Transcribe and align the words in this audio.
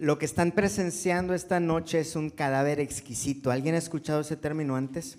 Lo 0.00 0.16
que 0.16 0.26
están 0.26 0.52
presenciando 0.52 1.34
esta 1.34 1.58
noche 1.58 1.98
es 1.98 2.14
un 2.14 2.30
cadáver 2.30 2.78
exquisito. 2.78 3.50
¿Alguien 3.50 3.74
ha 3.74 3.78
escuchado 3.78 4.20
ese 4.20 4.36
término 4.36 4.76
antes? 4.76 5.18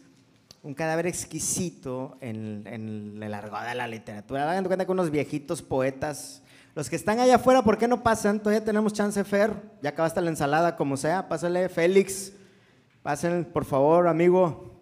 Un 0.64 0.74
cadáver 0.74 1.06
exquisito 1.06 2.16
en, 2.22 2.64
en 2.66 3.22
el 3.22 3.30
de 3.30 3.76
la 3.76 3.88
literatura. 3.90 4.50
Hagan 4.50 4.64
cuenta 4.64 4.86
que 4.86 4.92
unos 4.94 5.12
viejitos 5.12 5.62
poetas, 5.62 6.44
los 6.76 6.90
que 6.90 6.96
están 6.96 7.20
allá 7.20 7.36
afuera, 7.36 7.62
¿por 7.62 7.78
qué 7.78 7.90
no 7.90 8.04
pasan? 8.04 8.40
Todavía 8.40 8.64
tenemos 8.64 8.94
chance, 8.94 9.22
Fer. 9.26 9.52
Ya 9.82 9.90
acabaste 9.90 10.22
la 10.22 10.30
ensalada, 10.30 10.78
como 10.78 10.96
sea. 10.96 11.28
Pásale, 11.28 11.68
Félix. 11.68 12.32
Pasen, 13.04 13.44
por 13.44 13.66
favor, 13.66 14.08
amigo. 14.08 14.80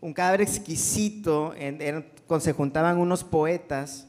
Un 0.00 0.14
cadáver 0.14 0.40
exquisito. 0.40 1.52
En, 1.54 2.06
se 2.40 2.52
juntaban 2.54 2.96
unos 2.96 3.22
poetas 3.22 4.06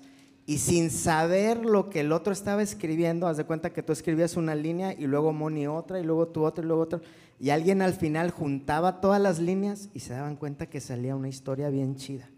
y 0.48 0.60
sin 0.60 0.92
saber 0.92 1.66
lo 1.66 1.90
que 1.90 2.02
el 2.02 2.12
otro 2.12 2.32
estaba 2.32 2.62
escribiendo, 2.62 3.28
haz 3.28 3.38
de 3.38 3.46
cuenta 3.46 3.74
que 3.74 3.82
tú 3.82 3.94
escribías 3.94 4.38
una 4.38 4.54
línea 4.54 4.94
y 4.94 5.08
luego 5.08 5.34
Moni 5.34 5.66
otra 5.66 6.00
y 6.00 6.04
luego 6.04 6.28
tú 6.28 6.44
otra 6.44 6.64
y 6.64 6.68
luego 6.68 6.84
otra. 6.84 7.02
Y 7.40 7.50
alguien 7.50 7.82
al 7.82 7.94
final 7.94 8.30
juntaba 8.30 9.02
todas 9.02 9.20
las 9.20 9.40
líneas 9.40 9.90
y 9.94 10.02
se 10.02 10.14
daban 10.14 10.36
cuenta 10.36 10.68
que 10.68 10.82
salía 10.82 11.16
una 11.16 11.30
historia 11.30 11.70
bien 11.70 11.96
chida, 11.96 12.30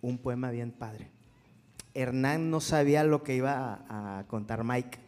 un 0.00 0.16
poema 0.16 0.50
bien 0.50 0.72
padre. 0.72 1.10
Hernán 1.92 2.50
no 2.50 2.60
sabía 2.60 3.04
lo 3.04 3.22
que 3.22 3.36
iba 3.36 3.84
a, 3.88 4.24
contar 4.28 4.64
Mike, 4.64 4.98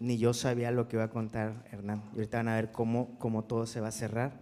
ni 0.00 0.18
yo 0.18 0.34
sabía 0.34 0.70
lo 0.70 0.86
que 0.86 0.96
iba 0.96 1.04
a 1.04 1.10
contar 1.10 1.64
Hernán. 1.72 2.02
Y 2.12 2.16
ahorita 2.16 2.38
van 2.38 2.48
a 2.48 2.56
ver 2.56 2.72
cómo, 2.72 3.18
cómo 3.18 3.44
todo 3.44 3.66
se 3.66 3.80
va 3.80 3.88
a 3.88 3.92
cerrar. 3.92 4.38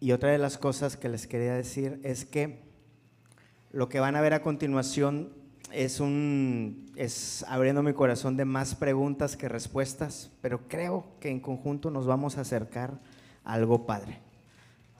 Y 0.00 0.12
otra 0.12 0.30
de 0.30 0.38
las 0.38 0.56
cosas 0.56 0.96
que 0.96 1.10
les 1.10 1.26
quería 1.26 1.54
decir 1.54 2.00
es 2.02 2.24
que 2.24 2.71
lo 3.72 3.88
que 3.88 4.00
van 4.00 4.16
a 4.16 4.20
ver 4.20 4.34
a 4.34 4.42
continuación 4.42 5.30
es 5.72 6.00
un 6.00 6.92
es 6.94 7.44
abriendo 7.48 7.82
mi 7.82 7.94
corazón 7.94 8.36
de 8.36 8.44
más 8.44 8.74
preguntas 8.74 9.36
que 9.36 9.48
respuestas, 9.48 10.30
pero 10.42 10.68
creo 10.68 11.06
que 11.20 11.30
en 11.30 11.40
conjunto 11.40 11.90
nos 11.90 12.06
vamos 12.06 12.36
a 12.36 12.42
acercar 12.42 13.00
a 13.44 13.54
algo 13.54 13.86
padre. 13.86 14.18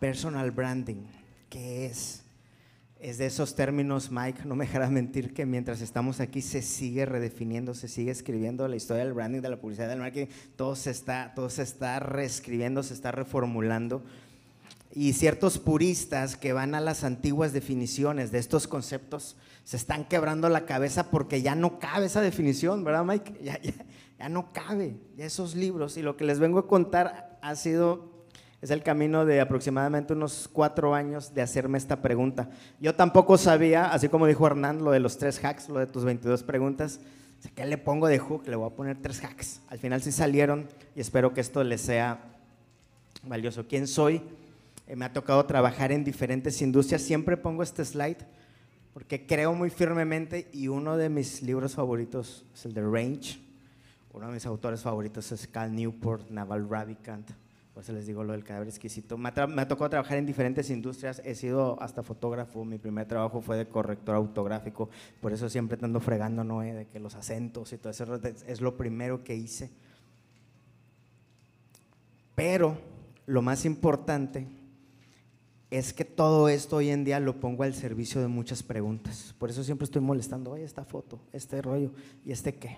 Personal 0.01 0.51
branding, 0.51 1.05
¿qué 1.51 1.87
es? 1.87 2.25
Es 2.98 3.19
de 3.19 3.27
esos 3.27 3.55
términos, 3.55 4.11
Mike, 4.11 4.45
no 4.47 4.55
me 4.55 4.64
dejarás 4.64 4.91
mentir 4.91 5.34
que 5.34 5.45
mientras 5.45 5.83
estamos 5.83 6.20
aquí 6.20 6.41
se 6.41 6.62
sigue 6.62 7.05
redefiniendo, 7.05 7.75
se 7.75 7.89
sigue 7.89 8.11
escribiendo 8.11 8.67
la 8.69 8.77
historia 8.77 9.05
del 9.05 9.12
branding, 9.12 9.41
de 9.41 9.51
la 9.51 9.61
publicidad, 9.61 9.89
del 9.89 9.98
marketing, 9.98 10.33
todo 10.57 10.77
se 10.77 10.92
está, 10.92 11.33
todo 11.34 11.51
se 11.51 11.62
está 11.62 11.98
reescribiendo, 12.01 12.83
se 12.83 12.95
está 12.95 13.11
reformulando 13.11 14.03
y 14.95 15.15
ciertos 15.15 15.59
puristas 15.59 16.37
que 16.37 16.53
van 16.53 16.75
a 16.75 16.81
las 16.81 17.03
antiguas 17.03 17.53
definiciones 17.53 18.31
de 18.31 18.39
estos 18.39 18.69
conceptos 18.69 19.37
se 19.65 19.77
están 19.77 20.05
quebrando 20.05 20.48
la 20.48 20.67
cabeza 20.67 21.11
porque 21.11 21.41
ya 21.41 21.55
no 21.55 21.79
cabe 21.79 22.07
esa 22.07 22.21
definición, 22.21 22.85
¿verdad, 22.85 23.05
Mike? 23.05 23.39
Ya, 23.43 23.61
ya, 23.61 23.73
ya 24.19 24.29
no 24.29 24.53
cabe 24.53 24.97
esos 25.17 25.55
libros. 25.55 25.97
Y 25.97 26.03
lo 26.03 26.17
que 26.17 26.25
les 26.25 26.39
vengo 26.39 26.59
a 26.59 26.67
contar 26.67 27.39
ha 27.41 27.57
sido, 27.57 28.27
es 28.61 28.70
el 28.70 28.83
camino 28.83 29.25
de 29.25 29.41
aproximadamente 29.41 30.13
unos 30.13 30.48
cuatro 30.53 30.95
años 30.95 31.33
de 31.35 31.43
hacerme 31.43 31.79
esta 31.79 32.03
pregunta. 32.03 32.51
Yo 32.81 32.95
tampoco 32.95 33.39
sabía, 33.39 33.87
así 33.87 34.09
como 34.09 34.27
dijo 34.27 34.47
Hernán, 34.47 34.85
lo 34.85 34.91
de 34.91 35.01
los 35.01 35.17
tres 35.17 35.43
hacks, 35.43 35.69
lo 35.69 35.79
de 35.79 35.87
tus 35.87 36.05
22 36.05 36.43
preguntas. 36.43 37.01
¿Qué 37.57 37.67
le 37.67 37.79
pongo 37.79 38.07
de 38.07 38.19
hook? 38.19 38.47
Le 38.47 38.57
voy 38.57 38.70
a 38.70 38.75
poner 38.75 38.98
tres 39.01 39.25
hacks. 39.25 39.61
Al 39.69 39.79
final 39.79 40.03
sí 40.03 40.13
salieron 40.13 40.69
y 40.95 41.01
espero 41.01 41.33
que 41.33 41.41
esto 41.41 41.65
les 41.65 41.81
sea 41.81 42.20
valioso. 43.25 43.67
¿Quién 43.67 43.89
soy? 43.89 44.23
Eh, 44.86 44.97
me 44.97 45.05
ha 45.05 45.12
tocado 45.12 45.44
trabajar 45.47 45.92
en 45.92 46.05
diferentes 46.05 46.61
industrias. 46.62 47.02
Siempre 47.02 47.36
pongo 47.36 47.62
este 47.62 47.84
slide 47.84 48.19
porque 48.92 49.27
creo 49.27 49.55
muy 49.55 49.70
firmemente 49.70 50.48
y 50.52 50.69
uno 50.69 50.97
de 50.97 51.08
mis 51.08 51.42
libros 51.42 51.74
favoritos 51.74 52.44
es 52.55 52.66
el 52.66 52.74
de 52.74 52.83
Range. 52.83 53.41
Uno 54.12 54.27
de 54.27 54.34
mis 54.34 54.44
autores 54.44 54.83
favoritos 54.83 55.33
es 55.33 55.47
Cal 55.47 55.74
Newport, 55.74 56.28
Naval 56.30 56.69
Ravikant. 56.69 57.30
Por 57.72 57.83
eso 57.83 57.94
les 57.94 58.06
digo 58.06 58.22
lo 58.22 58.33
del 58.33 58.44
cadáver 58.44 58.69
exquisito. 58.69 59.16
Me 59.16 59.33
ha, 59.34 59.47
me 59.47 59.62
ha, 59.62 59.69
tocado 59.69 59.89
trabajar 59.89 60.18
en 60.18 60.27
diferentes 60.27 60.68
industrias. 60.68 61.23
He 61.24 61.34
sido 61.34 61.80
hasta 61.80 62.02
fotógrafo. 62.02 62.67
Mi 62.67 62.77
primer 62.77 63.08
trabajo 63.08 63.40
fue 63.40 63.57
de 63.57 63.67
corrector 63.67 64.14
autográfico. 64.14 64.90
Por 65.23 65.33
eso 65.33 65.48
siempre 65.48 65.78
ando 65.80 65.98
fregando, 65.98 66.45
¿no? 66.45 66.61
De 66.61 66.86
que 66.86 67.01
los 67.01 67.14
acentos 67.14 67.73
y 67.73 67.78
todo 67.78 67.90
eso 67.90 68.20
es 68.46 68.61
lo 68.61 68.77
primero 68.77 69.24
que 69.24 69.34
hice. 69.34 69.70
Pero 72.34 72.77
lo 73.24 73.40
más 73.40 73.64
importante 73.64 74.46
es 75.72 75.94
que 75.94 76.05
todo 76.05 76.50
esto 76.50 76.77
hoy 76.77 76.90
en 76.90 77.02
día 77.02 77.18
lo 77.18 77.40
pongo 77.40 77.62
al 77.62 77.72
servicio 77.72 78.20
de 78.20 78.28
muchas 78.28 78.62
preguntas. 78.62 79.34
Por 79.38 79.48
eso 79.48 79.64
siempre 79.64 79.86
estoy 79.86 80.02
molestando, 80.02 80.50
oye, 80.50 80.64
esta 80.64 80.84
foto, 80.84 81.18
este 81.33 81.62
rollo, 81.62 81.92
¿y 82.27 82.33
este 82.33 82.55
qué? 82.55 82.77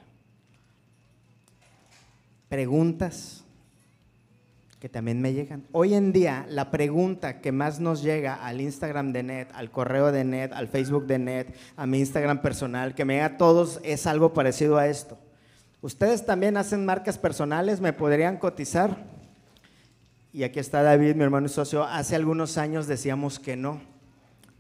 Preguntas 2.49 3.43
que 4.79 4.89
también 4.89 5.21
me 5.21 5.33
llegan. 5.33 5.65
Hoy 5.73 5.95
en 5.95 6.13
día, 6.13 6.47
la 6.49 6.71
pregunta 6.71 7.41
que 7.41 7.51
más 7.51 7.81
nos 7.81 8.01
llega 8.01 8.35
al 8.35 8.61
Instagram 8.61 9.13
de 9.13 9.25
Net, 9.25 9.49
al 9.55 9.73
correo 9.73 10.13
de 10.13 10.23
Net, 10.23 10.53
al 10.53 10.69
Facebook 10.69 11.07
de 11.07 11.19
Net, 11.19 11.57
a 11.77 11.87
mi 11.87 11.99
Instagram 11.99 12.43
personal, 12.43 12.95
que 12.95 13.05
me 13.05 13.15
llega 13.15 13.27
a 13.27 13.37
todos, 13.39 13.81
es 13.83 14.07
algo 14.07 14.33
parecido 14.33 14.79
a 14.79 14.87
esto. 14.87 15.19
¿Ustedes 15.83 16.25
también 16.25 16.57
hacen 16.57 16.87
marcas 16.87 17.19
personales? 17.19 17.81
¿Me 17.81 17.93
podrían 17.93 18.37
cotizar? 18.37 19.14
Y 20.35 20.43
aquí 20.43 20.59
está 20.59 20.83
David, 20.83 21.15
mi 21.15 21.23
hermano 21.23 21.47
y 21.47 21.49
socio, 21.49 21.85
hace 21.85 22.17
algunos 22.17 22.59
años 22.59 22.89
decíamos 22.89 23.39
que 23.39 23.55
no, 23.55 23.81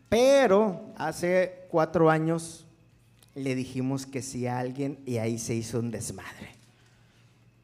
pero 0.08 0.92
hace 0.96 1.66
cuatro 1.68 2.10
años 2.10 2.64
le 3.34 3.56
dijimos 3.56 4.06
que 4.06 4.22
sí 4.22 4.46
a 4.46 4.60
alguien 4.60 5.00
y 5.04 5.16
ahí 5.16 5.36
se 5.36 5.52
hizo 5.52 5.80
un 5.80 5.90
desmadre. 5.90 6.54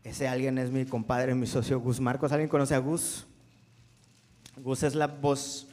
Ese 0.02 0.26
alguien 0.26 0.58
es 0.58 0.72
mi 0.72 0.86
compadre, 0.86 1.36
mi 1.36 1.46
socio 1.46 1.78
Gus 1.78 2.00
Marcos. 2.00 2.32
¿Alguien 2.32 2.48
conoce 2.48 2.74
a 2.74 2.78
Gus? 2.78 3.26
Gus 4.56 4.82
es 4.82 4.96
la 4.96 5.06
voz 5.06 5.68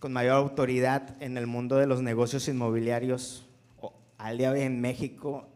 con 0.00 0.10
mayor 0.10 0.36
autoridad 0.36 1.16
en 1.20 1.36
el 1.36 1.46
mundo 1.46 1.76
de 1.76 1.86
los 1.86 2.00
negocios 2.00 2.48
inmobiliarios 2.48 3.44
al 4.16 4.38
día 4.38 4.56
en 4.56 4.80
México 4.80 5.46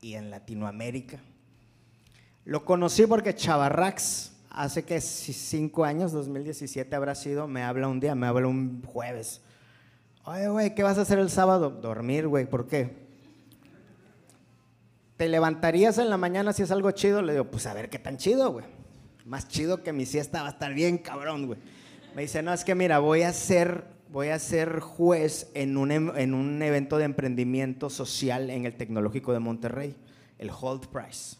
y 0.00 0.14
en 0.14 0.30
Latinoamérica. 0.30 1.20
Lo 2.46 2.64
conocí 2.64 3.04
porque 3.06 3.34
Chavarrax, 3.34 4.32
hace 4.56 4.84
que 4.84 5.00
cinco 5.02 5.84
años, 5.84 6.12
2017 6.12 6.96
habrá 6.96 7.14
sido, 7.14 7.46
me 7.46 7.62
habla 7.62 7.88
un 7.88 8.00
día, 8.00 8.14
me 8.14 8.26
habla 8.26 8.48
un 8.48 8.82
jueves. 8.82 9.42
Oye, 10.24 10.48
güey, 10.48 10.74
¿qué 10.74 10.82
vas 10.82 10.96
a 10.96 11.02
hacer 11.02 11.18
el 11.18 11.28
sábado? 11.30 11.70
Dormir, 11.70 12.26
güey, 12.26 12.46
¿por 12.46 12.66
qué? 12.66 13.06
¿Te 15.18 15.28
levantarías 15.28 15.98
en 15.98 16.08
la 16.08 16.16
mañana 16.16 16.54
si 16.54 16.62
es 16.62 16.70
algo 16.70 16.90
chido? 16.90 17.20
Le 17.20 17.34
digo, 17.34 17.44
pues 17.44 17.66
a 17.66 17.74
ver 17.74 17.90
qué 17.90 17.98
tan 17.98 18.16
chido, 18.16 18.50
güey. 18.50 18.64
Más 19.26 19.46
chido 19.46 19.82
que 19.82 19.92
mi 19.92 20.06
siesta 20.06 20.40
va 20.40 20.48
a 20.48 20.52
estar 20.52 20.72
bien 20.72 20.98
cabrón, 20.98 21.46
güey. 21.46 21.58
Me 22.14 22.22
dice, 22.22 22.42
no, 22.42 22.52
es 22.52 22.64
que 22.64 22.74
mira, 22.74 22.98
voy 22.98 23.22
a 23.22 23.32
ser, 23.34 23.84
voy 24.08 24.28
a 24.28 24.38
ser 24.38 24.80
juez 24.80 25.50
en 25.52 25.76
un, 25.76 25.92
em, 25.92 26.16
en 26.16 26.32
un 26.32 26.62
evento 26.62 26.96
de 26.96 27.04
emprendimiento 27.04 27.90
social 27.90 28.48
en 28.48 28.64
el 28.64 28.74
Tecnológico 28.74 29.34
de 29.34 29.38
Monterrey, 29.38 29.96
el 30.38 30.50
Hold 30.50 30.86
Price. 30.88 31.36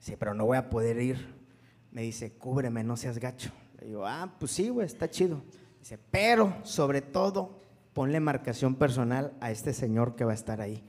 Sí, 0.00 0.16
pero 0.18 0.34
no 0.34 0.44
voy 0.44 0.56
a 0.56 0.68
poder 0.68 1.00
ir 1.00 1.41
me 1.92 2.02
dice, 2.02 2.32
cúbreme, 2.32 2.82
no 2.82 2.96
seas 2.96 3.18
gacho. 3.18 3.50
Le 3.80 3.88
digo, 3.88 4.06
ah, 4.06 4.34
pues 4.38 4.52
sí, 4.52 4.68
güey, 4.70 4.86
está 4.86 5.10
chido. 5.10 5.42
Dice, 5.78 5.98
pero 6.10 6.56
sobre 6.64 7.02
todo, 7.02 7.60
ponle 7.92 8.20
marcación 8.20 8.74
personal 8.74 9.32
a 9.40 9.50
este 9.50 9.72
señor 9.72 10.16
que 10.16 10.24
va 10.24 10.32
a 10.32 10.34
estar 10.34 10.60
ahí. 10.60 10.82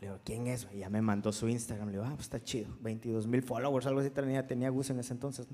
Le 0.00 0.08
digo, 0.08 0.18
¿quién 0.24 0.46
es? 0.46 0.66
Y 0.72 0.78
ya 0.78 0.90
me 0.90 1.00
mandó 1.00 1.32
su 1.32 1.48
Instagram. 1.48 1.88
Le 1.88 1.92
digo, 1.92 2.04
ah, 2.04 2.12
pues 2.14 2.26
está 2.26 2.42
chido, 2.42 2.68
22 2.80 3.26
mil 3.26 3.42
followers, 3.42 3.86
algo 3.86 4.00
así 4.00 4.10
tenía, 4.10 4.46
tenía 4.46 4.70
Gus 4.70 4.90
en 4.90 4.98
ese 4.98 5.12
entonces. 5.12 5.46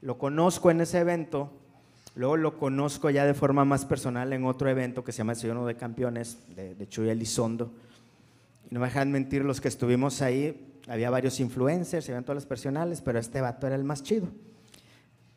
Lo 0.00 0.16
conozco 0.16 0.70
en 0.70 0.80
ese 0.80 0.98
evento, 0.98 1.52
luego 2.14 2.36
lo 2.36 2.58
conozco 2.58 3.10
ya 3.10 3.26
de 3.26 3.34
forma 3.34 3.64
más 3.64 3.84
personal 3.84 4.32
en 4.32 4.44
otro 4.44 4.70
evento 4.70 5.04
que 5.04 5.12
se 5.12 5.18
llama 5.18 5.32
El 5.32 5.66
de 5.66 5.76
Campeones, 5.76 6.38
de, 6.54 6.74
de 6.74 6.88
Chuy 6.88 7.10
Elizondo. 7.10 7.72
Y 8.70 8.74
no 8.74 8.80
me 8.80 8.86
dejan 8.86 9.10
mentir 9.12 9.44
los 9.44 9.60
que 9.60 9.68
estuvimos 9.68 10.22
ahí, 10.22 10.69
había 10.90 11.08
varios 11.08 11.38
influencers, 11.38 12.08
habían 12.08 12.24
todas 12.24 12.34
las 12.36 12.46
personales, 12.46 13.00
pero 13.00 13.18
este 13.20 13.40
vato 13.40 13.66
era 13.66 13.76
el 13.76 13.84
más 13.84 14.02
chido. 14.02 14.28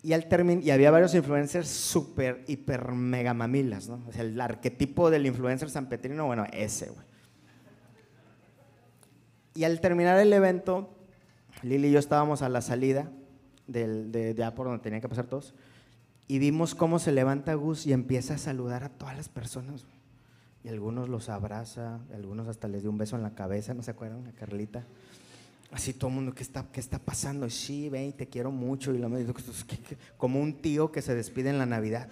Y, 0.01 0.13
al 0.13 0.27
y 0.63 0.71
había 0.71 0.89
varios 0.89 1.13
influencers 1.13 1.67
súper, 1.67 2.43
hiper, 2.47 2.91
mega 2.91 3.33
mamilas, 3.33 3.87
¿no? 3.87 4.03
O 4.07 4.11
sea, 4.11 4.23
el 4.23 4.41
arquetipo 4.41 5.11
del 5.11 5.27
influencer 5.27 5.69
sanpetrino, 5.69 6.25
bueno, 6.25 6.45
ese, 6.51 6.87
güey. 6.87 7.05
Y 9.55 9.63
al 9.63 9.79
terminar 9.79 10.19
el 10.19 10.33
evento, 10.33 10.89
Lili 11.61 11.89
y 11.89 11.91
yo 11.91 11.99
estábamos 11.99 12.41
a 12.41 12.49
la 12.49 12.61
salida 12.61 13.11
del, 13.67 14.11
de, 14.11 14.33
de 14.33 14.51
por 14.51 14.65
donde 14.65 14.81
tenían 14.81 15.01
que 15.01 15.07
pasar 15.07 15.27
todos, 15.27 15.53
y 16.27 16.39
vimos 16.39 16.73
cómo 16.73 16.97
se 16.97 17.11
levanta 17.11 17.53
Gus 17.53 17.85
y 17.85 17.93
empieza 17.93 18.33
a 18.33 18.37
saludar 18.39 18.83
a 18.83 18.89
todas 18.89 19.15
las 19.15 19.29
personas. 19.29 19.85
Y 20.63 20.69
algunos 20.69 21.09
los 21.09 21.29
abraza, 21.29 21.99
algunos 22.11 22.47
hasta 22.47 22.67
les 22.67 22.81
dio 22.81 22.89
un 22.89 22.97
beso 22.97 23.15
en 23.17 23.21
la 23.21 23.35
cabeza, 23.35 23.73
¿no 23.75 23.83
se 23.83 23.91
acuerdan? 23.91 24.25
A 24.27 24.31
Carlita. 24.31 24.83
Así 25.73 25.91
todo 25.93 26.09
el 26.09 26.15
mundo, 26.15 26.35
¿qué 26.35 26.43
está, 26.43 26.67
qué 26.71 26.79
está 26.79 26.99
pasando? 26.99 27.49
Sí, 27.49 27.89
ven, 27.89 28.13
te 28.13 28.27
quiero 28.27 28.51
mucho. 28.51 28.93
Y 28.93 28.99
lo 28.99 29.09
como 30.17 30.39
un 30.39 30.61
tío 30.61 30.91
que 30.91 31.01
se 31.01 31.15
despide 31.15 31.49
en 31.49 31.57
la 31.57 31.65
Navidad. 31.65 32.09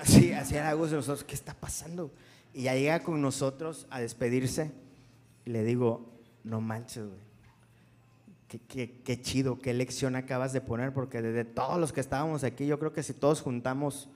Así, 0.00 0.32
así 0.32 0.54
era 0.54 0.74
de 0.74 0.78
nosotros, 0.78 1.22
¿qué 1.22 1.34
está 1.34 1.52
pasando? 1.52 2.10
Y 2.54 2.62
ya 2.62 2.74
llega 2.74 3.00
con 3.02 3.20
nosotros 3.20 3.86
a 3.90 4.00
despedirse. 4.00 4.72
Y 5.44 5.50
le 5.50 5.62
digo, 5.62 6.08
no 6.42 6.62
manches, 6.62 7.04
güey. 7.04 8.90
qué, 9.04 9.20
chido, 9.20 9.60
qué 9.60 9.74
lección 9.74 10.16
acabas 10.16 10.54
de 10.54 10.62
poner, 10.62 10.94
porque 10.94 11.20
desde 11.20 11.44
todos 11.44 11.78
los 11.78 11.92
que 11.92 12.00
estábamos 12.00 12.44
aquí, 12.44 12.66
yo 12.66 12.78
creo 12.78 12.94
que 12.94 13.02
si 13.02 13.12
todos 13.12 13.42
juntamos 13.42 14.08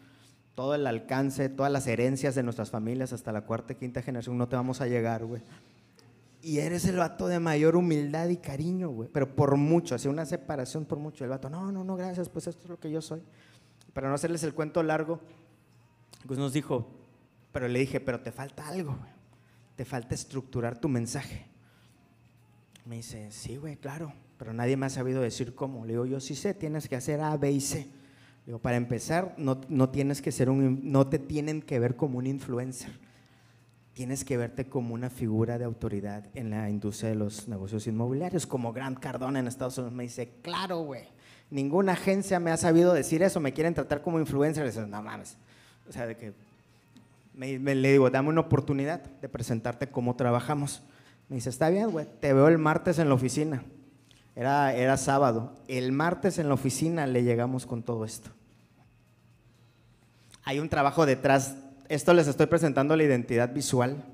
todo 0.55 0.75
el 0.75 0.87
alcance, 0.87 1.51
todas 1.51 1.71
las 1.71 1.87
herencias 1.87 2.35
de 2.35 2.43
nuestras 2.43 2.71
familias 2.71 3.13
hasta 3.13 3.31
la 3.31 3.43
cuarta 3.43 3.75
y 3.75 3.77
quinta 3.77 4.01
generación, 4.01 4.39
no 4.39 4.49
te 4.49 4.57
vamos 4.57 4.81
a 4.81 4.87
llegar, 4.87 5.27
güey. 5.27 5.43
Y 6.43 6.59
eres 6.59 6.87
el 6.87 6.97
vato 6.97 7.29
de 7.29 7.39
mayor 7.39 7.77
humildad 7.77 8.29
y 8.29 8.39
cariño, 8.39 8.89
güey. 8.89 9.09
Pero 9.13 9.35
por 9.35 9.57
mucho, 9.57 9.95
así 9.95 10.09
una 10.09 10.25
separación 10.25 10.87
por 10.87 10.99
mucho. 10.99 11.25
El 11.25 11.31
vato, 11.31 11.51
no, 11.51 11.71
no, 11.71 11.85
no, 11.85 11.97
gracias, 11.97 12.29
pues 12.29 12.47
esto 12.47 12.63
es 12.65 12.71
lo 12.71 12.81
que 12.81 12.91
yo 12.91 13.03
soy. 13.03 13.23
Para 13.93 14.09
no 14.09 14.15
hacerles 14.15 14.43
el 14.45 14.55
cuento 14.55 14.83
largo, 14.83 15.21
pues 16.27 16.39
nos 16.39 16.53
dijo, 16.53 16.89
pero 17.53 17.69
le 17.69 17.79
dije, 17.81 18.01
pero 18.01 18.21
te 18.21 18.33
falta 18.33 18.69
algo, 18.69 18.97
güey. 18.97 19.11
Te 19.77 19.85
falta 19.85 20.15
estructurar 20.15 20.79
tu 20.79 20.89
mensaje. 20.89 21.47
Me 22.87 22.97
dice, 22.97 23.31
sí, 23.31 23.57
güey, 23.57 23.77
claro, 23.77 24.13
pero 24.39 24.55
nadie 24.55 24.77
me 24.77 24.87
ha 24.87 24.91
sabido 24.91 25.21
decir 25.21 25.55
cómo. 25.55 25.85
Le 25.85 25.93
digo, 25.93 26.07
yo 26.07 26.21
sí 26.21 26.35
sé, 26.35 26.55
tienes 26.55 26.89
que 26.89 26.97
hacer 26.97 27.21
A, 27.21 27.37
B 27.37 27.51
y 27.53 27.61
C. 27.61 27.81
Le 27.81 28.47
digo, 28.47 28.59
para 28.61 28.77
empezar, 28.77 29.35
no, 29.37 29.61
no 29.69 29.91
tienes 29.91 30.23
que 30.23 30.33
ser 30.33 30.49
un, 30.49 30.91
no 30.91 31.07
te 31.09 31.19
tienen 31.19 31.61
que 31.61 31.79
ver 31.79 31.97
como 31.97 32.19
un 32.19 32.27
influencer 32.27 33.10
tienes 34.01 34.25
que 34.25 34.39
verte 34.39 34.65
como 34.65 34.95
una 34.95 35.11
figura 35.11 35.59
de 35.59 35.67
autoridad 35.67 36.25
en 36.33 36.49
la 36.49 36.71
industria 36.71 37.11
de 37.11 37.17
los 37.17 37.49
negocios 37.49 37.87
inmobiliarios, 37.87 38.47
como 38.47 38.73
Grant 38.73 38.99
Cardone 38.99 39.41
en 39.41 39.47
Estados 39.47 39.77
Unidos 39.77 39.93
me 39.93 40.05
dice, 40.05 40.37
claro, 40.41 40.79
güey, 40.79 41.03
ninguna 41.51 41.93
agencia 41.93 42.41
me 42.41 42.51
ha 42.51 42.57
sabido 42.57 42.95
decir 42.95 43.23
eso, 43.23 43.41
me 43.41 43.53
quieren 43.53 43.75
tratar 43.75 44.01
como 44.01 44.19
influencer, 44.19 44.73
y 44.75 44.89
no 44.89 45.03
mames, 45.03 45.37
o 45.87 45.93
sea, 45.93 46.07
de 46.07 46.17
que 46.17 46.33
le 47.37 47.93
digo, 47.93 48.09
dame 48.09 48.31
una 48.31 48.41
oportunidad 48.41 49.03
de 49.03 49.29
presentarte 49.29 49.89
cómo 49.89 50.17
trabajamos. 50.17 50.83
Me 51.29 51.37
dice, 51.37 51.51
está 51.51 51.69
bien, 51.69 51.91
güey, 51.91 52.07
te 52.21 52.33
veo 52.33 52.49
el 52.49 52.57
martes 52.57 52.99
en 52.99 53.11
la 53.11 53.15
oficina. 53.15 53.65
Era, 54.35 54.75
era 54.75 54.97
sábado. 54.97 55.53
El 55.69 55.93
martes 55.93 56.39
en 56.39 56.49
la 56.49 56.55
oficina 56.55 57.07
le 57.07 57.23
llegamos 57.23 57.67
con 57.67 57.83
todo 57.83 58.07
esto. 58.07 58.31
Hay 60.43 60.59
un 60.59 60.71
trabajo 60.71 61.05
detrás 61.05 61.55
esto 61.91 62.15
les 62.15 62.29
estoy 62.29 62.47
presentando 62.47 62.95
la 62.95 63.03
identidad 63.03 63.53
visual, 63.53 64.05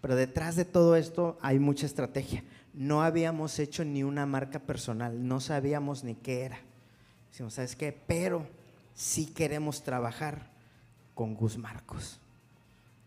pero 0.00 0.16
detrás 0.16 0.56
de 0.56 0.64
todo 0.64 0.96
esto 0.96 1.38
hay 1.40 1.60
mucha 1.60 1.86
estrategia. 1.86 2.42
No 2.72 3.02
habíamos 3.02 3.60
hecho 3.60 3.84
ni 3.84 4.02
una 4.02 4.26
marca 4.26 4.58
personal, 4.58 5.28
no 5.28 5.40
sabíamos 5.40 6.02
ni 6.02 6.16
qué 6.16 6.42
era. 6.42 6.58
Decimos, 7.30 7.54
¿sabes 7.54 7.76
qué? 7.76 7.96
Pero 8.06 8.48
sí 8.94 9.26
queremos 9.26 9.84
trabajar 9.84 10.50
con 11.14 11.36
Gus 11.36 11.56
Marcos. 11.56 12.18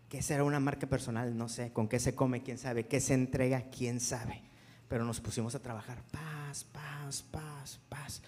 ¿Qué 0.08 0.22
será 0.22 0.46
una 0.46 0.62
marca 0.62 0.88
personal? 0.88 1.38
No 1.38 1.50
sé. 1.50 1.74
¿Con 1.74 1.90
qué 1.90 2.00
se 2.00 2.16
come? 2.16 2.44
¿Quién 2.44 2.58
sabe? 2.58 2.86
¿Qué 2.88 3.02
se 3.02 3.14
entrega? 3.14 3.64
¿Quién 3.64 4.00
sabe? 4.00 4.42
Pero 4.88 5.04
nos 5.04 5.20
pusimos 5.20 5.54
a 5.56 5.60
trabajar. 5.60 6.02
Paz, 6.12 6.64
paz, 6.64 7.24
paz, 7.24 7.80
paz. 7.90 8.22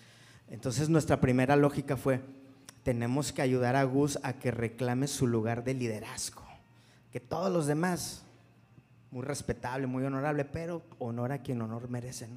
Entonces 0.49 0.89
nuestra 0.89 1.21
primera 1.21 1.55
lógica 1.55 1.95
fue, 1.95 2.19
tenemos 2.83 3.31
que 3.31 3.41
ayudar 3.41 3.75
a 3.75 3.83
Gus 3.83 4.19
a 4.23 4.33
que 4.33 4.51
reclame 4.51 5.07
su 5.07 5.27
lugar 5.27 5.63
de 5.63 5.73
liderazgo. 5.73 6.43
Que 7.11 7.19
todos 7.19 7.51
los 7.51 7.67
demás, 7.67 8.23
muy 9.11 9.23
respetable, 9.23 9.87
muy 9.87 10.03
honorable, 10.03 10.45
pero 10.45 10.83
honor 10.99 11.31
a 11.31 11.41
quien 11.41 11.61
honor 11.61 11.89
merece. 11.89 12.27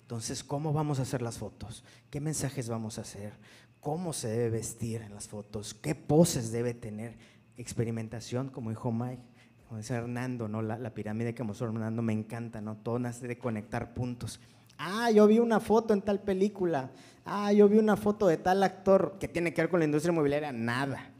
Entonces, 0.00 0.42
¿cómo 0.42 0.72
vamos 0.72 0.98
a 0.98 1.02
hacer 1.02 1.22
las 1.22 1.38
fotos? 1.38 1.84
¿Qué 2.10 2.20
mensajes 2.20 2.68
vamos 2.68 2.98
a 2.98 3.02
hacer? 3.02 3.32
¿Cómo 3.80 4.12
se 4.12 4.28
debe 4.28 4.50
vestir 4.50 5.02
en 5.02 5.14
las 5.14 5.28
fotos? 5.28 5.74
¿Qué 5.74 5.94
poses 5.94 6.52
debe 6.52 6.74
tener? 6.74 7.16
Experimentación, 7.56 8.48
como 8.48 8.70
dijo 8.70 8.92
Mike, 8.92 9.22
como 9.68 9.78
dice 9.78 9.94
Hernando, 9.94 10.48
¿no? 10.48 10.62
la, 10.62 10.94
pirámide 10.94 11.34
que 11.34 11.42
mostró 11.42 11.68
Hernando 11.68 12.02
me 12.02 12.12
encanta, 12.12 12.60
¿no? 12.60 12.76
todo 12.76 12.98
nace 12.98 13.26
de 13.26 13.38
conectar 13.38 13.94
puntos. 13.94 14.40
Ah, 14.78 15.10
yo 15.10 15.26
vi 15.26 15.38
una 15.38 15.60
foto 15.60 15.94
en 15.94 16.02
tal 16.02 16.20
película. 16.20 16.90
Ah, 17.24 17.52
yo 17.52 17.68
vi 17.68 17.78
una 17.78 17.96
foto 17.96 18.26
de 18.26 18.36
tal 18.36 18.62
actor 18.62 19.16
que 19.20 19.28
tiene 19.28 19.54
que 19.54 19.62
ver 19.62 19.70
con 19.70 19.80
la 19.80 19.84
industria 19.84 20.12
inmobiliaria. 20.12 20.52
Nada. 20.52 21.10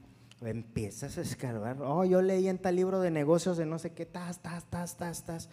Empiezas 0.40 1.18
a 1.18 1.20
escarbar. 1.20 1.80
Oh, 1.82 2.04
yo 2.04 2.20
leí 2.20 2.48
en 2.48 2.58
tal 2.58 2.74
libro 2.74 3.00
de 3.00 3.10
negocios 3.10 3.56
de 3.56 3.66
no 3.66 3.78
sé 3.78 3.92
qué, 3.92 4.04
tas, 4.04 4.40
tas, 4.42 4.64
tas, 4.64 4.96
tas, 4.96 5.24
tas. 5.24 5.48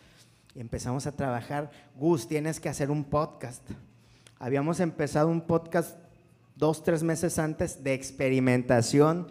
Y 0.56 0.60
empezamos 0.60 1.06
a 1.06 1.12
trabajar. 1.12 1.70
Gus, 1.96 2.28
tienes 2.28 2.60
que 2.60 2.70
hacer 2.70 2.90
un 2.90 3.04
podcast. 3.04 3.62
Habíamos 4.40 4.80
empezado 4.80 5.28
un 5.28 5.42
podcast 5.42 5.98
dos, 6.56 6.84
tres 6.84 7.04
meses 7.04 7.38
antes 7.38 7.84
de 7.84 7.94
experimentación 7.94 9.28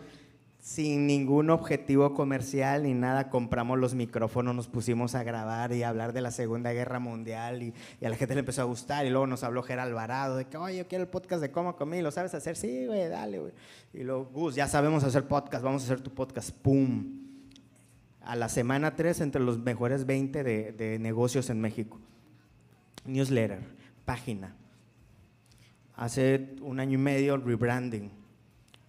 sin 0.68 1.06
ningún 1.06 1.48
objetivo 1.48 2.12
comercial 2.12 2.82
ni 2.82 2.92
nada, 2.92 3.30
compramos 3.30 3.78
los 3.78 3.94
micrófonos, 3.94 4.54
nos 4.54 4.68
pusimos 4.68 5.14
a 5.14 5.22
grabar 5.22 5.72
y 5.72 5.82
hablar 5.82 6.12
de 6.12 6.20
la 6.20 6.30
Segunda 6.30 6.74
Guerra 6.74 6.98
Mundial 6.98 7.62
y, 7.62 7.74
a 8.04 8.10
la 8.10 8.16
gente 8.16 8.34
le 8.34 8.40
empezó 8.40 8.60
a 8.60 8.64
gustar 8.66 9.06
y 9.06 9.08
luego 9.08 9.26
nos 9.26 9.42
habló 9.44 9.62
Gerald 9.62 9.88
Alvarado 9.88 10.36
de 10.36 10.44
que, 10.44 10.58
oye, 10.58 10.76
yo 10.76 10.86
quiero 10.86 11.04
el 11.04 11.08
podcast 11.08 11.40
de 11.40 11.50
Cómo 11.50 11.74
Comí, 11.74 12.02
¿lo 12.02 12.10
sabes 12.10 12.34
hacer? 12.34 12.54
Sí, 12.54 12.84
güey, 12.84 13.08
dale, 13.08 13.38
güey. 13.38 13.52
Y 13.94 14.04
luego, 14.04 14.26
Gus, 14.26 14.56
ya 14.56 14.68
sabemos 14.68 15.04
hacer 15.04 15.26
podcast, 15.26 15.64
vamos 15.64 15.80
a 15.80 15.84
hacer 15.86 16.02
tu 16.02 16.12
podcast, 16.12 16.50
¡pum! 16.50 17.16
A 18.20 18.36
la 18.36 18.50
semana 18.50 18.94
3 18.94 19.22
entre 19.22 19.40
los 19.40 19.58
mejores 19.58 20.04
20 20.04 20.44
de, 20.44 20.72
de 20.72 20.98
negocios 20.98 21.48
en 21.48 21.62
México. 21.62 21.98
Newsletter, 23.06 23.60
página. 24.04 24.54
Hace 25.96 26.56
un 26.60 26.78
año 26.78 26.98
y 26.98 27.02
medio, 27.02 27.38
rebranding 27.38 28.17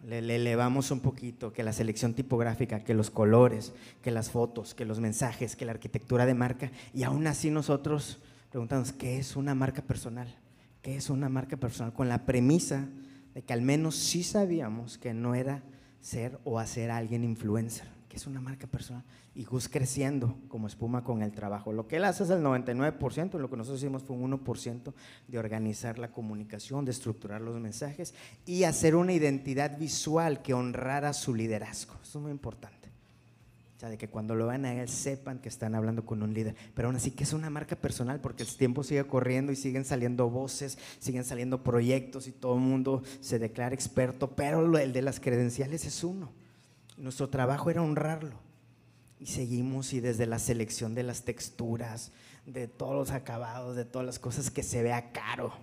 le, 0.05 0.19
elevamos 0.35 0.91
un 0.91 0.99
poquito, 0.99 1.51
que 1.51 1.63
la 1.63 1.73
selección 1.73 2.13
tipográfica, 2.13 2.83
que 2.83 2.93
los 2.93 3.09
colores, 3.09 3.73
que 4.01 4.11
las 4.11 4.31
fotos, 4.31 4.73
que 4.73 4.85
los 4.85 4.99
mensajes, 4.99 5.55
que 5.55 5.65
la 5.65 5.71
arquitectura 5.71 6.25
de 6.25 6.33
marca. 6.33 6.71
Y 6.93 7.03
aún 7.03 7.27
así 7.27 7.49
nosotros 7.49 8.19
preguntamos, 8.49 8.91
¿qué 8.91 9.17
es 9.17 9.35
una 9.35 9.55
marca 9.55 9.81
personal? 9.81 10.33
¿Qué 10.81 10.95
es 10.95 11.09
una 11.09 11.29
marca 11.29 11.57
personal? 11.57 11.93
Con 11.93 12.09
la 12.09 12.25
premisa 12.25 12.87
de 13.33 13.43
que 13.43 13.53
al 13.53 13.61
menos 13.61 13.95
sí 13.95 14.23
sabíamos 14.23 14.97
que 14.97 15.13
no 15.13 15.35
era 15.35 15.63
ser 16.01 16.39
o 16.45 16.59
hacer 16.59 16.91
a 16.91 16.97
alguien 16.97 17.23
influencer, 17.23 17.87
que 18.09 18.17
es 18.17 18.25
una 18.25 18.41
marca 18.41 18.67
personal 18.67 19.03
y 19.35 19.45
Gus 19.45 19.69
creciendo 19.69 20.35
como 20.49 20.67
espuma 20.67 21.03
con 21.03 21.21
el 21.21 21.31
trabajo. 21.31 21.71
Lo 21.71 21.87
que 21.87 21.97
él 21.97 22.05
hace 22.05 22.23
es 22.23 22.31
el 22.31 22.41
99%, 22.41 23.37
lo 23.37 23.49
que 23.49 23.55
nosotros 23.55 23.81
hicimos 23.81 24.03
fue 24.03 24.17
un 24.17 24.31
1% 24.31 24.93
de 25.27 25.39
organizar 25.39 25.99
la 25.99 26.11
comunicación, 26.11 26.83
de 26.83 26.91
estructurar 26.91 27.39
los 27.39 27.59
mensajes 27.59 28.15
y 28.45 28.63
hacer 28.63 28.95
una 28.95 29.13
identidad 29.13 29.77
visual 29.77 30.41
que 30.41 30.55
honrara 30.55 31.13
su 31.13 31.35
liderazgo. 31.35 31.93
Eso 32.01 32.17
es 32.17 32.23
muy 32.23 32.31
importante. 32.31 32.89
O 33.77 33.79
sea, 33.79 33.89
de 33.89 33.97
que 33.97 34.09
cuando 34.09 34.35
lo 34.35 34.47
vean 34.47 34.65
a 34.65 34.73
él 34.73 34.89
sepan 34.89 35.39
que 35.39 35.47
están 35.47 35.73
hablando 35.73 36.05
con 36.05 36.21
un 36.21 36.33
líder. 36.33 36.53
Pero 36.73 36.89
aún 36.89 36.97
así 36.97 37.11
que 37.11 37.23
es 37.23 37.31
una 37.31 37.49
marca 37.49 37.77
personal 37.77 38.19
porque 38.19 38.43
el 38.43 38.49
tiempo 38.49 38.83
sigue 38.83 39.05
corriendo 39.05 39.53
y 39.53 39.55
siguen 39.55 39.85
saliendo 39.85 40.29
voces, 40.29 40.77
siguen 40.99 41.23
saliendo 41.23 41.63
proyectos 41.63 42.27
y 42.27 42.33
todo 42.33 42.55
el 42.55 42.61
mundo 42.61 43.03
se 43.21 43.39
declara 43.39 43.73
experto, 43.73 44.35
pero 44.35 44.77
el 44.77 44.91
de 44.91 45.01
las 45.01 45.21
credenciales 45.21 45.85
es 45.85 46.03
uno. 46.03 46.38
Nuestro 46.99 47.29
trabajo 47.29 47.69
era 47.69 47.81
honrarlo 47.81 48.35
y 49.19 49.27
seguimos 49.27 49.93
y 49.93 50.01
desde 50.01 50.25
la 50.25 50.37
selección 50.37 50.95
de 50.95 51.03
las 51.03 51.23
texturas, 51.23 52.11
de 52.45 52.67
todos 52.67 52.93
los 52.93 53.11
acabados, 53.11 53.77
de 53.77 53.85
todas 53.85 54.05
las 54.05 54.19
cosas, 54.19 54.51
que 54.51 54.63
se 54.63 54.83
vea 54.83 55.11
caro, 55.13 55.53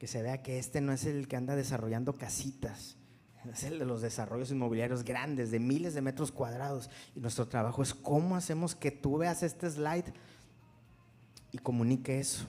que 0.00 0.08
se 0.08 0.22
vea 0.22 0.42
que 0.42 0.58
este 0.58 0.80
no 0.80 0.92
es 0.92 1.04
el 1.04 1.28
que 1.28 1.36
anda 1.36 1.54
desarrollando 1.54 2.14
casitas, 2.14 2.96
es 3.52 3.62
el 3.62 3.78
de 3.78 3.84
los 3.84 4.02
desarrollos 4.02 4.50
inmobiliarios 4.50 5.04
grandes, 5.04 5.52
de 5.52 5.60
miles 5.60 5.94
de 5.94 6.02
metros 6.02 6.32
cuadrados. 6.32 6.90
Y 7.14 7.20
nuestro 7.20 7.46
trabajo 7.46 7.82
es 7.82 7.94
cómo 7.94 8.34
hacemos 8.34 8.74
que 8.74 8.90
tú 8.90 9.18
veas 9.18 9.44
este 9.44 9.70
slide 9.70 10.12
y 11.52 11.58
comunique 11.58 12.18
eso. 12.18 12.46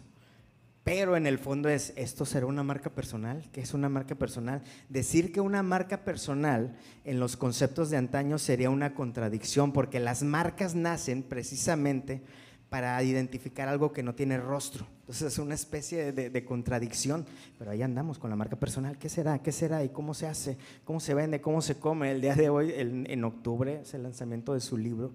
Pero 0.88 1.18
en 1.18 1.28
el 1.28 1.38
fondo 1.38 1.68
es, 1.68 1.92
¿esto 1.98 2.26
será 2.26 2.46
una 2.46 2.64
marca 2.64 2.90
personal? 2.90 3.44
¿Qué 3.52 3.60
es 3.60 3.74
una 3.74 3.90
marca 3.90 4.16
personal? 4.16 4.62
Decir 4.88 5.34
que 5.34 5.42
una 5.42 5.62
marca 5.62 6.06
personal 6.06 6.78
en 7.04 7.20
los 7.20 7.36
conceptos 7.36 7.90
de 7.90 7.98
antaño 7.98 8.38
sería 8.38 8.70
una 8.70 8.96
contradicción, 8.96 9.74
porque 9.74 10.00
las 10.00 10.24
marcas 10.24 10.76
nacen 10.76 11.24
precisamente 11.24 12.22
para 12.70 13.04
identificar 13.04 13.68
algo 13.68 13.92
que 13.92 14.02
no 14.02 14.16
tiene 14.16 14.38
rostro. 14.38 14.88
Entonces 15.02 15.34
es 15.34 15.40
una 15.40 15.56
especie 15.56 16.14
de, 16.14 16.46
contradicción, 16.46 17.26
pero 17.60 17.72
ahí 17.72 17.82
andamos 17.82 18.18
con 18.18 18.30
la 18.30 18.38
marca 18.38 18.56
personal. 18.56 18.98
¿Qué 18.98 19.10
será? 19.10 19.40
¿Qué 19.40 19.52
será? 19.52 19.84
¿Y 19.84 19.90
cómo 19.90 20.14
se 20.14 20.28
hace? 20.28 20.58
¿Cómo 20.86 21.02
se 21.02 21.14
vende? 21.14 21.42
¿Cómo 21.42 21.62
se 21.62 21.76
come? 21.76 22.12
El 22.12 22.22
día 22.22 22.34
de 22.34 22.48
hoy, 22.48 22.72
en 22.78 23.24
octubre, 23.26 23.82
es 23.82 23.94
el 23.94 24.04
lanzamiento 24.04 24.54
de 24.54 24.62
su 24.62 24.78
libro 24.78 25.12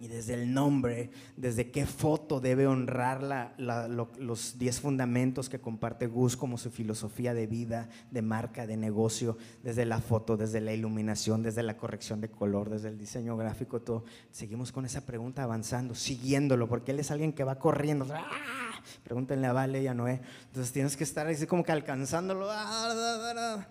y 0.00 0.06
desde 0.06 0.34
el 0.34 0.54
nombre, 0.54 1.10
desde 1.36 1.72
qué 1.72 1.84
foto 1.84 2.40
debe 2.40 2.68
honrar 2.68 3.54
los 3.58 4.58
10 4.58 4.80
fundamentos 4.80 5.48
que 5.48 5.60
comparte 5.60 6.06
Gus 6.06 6.36
como 6.36 6.56
su 6.56 6.70
filosofía 6.70 7.34
de 7.34 7.48
vida, 7.48 7.88
de 8.10 8.22
marca, 8.22 8.66
de 8.66 8.76
negocio, 8.76 9.36
desde 9.64 9.84
la 9.84 10.00
foto, 10.00 10.36
desde 10.36 10.60
la 10.60 10.72
iluminación, 10.72 11.42
desde 11.42 11.64
la 11.64 11.76
corrección 11.76 12.20
de 12.20 12.30
color, 12.30 12.70
desde 12.70 12.88
el 12.88 12.98
diseño 12.98 13.36
gráfico, 13.36 13.80
todo. 13.80 14.04
Seguimos 14.30 14.70
con 14.70 14.84
esa 14.84 15.04
pregunta 15.04 15.42
avanzando, 15.42 15.96
siguiéndolo, 15.96 16.68
porque 16.68 16.92
él 16.92 17.00
es 17.00 17.10
alguien 17.10 17.32
que 17.32 17.42
va 17.42 17.58
corriendo. 17.58 18.06
¡Ah! 18.12 18.80
Pregúntenle 19.02 19.48
a 19.48 19.52
Vale 19.52 19.82
y 19.82 19.88
a 19.88 19.94
Noé. 19.94 20.20
Entonces 20.46 20.72
tienes 20.72 20.96
que 20.96 21.02
estar 21.02 21.26
así 21.26 21.46
como 21.46 21.64
que 21.64 21.72
alcanzándolo. 21.72 22.46
¡Ah! 22.48 23.66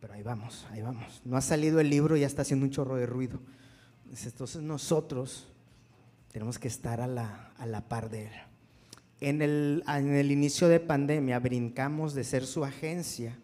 Pero 0.00 0.12
ahí 0.12 0.22
vamos, 0.22 0.66
ahí 0.70 0.82
vamos. 0.82 1.22
No 1.24 1.38
ha 1.38 1.40
salido 1.40 1.80
el 1.80 1.88
libro 1.88 2.16
y 2.16 2.20
ya 2.20 2.26
está 2.26 2.42
haciendo 2.42 2.66
un 2.66 2.70
chorro 2.70 2.96
de 2.96 3.06
ruido. 3.06 3.40
Entonces 4.10 4.60
nosotros 4.60 5.46
tenemos 6.32 6.58
que 6.58 6.68
estar 6.68 7.00
a 7.00 7.06
la, 7.06 7.52
a 7.58 7.66
la 7.66 7.88
par 7.88 8.10
de 8.10 8.24
Él. 8.26 8.32
En 9.20 9.42
el, 9.42 9.84
en 9.86 10.14
el 10.14 10.32
inicio 10.32 10.68
de 10.68 10.80
pandemia 10.80 11.38
brincamos 11.38 12.14
de 12.14 12.24
ser 12.24 12.46
su 12.46 12.64
agencia 12.64 13.38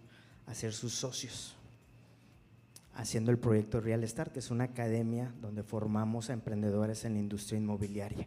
a 0.47 0.55
ser 0.55 0.73
sus 0.73 0.95
socios, 0.95 1.57
haciendo 2.95 3.31
el 3.31 3.39
proyecto 3.39 3.81
Real 3.81 4.07
Start, 4.09 4.33
que 4.33 4.39
es 4.39 4.51
una 4.51 4.65
academia 4.65 5.33
donde 5.41 5.63
formamos 5.63 6.31
a 6.31 6.33
emprendedores 6.33 7.05
en 7.05 7.15
la 7.15 7.21
industria 7.21 7.59
inmobiliaria. 7.59 8.27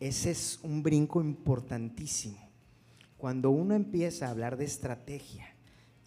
Ese 0.00 0.30
es 0.30 0.60
un 0.62 0.82
brinco 0.82 1.20
importantísimo. 1.20 2.48
Cuando 3.16 3.50
uno 3.50 3.74
empieza 3.74 4.26
a 4.26 4.30
hablar 4.30 4.56
de 4.56 4.64
estrategia 4.64 5.54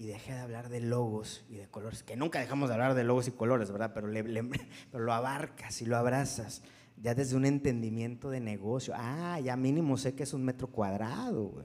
y 0.01 0.07
deja 0.07 0.33
de 0.33 0.39
hablar 0.39 0.69
de 0.69 0.79
logos 0.79 1.45
y 1.47 1.57
de 1.57 1.67
colores, 1.67 2.01
que 2.01 2.15
nunca 2.15 2.39
dejamos 2.39 2.69
de 2.69 2.73
hablar 2.73 2.95
de 2.95 3.03
logos 3.03 3.27
y 3.27 3.31
colores, 3.31 3.69
¿verdad? 3.69 3.91
Pero, 3.93 4.07
pero 4.91 5.03
lo 5.03 5.13
abarcas 5.13 5.79
y 5.83 5.85
lo 5.85 5.95
abrazas 5.95 6.63
ya 6.97 7.13
desde 7.13 7.35
un 7.35 7.45
entendimiento 7.45 8.31
de 8.31 8.39
negocio. 8.39 8.95
Ah, 8.97 9.39
ya 9.39 9.55
mínimo 9.55 9.97
sé 9.97 10.15
que 10.15 10.23
es 10.23 10.33
un 10.33 10.43
metro 10.43 10.67
cuadrado, 10.67 11.63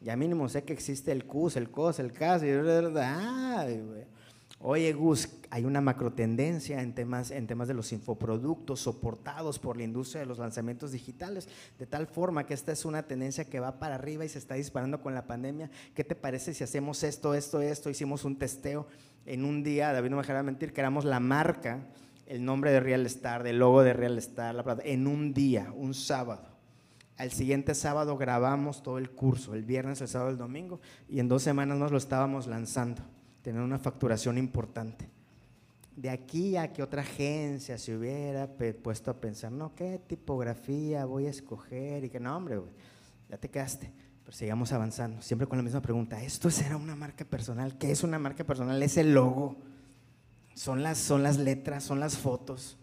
Ya 0.00 0.16
mínimo 0.16 0.48
sé 0.48 0.64
que 0.64 0.72
existe 0.72 1.12
el 1.12 1.26
CUS, 1.26 1.56
el 1.56 1.70
COS, 1.70 2.00
el 2.00 2.12
CAS. 2.12 2.42
Y, 2.42 2.48
ay, 2.48 3.84
Oye, 4.62 4.92
Gus, 4.92 5.26
hay 5.48 5.64
una 5.64 5.80
macro 5.80 6.12
tendencia 6.12 6.82
en 6.82 6.94
temas, 6.94 7.30
en 7.30 7.46
temas 7.46 7.66
de 7.66 7.72
los 7.72 7.92
infoproductos 7.92 8.80
soportados 8.80 9.58
por 9.58 9.78
la 9.78 9.84
industria 9.84 10.20
de 10.20 10.26
los 10.26 10.38
lanzamientos 10.38 10.92
digitales, 10.92 11.48
de 11.78 11.86
tal 11.86 12.06
forma 12.06 12.44
que 12.44 12.52
esta 12.52 12.70
es 12.70 12.84
una 12.84 13.04
tendencia 13.04 13.46
que 13.46 13.58
va 13.58 13.78
para 13.78 13.94
arriba 13.94 14.26
y 14.26 14.28
se 14.28 14.38
está 14.38 14.56
disparando 14.56 15.00
con 15.00 15.14
la 15.14 15.26
pandemia. 15.26 15.70
¿Qué 15.94 16.04
te 16.04 16.14
parece 16.14 16.52
si 16.52 16.62
hacemos 16.62 17.02
esto, 17.04 17.32
esto, 17.32 17.62
esto? 17.62 17.88
Hicimos 17.88 18.26
un 18.26 18.36
testeo 18.36 18.86
en 19.24 19.46
un 19.46 19.62
día, 19.62 19.94
David 19.94 20.10
no 20.10 20.16
me 20.16 20.22
dejará 20.22 20.42
mentir, 20.42 20.74
que 20.74 20.82
éramos 20.82 21.06
la 21.06 21.20
marca 21.20 21.86
el 22.26 22.44
nombre 22.44 22.70
de 22.70 22.80
Real 22.80 23.04
Star, 23.06 23.42
del 23.42 23.58
logo 23.58 23.82
de 23.82 23.94
Real 23.94 24.18
Star, 24.18 24.54
la 24.54 24.78
en 24.84 25.06
un 25.06 25.32
día, 25.32 25.72
un 25.74 25.94
sábado. 25.94 26.50
Al 27.16 27.32
siguiente 27.32 27.74
sábado 27.74 28.16
grabamos 28.16 28.82
todo 28.82 28.98
el 28.98 29.10
curso, 29.10 29.54
el 29.54 29.64
viernes, 29.64 30.00
el 30.00 30.08
sábado, 30.08 30.30
el 30.30 30.38
domingo, 30.38 30.80
y 31.08 31.18
en 31.18 31.28
dos 31.28 31.42
semanas 31.42 31.78
nos 31.78 31.90
lo 31.90 31.98
estábamos 31.98 32.46
lanzando, 32.46 33.02
teniendo 33.42 33.64
una 33.64 33.78
facturación 33.78 34.38
importante. 34.38 35.08
De 35.96 36.08
aquí 36.08 36.56
a 36.56 36.72
que 36.72 36.82
otra 36.82 37.02
agencia 37.02 37.76
se 37.76 37.96
hubiera 37.96 38.48
puesto 38.82 39.10
a 39.10 39.20
pensar, 39.20 39.52
no, 39.52 39.74
¿qué 39.74 40.00
tipografía 40.06 41.04
voy 41.04 41.26
a 41.26 41.30
escoger? 41.30 42.04
Y 42.04 42.10
que 42.10 42.20
no, 42.20 42.36
hombre, 42.36 42.60
ya 43.28 43.36
te 43.36 43.50
quedaste. 43.50 43.92
Pero 44.24 44.36
sigamos 44.36 44.72
avanzando, 44.72 45.20
siempre 45.20 45.46
con 45.46 45.58
la 45.58 45.64
misma 45.64 45.82
pregunta, 45.82 46.22
¿esto 46.22 46.50
será 46.50 46.76
una 46.76 46.94
marca 46.94 47.24
personal? 47.24 47.76
¿Qué 47.76 47.90
es 47.90 48.02
una 48.02 48.18
marca 48.18 48.44
personal? 48.44 48.82
Es 48.82 48.96
el 48.96 49.12
logo 49.12 49.56
son 50.60 50.82
las, 50.82 50.98
son 50.98 51.22
las 51.22 51.38
letras, 51.38 51.84
son 51.84 52.00
las 52.00 52.18
fotos. 52.18 52.76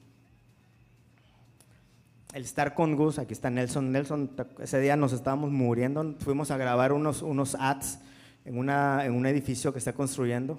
El 2.33 2.43
estar 2.43 2.73
con 2.73 2.95
Gus, 2.95 3.19
aquí 3.19 3.33
está 3.33 3.51
Nelson. 3.51 3.91
Nelson, 3.91 4.31
ese 4.59 4.79
día 4.79 4.95
nos 4.95 5.13
estábamos 5.13 5.51
muriendo, 5.51 6.15
fuimos 6.19 6.51
a 6.51 6.57
grabar 6.57 6.91
unos, 6.91 7.21
unos 7.21 7.55
ads 7.55 7.99
en, 8.47 8.57
una, 8.57 9.05
en 9.05 9.13
un 9.13 9.25
edificio 9.25 9.71
que 9.71 9.79
está 9.79 9.93
construyendo 9.93 10.57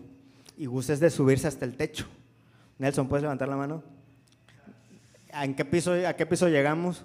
y 0.57 0.67
Gus 0.67 0.91
es 0.91 1.01
de 1.01 1.11
subirse 1.11 1.49
hasta 1.49 1.65
el 1.65 1.77
techo. 1.77 2.07
Nelson, 2.79 3.09
¿puedes 3.09 3.23
levantar 3.23 3.49
la 3.49 3.57
mano? 3.57 3.83
¿En 5.33 5.57
qué 5.57 5.65
piso, 5.65 5.93
¿A 6.07 6.13
qué 6.15 6.27
piso 6.27 6.49
llegamos? 6.49 7.05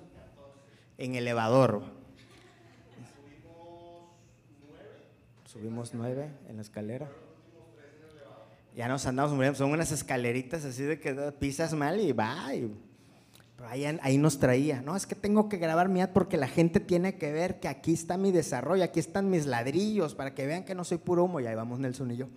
En 0.98 1.16
elevador. 1.16 1.84
Subimos 5.46 5.94
nueve 5.94 6.30
en 6.48 6.58
la 6.58 6.62
escalera 6.62 7.10
ya 8.76 8.88
nos 8.88 9.06
andamos 9.06 9.34
muriendo. 9.34 9.58
Son 9.58 9.72
unas 9.72 9.92
escaleritas 9.92 10.66
así 10.66 10.84
de 10.84 11.00
que 11.00 11.14
pisas 11.40 11.74
mal 11.74 12.00
y 12.00 12.12
va. 12.12 12.52
Ahí, 13.68 13.86
ahí, 13.86 14.18
nos 14.18 14.40
traía. 14.40 14.82
No, 14.82 14.96
es 14.96 15.06
que 15.06 15.16
tengo 15.16 15.50
que 15.50 15.58
grabar 15.58 15.90
mi 15.90 16.02
ad 16.02 16.10
porque 16.10 16.38
la 16.38 16.48
gente 16.48 16.80
tiene 16.80 17.16
que 17.16 17.32
ver 17.32 17.60
que 17.60 17.68
aquí 17.68 17.94
está 17.94 18.18
mi 18.18 18.32
desarrollo, 18.32 18.84
aquí 18.84 19.00
están 19.00 19.30
mis 19.30 19.46
ladrillos, 19.46 20.16
para 20.16 20.34
que 20.34 20.46
vean 20.46 20.64
que 20.64 20.76
no 20.76 20.84
soy 20.84 20.98
puro 20.98 21.26
humo. 21.26 21.40
Y 21.40 21.48
ahí 21.48 21.56
vamos 21.56 21.80
Nelson 21.80 22.12
y 22.12 22.18
yo 22.18 22.28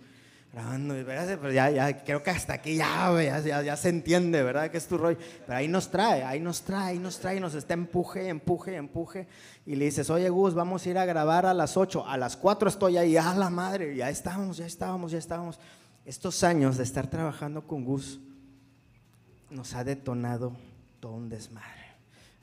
grabando. 0.53 0.93
Pero 0.93 1.51
ya, 1.51 1.69
ya, 1.69 2.03
creo 2.03 2.23
que 2.23 2.29
hasta 2.31 2.53
aquí 2.53 2.75
ya, 2.75 3.41
ya, 3.41 3.61
ya, 3.61 3.77
se 3.77 3.89
entiende, 3.89 4.43
¿verdad? 4.43 4.71
Que 4.71 4.77
es 4.77 4.87
tu 4.87 4.97
rollo. 4.97 5.17
Pero 5.45 5.57
ahí 5.57 5.67
nos 5.67 5.89
trae, 5.89 6.23
ahí 6.23 6.39
nos 6.39 6.61
trae, 6.61 6.91
ahí 6.91 6.99
nos 6.99 7.19
trae, 7.19 7.39
nos 7.39 7.53
está 7.53 7.73
empuje, 7.73 8.27
empuje, 8.27 8.75
empuje. 8.75 9.27
Y 9.65 9.75
le 9.75 9.85
dices, 9.85 10.09
oye 10.09 10.29
Gus, 10.29 10.53
vamos 10.53 10.85
a 10.85 10.89
ir 10.89 10.97
a 10.97 11.05
grabar 11.05 11.45
a 11.45 11.53
las 11.53 11.77
8. 11.77 12.07
A 12.07 12.17
las 12.17 12.37
4 12.37 12.69
estoy 12.69 12.97
ahí, 12.97 13.17
a 13.17 13.33
la 13.33 13.49
madre, 13.49 13.95
ya 13.95 14.09
estábamos, 14.09 14.57
ya 14.57 14.65
estábamos, 14.65 15.11
ya 15.11 15.17
estábamos. 15.17 15.59
Estos 16.05 16.43
años 16.43 16.77
de 16.77 16.83
estar 16.83 17.07
trabajando 17.07 17.67
con 17.67 17.83
Gus 17.83 18.19
nos 19.49 19.73
ha 19.73 19.83
detonado 19.83 20.55
todo 20.99 21.13
un 21.13 21.29
desmadre. 21.29 21.87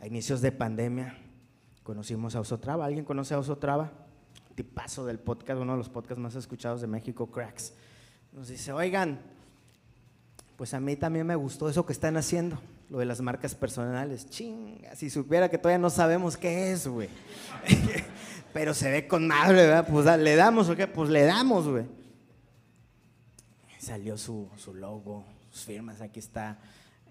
A 0.01 0.07
inicios 0.07 0.41
de 0.41 0.53
pandemia 0.53 1.17
conocimos 1.83 2.35
a 2.35 2.41
Osotrava. 2.41 2.85
¿Alguien 2.85 3.05
conoce 3.05 3.35
a 3.35 3.39
Osotrava? 3.39 3.93
Tipazo 4.55 5.05
del 5.05 5.19
podcast, 5.19 5.61
uno 5.61 5.73
de 5.73 5.79
los 5.79 5.89
podcasts 5.89 6.21
más 6.21 6.35
escuchados 6.35 6.81
de 6.81 6.87
México, 6.87 7.31
Cracks. 7.31 7.75
Nos 8.33 8.49
dice, 8.49 8.73
oigan, 8.73 9.21
pues 10.57 10.75
a 10.75 10.81
mí 10.81 10.97
también 10.97 11.27
me 11.27 11.37
gustó 11.37 11.69
eso 11.69 11.85
que 11.85 11.93
están 11.93 12.17
haciendo, 12.17 12.61
lo 12.89 12.99
de 12.99 13.05
las 13.05 13.21
marcas 13.21 13.55
personales. 13.55 14.29
Chinga, 14.29 14.95
si 14.95 15.11
supiera 15.11 15.49
que 15.49 15.59
todavía 15.59 15.79
no 15.79 15.91
sabemos 15.91 16.37
qué 16.37 16.73
es, 16.73 16.87
güey. 16.87 17.09
Pero 18.53 18.75
se 18.75 18.91
ve 18.91 19.09
con 19.09 19.27
madre, 19.27 19.67
¿verdad? 19.67 19.87
Pues 19.91 20.07
le 20.19 20.37
damos, 20.37 20.69
¿o 20.69 20.77
qué? 20.77 20.87
Pues 20.87 21.11
le 21.11 21.25
damos, 21.25 21.69
güey 21.69 21.87
salió 23.85 24.17
su, 24.17 24.49
logo, 24.75 25.25
sus 25.51 25.65
firmas, 25.65 26.01
aquí 26.01 26.19
está. 26.19 26.59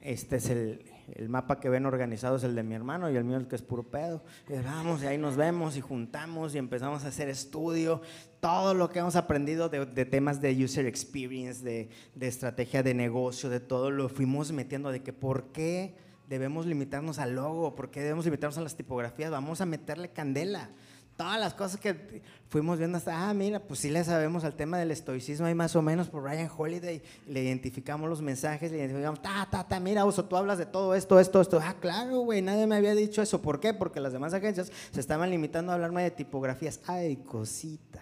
Este 0.04 0.36
es 0.36 0.50
el, 0.50 0.84
mapa 1.30 1.62
que 1.62 1.70
ven 1.70 1.86
organizado, 1.86 2.36
es 2.36 2.44
el 2.44 2.56
de 2.56 2.64
mi 2.64 2.76
hermano 2.76 3.10
y 3.10 3.16
el 3.16 3.24
mío 3.24 3.38
el 3.38 3.48
que 3.48 3.56
es 3.56 3.62
puro 3.62 3.84
pedo. 3.84 4.22
Y 4.50 4.62
vamos 4.62 5.02
y 5.02 5.08
ahí 5.08 5.18
nos 5.18 5.38
vemos 5.38 5.78
y 5.78 5.82
juntamos 5.82 6.54
y 6.54 6.58
empezamos 6.58 7.06
a 7.06 7.08
hacer 7.08 7.30
estudio, 7.30 8.02
todo 8.42 8.74
lo 8.74 8.90
que 8.90 9.00
hemos 9.00 9.16
aprendido 9.16 9.70
de, 9.70 10.06
temas 10.06 10.42
de 10.42 10.62
user 10.62 10.88
experience, 10.88 11.64
de, 11.64 11.90
de, 12.16 12.28
estrategia 12.28 12.84
de 12.84 12.94
negocio, 12.94 13.50
de 13.50 13.62
todo 13.62 13.92
lo 13.92 14.10
fuimos 14.10 14.52
metiendo 14.52 14.92
de 14.92 15.02
que 15.02 15.14
por 15.14 15.54
qué 15.54 15.96
debemos 16.28 16.66
limitarnos 16.66 17.18
al 17.18 17.36
logo, 17.36 17.74
por 17.74 17.90
qué 17.90 18.02
debemos 18.02 18.26
limitarnos 18.26 18.58
a 18.58 18.62
las 18.62 18.76
tipografías, 18.76 19.32
vamos 19.32 19.62
a 19.62 19.66
meterle 19.66 20.10
candela 20.12 20.70
todas 21.16 21.40
las 21.40 21.54
cosas 21.54 21.80
que 21.80 22.22
fuimos 22.50 22.78
viendo 22.78 22.98
hasta, 22.98 23.30
ah, 23.30 23.34
mira, 23.34 23.60
pues 23.60 23.80
sí 23.80 23.90
le 23.90 24.04
sabemos 24.04 24.44
al 24.44 24.56
tema 24.56 24.78
del 24.78 24.92
estoicismo 24.92 25.46
ahí 25.46 25.56
más 25.56 25.76
o 25.76 25.82
menos 25.82 26.10
por 26.10 26.24
Ryan 26.24 26.50
Holiday, 26.56 27.02
le 27.28 27.44
identificamos 27.44 28.10
los 28.10 28.22
mensajes, 28.22 28.72
le 28.72 28.78
identificamos, 28.80 29.22
ta, 29.22 29.48
ta, 29.50 29.68
ta, 29.68 29.80
mira, 29.80 30.06
Uso, 30.06 30.26
tú 30.26 30.38
hablas 30.38 30.58
de 30.58 30.66
todo 30.66 30.96
esto, 30.96 31.20
esto, 31.20 31.42
esto. 31.42 31.60
Ah, 31.64 31.76
claro, 31.80 32.20
güey, 32.20 32.42
nadie 32.42 32.68
me 32.68 32.76
había 32.76 32.96
dicho 32.96 33.22
eso. 33.22 33.42
¿Por 33.42 33.60
qué? 33.60 33.74
Porque 33.74 34.00
las 34.00 34.14
demás 34.14 34.34
agencias 34.34 34.72
se 34.92 35.00
estaban 35.00 35.30
limitando 35.30 35.72
a 35.72 35.76
hablarme 35.76 36.04
de 36.04 36.12
tipografías. 36.12 36.80
Ay, 36.88 37.18
cosita. 37.18 38.02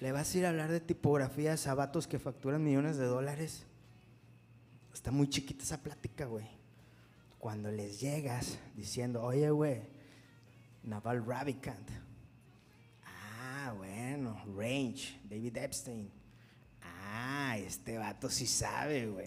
¿Le 0.00 0.12
vas 0.12 0.34
a 0.34 0.38
ir 0.38 0.46
a 0.46 0.48
hablar 0.48 0.70
de 0.70 0.80
tipografías 0.80 1.66
a 1.66 1.74
vatos 1.74 2.06
que 2.06 2.18
facturan 2.18 2.64
millones 2.64 2.96
de 2.96 3.04
dólares? 3.04 3.66
Está 4.94 5.10
muy 5.10 5.28
chiquita 5.28 5.62
esa 5.62 5.82
plática, 5.82 6.24
güey. 6.24 6.48
Cuando 7.38 7.70
les 7.70 8.00
llegas 8.00 8.58
diciendo, 8.74 9.22
oye, 9.22 9.50
güey, 9.50 9.82
Naval 10.82 11.24
Ravikant, 11.24 11.88
Range, 14.56 15.18
David 15.28 15.56
Epstein. 15.56 16.10
Ah, 16.82 17.56
este 17.58 17.98
vato 17.98 18.28
sí 18.28 18.46
sabe, 18.46 19.06
güey. 19.06 19.26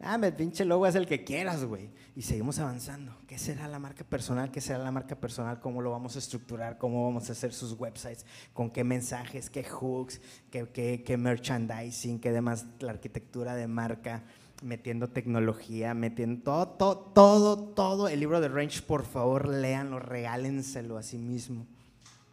Ah, 0.00 0.18
el 0.20 0.32
pinche 0.32 0.64
logo 0.64 0.86
es 0.86 0.96
el 0.96 1.06
que 1.06 1.22
quieras, 1.22 1.64
güey. 1.64 1.88
Y 2.16 2.22
seguimos 2.22 2.58
avanzando. 2.58 3.14
¿Qué 3.28 3.38
será 3.38 3.68
la 3.68 3.78
marca 3.78 4.02
personal? 4.02 4.50
¿Qué 4.50 4.60
será 4.60 4.78
la 4.78 4.90
marca 4.90 5.14
personal? 5.14 5.60
¿Cómo 5.60 5.80
lo 5.80 5.92
vamos 5.92 6.16
a 6.16 6.18
estructurar? 6.18 6.76
¿Cómo 6.76 7.04
vamos 7.04 7.28
a 7.28 7.32
hacer 7.32 7.52
sus 7.52 7.78
websites? 7.78 8.26
¿Con 8.52 8.70
qué 8.70 8.82
mensajes? 8.82 9.48
¿Qué 9.48 9.62
hooks? 9.62 10.20
¿Qué, 10.50 11.02
qué, 11.06 11.16
merchandising? 11.16 12.18
¿Qué 12.18 12.32
demás? 12.32 12.66
La 12.80 12.90
arquitectura 12.90 13.54
de 13.54 13.68
marca, 13.68 14.24
metiendo 14.60 15.08
tecnología, 15.08 15.94
metiendo 15.94 16.42
todo, 16.42 16.68
todo, 16.68 16.98
todo, 17.14 17.58
todo. 17.68 18.08
El 18.08 18.18
libro 18.18 18.40
de 18.40 18.48
Range, 18.48 18.82
por 18.82 19.04
favor, 19.04 19.48
léanlo, 19.48 20.00
regálenselo 20.00 20.98
a 20.98 21.04
sí 21.04 21.18
mismo 21.18 21.66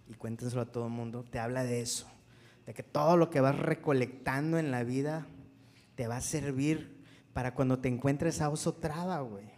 y 0.10 0.16
cuéntenselo 0.16 0.62
a 0.62 0.72
todo 0.72 0.88
el 0.88 0.92
mundo, 0.92 1.24
te 1.24 1.40
habla 1.40 1.64
de 1.64 1.82
eso, 1.82 2.08
de 2.66 2.74
que 2.74 2.84
todo 2.84 3.16
lo 3.16 3.30
que 3.30 3.40
vas 3.40 3.58
recolectando 3.58 4.58
en 4.58 4.72
la 4.72 4.84
vida 4.84 5.28
te 5.96 6.08
va 6.08 6.18
a 6.18 6.22
servir 6.22 7.00
para 7.34 7.54
cuando 7.54 7.80
te 7.80 7.88
encuentres 7.88 8.42
a 8.42 8.50
Oso 8.50 8.74
Traba, 8.74 9.22
güey. 9.22 9.50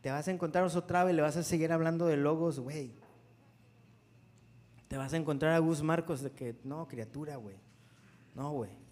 Te 0.00 0.10
vas 0.10 0.28
a 0.28 0.30
encontrar 0.30 0.64
a 0.64 0.68
Oso 0.68 0.84
Traba 0.84 1.10
y 1.10 1.14
le 1.14 1.22
vas 1.22 1.36
a 1.36 1.42
seguir 1.42 1.72
hablando 1.72 2.06
de 2.06 2.16
logos, 2.16 2.60
güey. 2.60 2.94
Te 4.88 4.96
vas 4.96 5.12
a 5.12 5.16
encontrar 5.16 5.52
a 5.54 5.58
Gus 5.58 5.82
Marcos 5.82 6.20
de 6.20 6.30
que, 6.30 6.56
no, 6.62 6.86
criatura, 6.86 7.36
güey. 7.36 7.56
No, 8.34 8.52
güey. 8.52 8.83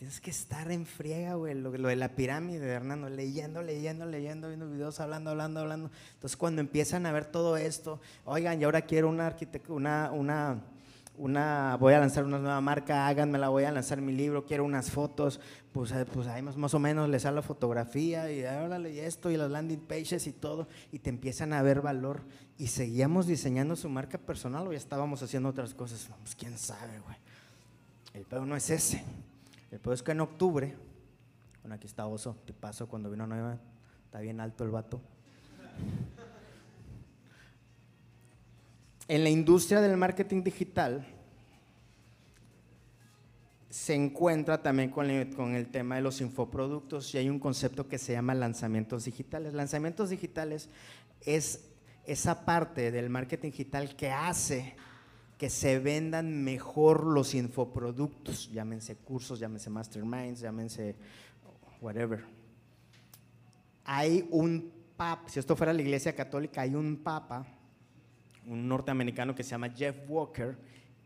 Tienes 0.00 0.18
que 0.18 0.30
estar 0.30 0.72
en 0.72 0.86
friega, 0.86 1.34
güey, 1.34 1.52
lo, 1.52 1.70
de 1.70 1.94
la 1.94 2.08
pirámide, 2.16 2.66
Hernando, 2.66 3.10
leyendo, 3.10 3.62
leyendo, 3.62 4.06
leyendo, 4.06 4.48
viendo 4.48 4.66
videos, 4.70 4.98
hablando, 4.98 5.28
hablando, 5.28 5.60
hablando. 5.60 5.90
Entonces, 6.14 6.38
cuando 6.38 6.62
empiezan 6.62 7.04
a 7.04 7.12
ver 7.12 7.26
todo 7.26 7.58
esto, 7.58 8.00
oigan, 8.24 8.58
y 8.58 8.64
ahora 8.64 8.80
quiero 8.80 9.10
una, 9.10 9.36
una, 9.68 10.10
una, 10.10 10.62
una, 11.18 11.76
voy 11.78 11.92
a 11.92 12.00
lanzar 12.00 12.24
una 12.24 12.38
nueva 12.38 12.62
marca, 12.62 13.08
háganmela, 13.08 13.50
voy 13.50 13.64
a 13.64 13.72
lanzar 13.72 14.00
mi 14.00 14.14
libro, 14.14 14.46
quiero 14.46 14.64
unas 14.64 14.90
fotos, 14.90 15.38
pues, 15.70 15.92
eh, 15.92 16.06
pues 16.10 16.28
ahí 16.28 16.40
más, 16.40 16.72
o 16.72 16.78
menos 16.78 17.06
les 17.10 17.20
sale 17.20 17.34
la 17.34 17.42
fotografía 17.42 18.32
y 18.32 18.42
órale, 18.42 18.94
y 18.94 19.00
esto, 19.00 19.30
y 19.30 19.36
las 19.36 19.50
landing 19.50 19.80
pages 19.80 20.26
y 20.26 20.32
todo, 20.32 20.66
y 20.92 21.00
te 21.00 21.10
empiezan 21.10 21.52
a 21.52 21.60
ver 21.60 21.82
valor. 21.82 22.22
Y 22.56 22.68
seguíamos 22.68 23.26
diseñando 23.26 23.76
su 23.76 23.90
marca 23.90 24.16
personal 24.16 24.66
o 24.66 24.72
ya 24.72 24.78
estábamos 24.78 25.22
haciendo 25.22 25.50
otras 25.50 25.74
cosas. 25.74 26.08
pues 26.22 26.34
quién 26.34 26.56
sabe, 26.56 27.00
güey. 27.00 27.18
El 28.14 28.24
pedo 28.24 28.46
no 28.46 28.56
es 28.56 28.70
ese. 28.70 29.04
El 29.70 29.78
pedo 29.78 29.94
es 29.94 30.02
que 30.02 30.12
en 30.12 30.20
octubre, 30.20 30.76
bueno, 31.62 31.74
aquí 31.74 31.86
está 31.86 32.06
Oso, 32.06 32.36
te 32.44 32.52
paso 32.52 32.88
cuando 32.88 33.10
vino 33.10 33.26
nueva, 33.26 33.58
está 34.04 34.20
bien 34.20 34.40
alto 34.40 34.64
el 34.64 34.70
vato. 34.70 35.00
En 39.06 39.24
la 39.24 39.30
industria 39.30 39.80
del 39.80 39.96
marketing 39.96 40.42
digital 40.42 41.06
se 43.70 43.94
encuentra 43.94 44.62
también 44.62 44.90
con 44.90 45.08
el, 45.10 45.68
tema 45.68 45.94
de 45.94 46.00
los 46.00 46.20
infoproductos 46.20 47.14
y 47.14 47.18
hay 47.18 47.28
un 47.28 47.38
concepto 47.38 47.88
que 47.88 47.98
se 47.98 48.12
llama 48.12 48.34
lanzamientos 48.34 49.04
digitales. 49.04 49.54
Lanzamientos 49.54 50.10
digitales 50.10 50.68
es 51.22 51.68
esa 52.04 52.44
parte 52.44 52.90
del 52.90 53.10
marketing 53.10 53.50
digital 53.50 53.94
que 53.94 54.10
hace 54.10 54.74
que 55.40 55.48
se 55.48 55.78
vendan 55.78 56.44
mejor 56.44 57.02
los 57.02 57.34
infoproductos, 57.34 58.52
llámense 58.52 58.96
cursos, 58.96 59.40
llámense 59.40 59.70
masterminds, 59.70 60.40
llámense 60.40 60.94
whatever. 61.80 62.26
Hay 63.84 64.28
un 64.32 64.70
papa, 64.98 65.30
si 65.30 65.38
esto 65.38 65.56
fuera 65.56 65.72
la 65.72 65.80
iglesia 65.80 66.14
católica, 66.14 66.60
hay 66.60 66.74
un 66.74 66.98
papa 66.98 67.46
un 68.48 68.68
norteamericano 68.68 69.34
que 69.34 69.42
se 69.42 69.52
llama 69.52 69.70
Jeff 69.70 69.96
Walker, 70.08 70.58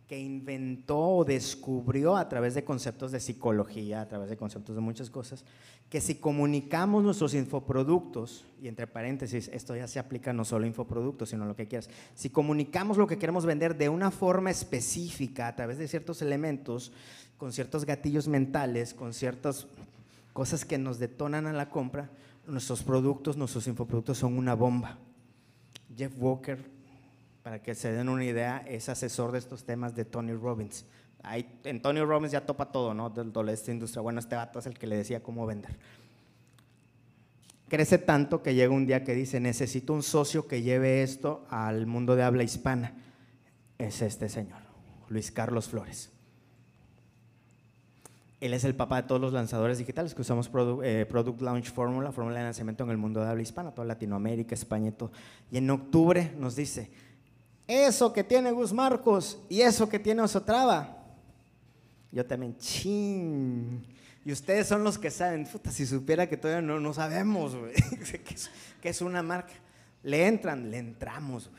que 0.09 0.19
inventó 0.19 0.99
o 0.99 1.25
descubrió 1.25 2.17
a 2.17 2.29
través 2.29 2.55
de 2.55 2.65
conceptos 2.65 3.11
de 3.11 3.21
psicología, 3.21 4.03
a 4.03 4.09
través 4.09 4.29
de 4.29 4.37
conceptos 4.37 4.75
de 4.77 4.83
muchas 4.83 5.09
cosas, 5.09 5.45
que 5.89 6.01
si 6.01 6.17
comunicamos 6.17 7.03
nuestros 7.03 7.35
infoproductos, 7.35 8.45
y 8.61 8.69
entre 8.69 8.87
paréntesis, 8.87 9.49
esto 9.49 9.75
ya 9.77 9.87
se 9.87 9.99
aplica 9.99 10.33
no 10.33 10.45
solo 10.45 10.65
a 10.65 10.69
infoproductos, 10.69 11.31
sino 11.31 11.45
a 11.45 11.47
lo 11.47 11.57
que 11.57 11.69
quieras, 11.69 11.89
si 12.15 12.31
comunicamos 12.31 12.99
lo 12.99 13.07
que 13.07 13.19
queremos 13.19 13.47
vender 13.47 13.77
de 13.77 13.89
una 13.89 14.11
forma 14.11 14.51
específica, 14.51 15.49
a 15.49 15.57
través 15.57 15.79
de 15.79 15.89
ciertos 15.89 16.21
elementos, 16.21 16.93
con 17.39 17.53
ciertos 17.53 17.85
gatillos 17.85 18.29
mentales, 18.29 18.93
con 18.93 19.15
ciertas 19.15 19.67
cosas 20.33 20.65
que 20.65 20.79
nos 20.79 20.99
detonan 20.99 21.47
a 21.47 21.53
la 21.53 21.71
compra, 21.71 22.11
nuestros 22.47 22.83
productos, 22.83 23.37
nuestros 23.39 23.67
infoproductos 23.69 24.19
son 24.19 24.37
una 24.37 24.55
bomba. 24.55 24.99
Jeff 25.97 26.13
Walker 26.19 26.74
para 27.45 27.63
que 27.63 27.75
se 27.75 27.93
den 27.93 28.09
una 28.09 28.25
idea, 28.25 28.65
es 28.67 28.89
asesor 28.89 29.31
de 29.31 29.39
estos 29.39 29.65
temas 29.65 29.95
de 29.95 30.07
Tony 30.07 30.33
Robbins. 30.33 30.87
Ahí, 31.23 31.61
en 31.65 31.83
Tony 31.83 32.01
Robbins 32.01 32.33
ya 32.33 32.47
topa 32.47 32.73
todo, 32.73 32.95
¿no? 32.95 33.11
De, 33.11 33.23
de 33.23 33.53
esta 33.53 33.71
industria. 33.71 34.01
Bueno, 34.01 34.19
este 34.19 34.35
vato 34.35 34.59
es 34.59 34.67
el 34.67 34.79
que 34.79 34.87
le 34.87 34.97
decía 34.97 35.23
cómo 35.23 35.45
vender. 35.45 35.77
Crece 37.69 37.99
tanto 37.99 38.43
que 38.43 38.55
llega 38.55 38.73
un 38.73 38.87
día 38.87 39.05
que 39.05 39.15
dice, 39.15 39.41
necesito 39.41 39.93
un 39.93 40.03
socio 40.03 40.49
que 40.49 40.63
lleve 40.63 41.03
esto 41.03 41.45
al 41.51 41.87
mundo 41.87 42.17
de 42.17 42.23
habla 42.23 42.45
hispana. 42.45 42.95
Es 43.77 44.01
este 44.01 44.31
señor, 44.31 44.61
Luis 45.11 45.31
Carlos 45.31 45.69
Flores. 45.69 46.11
Él 48.41 48.55
es 48.55 48.65
el 48.65 48.75
papá 48.75 49.03
de 49.03 49.09
todos 49.09 49.21
los 49.21 49.35
lanzadores 49.35 49.77
digitales 49.77 50.15
que 50.15 50.23
usamos 50.23 50.51
eh, 50.83 51.07
Product 51.07 51.43
Launch 51.43 51.71
Formula, 51.71 52.11
fórmula 52.11 52.39
de 52.39 52.45
lanzamiento 52.45 52.85
en 52.85 52.91
el 52.91 52.97
mundo 52.97 53.21
de 53.21 53.29
habla 53.29 53.43
hispana, 53.43 53.71
toda 53.73 53.87
Latinoamérica, 53.87 54.55
España 54.55 54.89
y 54.89 54.93
todo. 54.93 55.13
Y 55.51 55.59
en 55.59 55.69
octubre 55.69 56.33
nos 56.39 56.57
dice, 56.57 56.91
eso 57.67 58.13
que 58.13 58.25
tiene 58.25 58.53
Gus 58.53 58.73
Marcos 58.73 59.39
y 59.49 59.61
eso 59.61 59.89
que 59.89 59.99
tiene 59.99 60.23
Osotrava. 60.23 60.99
Yo 62.13 62.25
también, 62.25 62.57
ching. 62.59 63.85
Y 64.25 64.33
ustedes 64.33 64.67
son 64.69 64.85
los 64.85 64.99
que 64.99 65.11
saben, 65.11 65.47
puta, 65.47 65.71
si 65.71 65.85
supiera 65.85 66.29
que 66.29 66.37
todavía 66.37 66.63
no, 66.63 66.81
no 66.81 66.95
sabemos, 66.95 67.55
güey, 67.55 67.75
que, 68.81 68.89
es, 68.89 69.01
una 69.03 69.23
marca. 69.23 69.53
Le 70.03 70.27
entran, 70.27 70.71
le 70.71 70.79
entramos. 70.79 71.51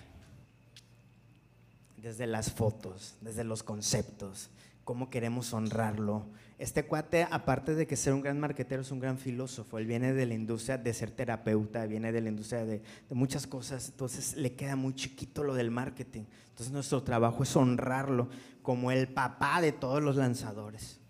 Desde 1.97 2.27
las 2.27 2.51
fotos, 2.51 3.15
desde 3.21 3.43
los 3.43 3.63
conceptos, 3.63 4.49
cómo 4.85 5.09
queremos 5.09 5.53
honrarlo, 5.53 6.25
este 6.57 6.85
cuate, 6.85 7.27
aparte 7.29 7.75
de 7.75 7.85
que 7.85 7.97
ser 7.97 8.13
un 8.13 8.21
gran 8.21 8.39
marquetero, 8.39 8.81
es 8.81 8.91
un 8.91 9.01
gran 9.01 9.17
filósofo. 9.17 9.77
Él 9.77 9.85
viene 9.85 10.13
de 10.13 10.25
la 10.25 10.35
industria 10.35 10.77
de 10.77 10.93
ser 10.93 11.11
terapeuta, 11.11 11.85
viene 11.85 12.13
de 12.13 12.21
la 12.21 12.29
industria 12.29 12.63
de, 12.63 12.81
muchas 13.09 13.45
cosas. 13.45 13.89
Entonces 13.89 14.37
le 14.37 14.55
queda 14.55 14.77
muy 14.77 14.95
chiquito 14.95 15.43
lo 15.43 15.53
del 15.53 15.69
marketing. 15.69 16.23
Entonces 16.49 16.71
nuestro 16.71 17.03
trabajo 17.03 17.43
es 17.43 17.53
honrarlo 17.57 18.29
como 18.61 18.91
el 18.91 19.09
papá 19.09 19.59
de 19.59 19.73
todos 19.73 20.01
los 20.01 20.15
lanzadores. 20.15 21.01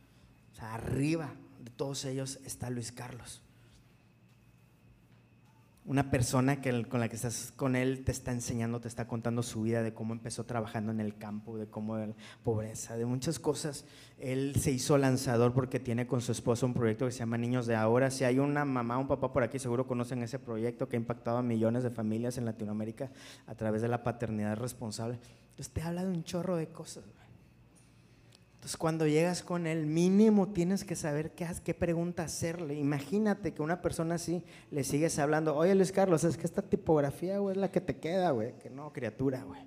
O 0.54 0.56
sea, 0.56 0.74
arriba 0.74 1.36
de 1.64 1.70
todos 1.70 2.06
ellos 2.06 2.40
está 2.44 2.72
Luis 2.72 2.92
Carlos 2.92 3.45
una 5.86 6.10
persona 6.10 6.62
que, 6.62 6.86
con 6.86 7.00
la 7.00 7.10
que 7.10 7.16
estás 7.16 7.54
con 7.56 7.76
él 7.76 8.04
te 8.04 8.12
está 8.12 8.32
enseñando, 8.32 8.80
te 8.80 8.88
está 8.88 9.08
contando 9.08 9.44
su 9.44 9.62
vida, 9.62 9.84
de 9.84 9.94
cómo 9.94 10.14
empezó 10.14 10.44
trabajando 10.44 10.92
en 10.92 11.00
el 11.00 11.16
campo, 11.16 11.58
de 11.58 11.68
cómo 11.68 11.98
la 11.98 12.14
pobreza, 12.44 12.98
de 12.98 13.06
muchas 13.06 13.38
cosas. 13.38 13.86
Él 14.18 14.56
se 14.60 14.72
hizo 14.72 14.98
lanzador 14.98 15.54
porque 15.54 15.80
tiene 15.80 16.08
con 16.08 16.22
su 16.22 16.32
esposo 16.32 16.66
un 16.66 16.74
proyecto 16.74 17.06
que 17.06 17.12
se 17.12 17.20
llama 17.20 17.38
Niños 17.38 17.68
de 17.68 17.76
Ahora. 17.76 18.10
Si 18.10 18.24
hay 18.24 18.40
una 18.40 18.66
mamá, 18.66 18.98
un 18.98 19.08
papá 19.08 19.32
por 19.32 19.44
aquí, 19.44 19.60
seguro 19.60 19.86
conocen 19.86 20.24
ese 20.24 20.40
proyecto 20.40 20.90
que 20.90 20.96
ha 20.96 21.00
impactado 21.00 21.38
a 21.38 21.44
millones 21.44 21.84
de 21.84 21.92
familias 21.92 22.40
en 22.40 22.46
Latinoamérica 22.46 23.12
a 23.46 23.54
través 23.54 23.84
de 23.84 23.88
la 23.88 24.04
paternidad 24.04 24.58
responsable. 24.58 25.20
Entonces 25.52 25.72
te 25.72 25.84
habla 25.84 26.04
de 26.04 26.12
un 26.12 26.24
chorro 26.24 26.56
de 26.56 26.68
cosas. 26.68 27.04
Entonces, 28.66 28.78
cuando 28.80 29.06
llegas 29.06 29.44
con 29.44 29.68
él, 29.68 29.86
mínimo 29.86 30.48
tienes 30.48 30.84
que 30.84 30.96
saber 30.96 31.36
qué, 31.36 31.48
qué 31.64 31.76
pregunta 31.76 32.24
hacerle. 32.24 32.74
Imagínate 32.74 33.54
que 33.54 33.62
una 33.62 33.80
persona 33.80 34.16
así 34.16 34.42
le 34.72 34.84
sigues 34.84 35.20
hablando, 35.20 35.56
oye 35.56 35.76
Luis 35.76 35.92
Carlos, 35.92 36.24
es 36.24 36.36
que 36.36 36.48
esta 36.48 36.64
tipografía, 36.64 37.38
güey, 37.38 37.56
es 37.56 37.62
la 37.62 37.70
que 37.70 37.80
te 37.80 38.00
queda, 38.00 38.32
güey. 38.32 38.58
Que 38.58 38.72
no, 38.72 38.92
criatura, 38.92 39.44
güey. 39.44 39.62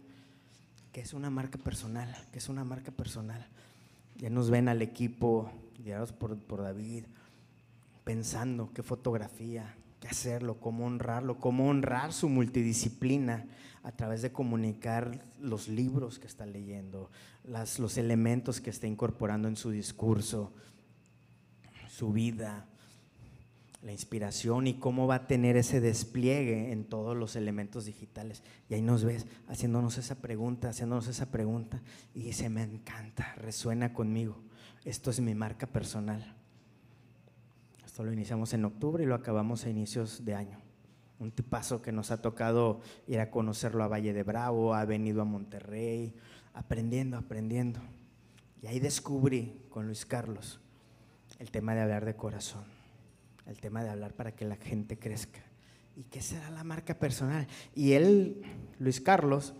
Que 0.90 1.00
es 1.00 1.14
una 1.14 1.30
marca 1.30 1.58
personal, 1.58 2.12
que 2.32 2.40
es 2.40 2.48
una 2.48 2.64
marca 2.64 2.90
personal. 2.90 3.46
Ya 4.16 4.30
nos 4.30 4.50
ven 4.50 4.68
al 4.68 4.82
equipo, 4.82 5.48
guiados 5.78 6.10
por, 6.10 6.36
por 6.36 6.62
David, 6.62 7.04
pensando 8.02 8.72
qué 8.74 8.82
fotografía, 8.82 9.76
qué 10.00 10.08
hacerlo, 10.08 10.60
cómo 10.60 10.86
honrarlo, 10.86 11.38
cómo 11.38 11.68
honrar 11.68 12.12
su 12.12 12.28
multidisciplina 12.28 13.46
a 13.82 13.92
través 13.92 14.22
de 14.22 14.32
comunicar 14.32 15.24
los 15.40 15.68
libros 15.68 16.18
que 16.18 16.26
está 16.26 16.46
leyendo, 16.46 17.10
los 17.44 17.98
elementos 17.98 18.60
que 18.60 18.70
está 18.70 18.86
incorporando 18.86 19.48
en 19.48 19.56
su 19.56 19.70
discurso, 19.70 20.52
su 21.88 22.12
vida, 22.12 22.66
la 23.82 23.92
inspiración 23.92 24.66
y 24.66 24.74
cómo 24.74 25.06
va 25.06 25.14
a 25.16 25.26
tener 25.26 25.56
ese 25.56 25.80
despliegue 25.80 26.72
en 26.72 26.84
todos 26.84 27.16
los 27.16 27.36
elementos 27.36 27.84
digitales. 27.84 28.42
Y 28.68 28.74
ahí 28.74 28.82
nos 28.82 29.04
ves 29.04 29.26
haciéndonos 29.48 29.98
esa 29.98 30.16
pregunta, 30.16 30.68
haciéndonos 30.68 31.06
esa 31.06 31.30
pregunta 31.30 31.80
y 32.14 32.22
dice, 32.22 32.48
me 32.48 32.62
encanta, 32.62 33.34
resuena 33.36 33.92
conmigo. 33.92 34.36
Esto 34.84 35.10
es 35.10 35.20
mi 35.20 35.34
marca 35.34 35.66
personal. 35.66 36.37
Esto 37.98 38.06
lo 38.06 38.12
iniciamos 38.12 38.54
en 38.54 38.64
octubre 38.64 39.02
y 39.02 39.08
lo 39.08 39.16
acabamos 39.16 39.64
a 39.64 39.70
inicios 39.70 40.24
de 40.24 40.32
año. 40.36 40.60
Un 41.18 41.32
tipazo 41.32 41.82
que 41.82 41.90
nos 41.90 42.12
ha 42.12 42.22
tocado 42.22 42.78
ir 43.08 43.18
a 43.18 43.28
conocerlo 43.28 43.82
a 43.82 43.88
Valle 43.88 44.12
de 44.12 44.22
Bravo, 44.22 44.72
ha 44.72 44.84
venido 44.84 45.20
a 45.20 45.24
Monterrey, 45.24 46.14
aprendiendo, 46.54 47.16
aprendiendo. 47.16 47.80
Y 48.62 48.68
ahí 48.68 48.78
descubrí 48.78 49.66
con 49.68 49.86
Luis 49.86 50.06
Carlos 50.06 50.60
el 51.40 51.50
tema 51.50 51.74
de 51.74 51.80
hablar 51.80 52.04
de 52.04 52.14
corazón, 52.14 52.62
el 53.46 53.58
tema 53.58 53.82
de 53.82 53.90
hablar 53.90 54.14
para 54.14 54.30
que 54.30 54.44
la 54.44 54.54
gente 54.54 54.96
crezca. 54.96 55.40
¿Y 55.96 56.04
qué 56.04 56.22
será 56.22 56.50
la 56.50 56.62
marca 56.62 56.94
personal? 56.94 57.48
Y 57.74 57.94
él, 57.94 58.44
Luis 58.78 59.00
Carlos, 59.00 59.54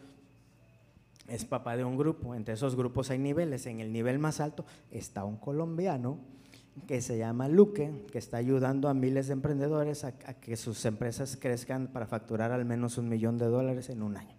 es 1.27 1.45
papá 1.45 1.77
de 1.77 1.83
un 1.83 1.99
grupo. 1.99 2.37
Entre 2.37 2.55
esos 2.55 2.77
grupos 2.77 3.11
hay 3.11 3.19
niveles. 3.19 3.67
En 3.67 3.81
el 3.81 3.93
nivel 3.93 4.21
más 4.21 4.39
alto 4.39 4.65
está 4.93 5.25
un 5.25 5.39
colombiano 5.39 6.38
que 6.87 7.01
se 7.01 7.19
llama 7.19 7.49
Luque, 7.49 8.05
que 8.11 8.19
está 8.19 8.37
ayudando 8.37 8.89
a 8.89 8.95
miles 8.95 9.27
de 9.27 9.35
emprendedores 9.35 10.05
a, 10.05 10.13
que 10.13 10.57
sus 10.57 10.85
empresas 10.85 11.37
crezcan 11.41 11.89
para 11.89 12.07
facturar 12.07 12.53
al 12.53 12.65
menos 12.65 12.99
un 12.99 13.09
millón 13.09 13.39
de 13.39 13.47
dólares 13.47 13.91
en 13.91 14.03
un 14.03 14.17
año. 14.17 14.37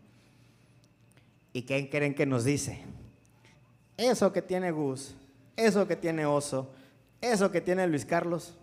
¿Y 1.54 1.64
qué 1.64 1.90
creen 1.90 2.14
que 2.14 2.26
nos 2.26 2.44
dice? 2.44 2.82
Eso 3.98 4.32
que 4.32 4.42
tiene 4.42 4.72
Gus, 4.72 5.16
eso 5.56 5.88
que 5.88 5.96
tiene 5.96 6.26
Oso, 6.26 6.72
eso 7.22 7.52
que 7.52 7.62
tiene 7.62 7.88
Luis 7.88 8.06
Carlos, 8.06 8.58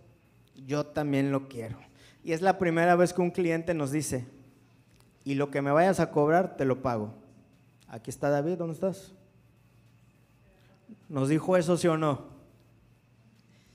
yo 0.66 0.86
también 0.86 1.30
lo 1.30 1.48
quiero. 1.48 1.78
Y 2.24 2.32
es 2.32 2.42
la 2.42 2.58
primera 2.58 2.96
vez 2.96 3.12
que 3.12 3.22
un 3.22 3.30
cliente 3.30 3.74
nos 3.74 3.92
dice, 3.92 4.26
y 5.24 5.34
lo 5.34 5.50
que 5.50 5.62
me 5.62 5.72
vayas 5.72 6.00
a 6.00 6.10
cobrar, 6.10 6.56
te 6.56 6.64
lo 6.64 6.82
pago. 6.82 7.12
Aquí 7.88 8.10
está 8.10 8.30
David, 8.30 8.58
¿dónde 8.58 8.74
estás? 8.74 9.12
¿Nos 11.08 11.28
dijo 11.28 11.56
eso, 11.56 11.76
sí 11.76 11.88
o 11.88 11.96
no? 11.96 12.35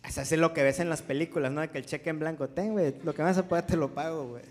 Eso 0.03 0.21
es 0.21 0.31
lo 0.33 0.53
que 0.53 0.63
ves 0.63 0.79
en 0.79 0.89
las 0.89 1.01
películas, 1.01 1.51
¿no? 1.51 1.69
Que 1.71 1.77
el 1.77 1.85
cheque 1.85 2.09
en 2.09 2.19
blanco, 2.19 2.49
ten, 2.49 2.71
güey, 2.71 2.95
lo 3.03 3.13
que 3.13 3.21
me 3.21 3.29
vas 3.29 3.37
a 3.37 3.47
pagar 3.47 3.67
te 3.67 3.77
lo 3.77 3.93
pago, 3.93 4.29
güey. 4.29 4.43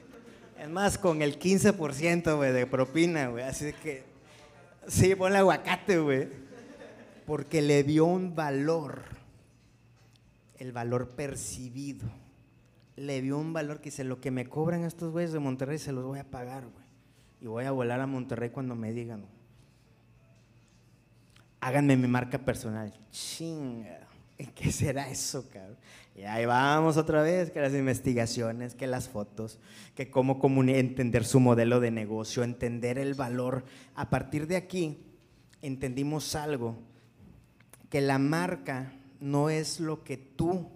Es 0.58 0.68
más, 0.68 0.98
con 0.98 1.22
el 1.22 1.38
15%, 1.38 2.36
güey, 2.36 2.52
de 2.52 2.66
propina, 2.66 3.28
güey. 3.28 3.44
Así 3.44 3.72
que 3.72 4.10
Sí, 4.86 5.14
ponle 5.14 5.38
aguacate, 5.38 5.98
güey. 5.98 6.28
Porque 7.26 7.62
le 7.62 7.84
dio 7.84 8.06
un 8.06 8.34
valor, 8.34 9.02
el 10.58 10.72
valor 10.72 11.10
percibido. 11.10 12.08
Le 12.96 13.22
dio 13.22 13.38
un 13.38 13.52
valor 13.52 13.78
que 13.78 13.90
dice, 13.90 14.04
lo 14.04 14.20
que 14.20 14.30
me 14.30 14.48
cobran 14.48 14.84
estos 14.84 15.12
güeyes 15.12 15.32
de 15.32 15.38
Monterrey 15.38 15.78
se 15.78 15.92
los 15.92 16.04
voy 16.04 16.18
a 16.18 16.24
pagar, 16.24 16.64
güey. 16.64 16.84
Y 17.40 17.46
voy 17.46 17.64
a 17.64 17.70
volar 17.70 18.00
a 18.00 18.06
Monterrey 18.06 18.50
cuando 18.50 18.74
me 18.74 18.92
digan, 18.92 19.24
háganme 21.60 21.96
mi 21.96 22.08
marca 22.08 22.38
personal. 22.38 22.92
Chinga, 23.10 24.08
¿qué 24.54 24.72
será 24.72 25.08
eso, 25.10 25.48
cabrón? 25.50 25.76
Y 26.14 26.22
ahí 26.22 26.44
vamos 26.44 26.96
otra 26.96 27.22
vez, 27.22 27.50
que 27.50 27.60
las 27.60 27.72
investigaciones, 27.72 28.74
que 28.74 28.86
las 28.86 29.08
fotos, 29.08 29.58
que 29.94 30.10
cómo 30.10 30.62
entender 30.64 31.24
su 31.24 31.40
modelo 31.40 31.80
de 31.80 31.90
negocio, 31.90 32.42
entender 32.42 32.98
el 32.98 33.14
valor. 33.14 33.64
A 33.94 34.10
partir 34.10 34.46
de 34.46 34.56
aquí 34.56 34.98
entendimos 35.62 36.34
algo, 36.34 36.76
que 37.88 38.00
la 38.00 38.18
marca 38.18 38.92
no 39.20 39.50
es 39.50 39.80
lo 39.80 40.04
que 40.04 40.16
tú 40.16 40.68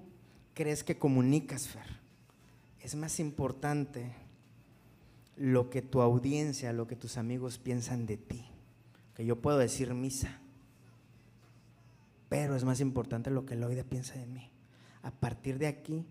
crees 0.54 0.84
que 0.84 0.98
comunicas, 0.98 1.68
Fer. 1.68 2.04
Es 2.80 2.94
más 2.94 3.18
importante 3.18 4.12
lo 5.36 5.68
que 5.68 5.82
tu 5.82 6.00
audiencia, 6.00 6.72
lo 6.72 6.86
que 6.86 6.96
tus 6.96 7.16
amigos 7.16 7.58
piensan 7.58 8.06
de 8.06 8.16
ti. 8.16 8.44
Que 9.14 9.24
yo 9.24 9.40
puedo 9.40 9.58
decir 9.58 9.92
misa, 9.94 10.38
pero 12.28 12.56
es 12.56 12.64
más 12.64 12.80
importante 12.80 13.30
lo 13.30 13.46
que 13.46 13.54
el 13.54 13.64
oído 13.64 13.84
piensa 13.84 14.14
de 14.14 14.26
mí. 14.26 14.50
A 15.02 15.10
partir 15.10 15.58
de 15.58 15.66
aquí, 15.66 16.04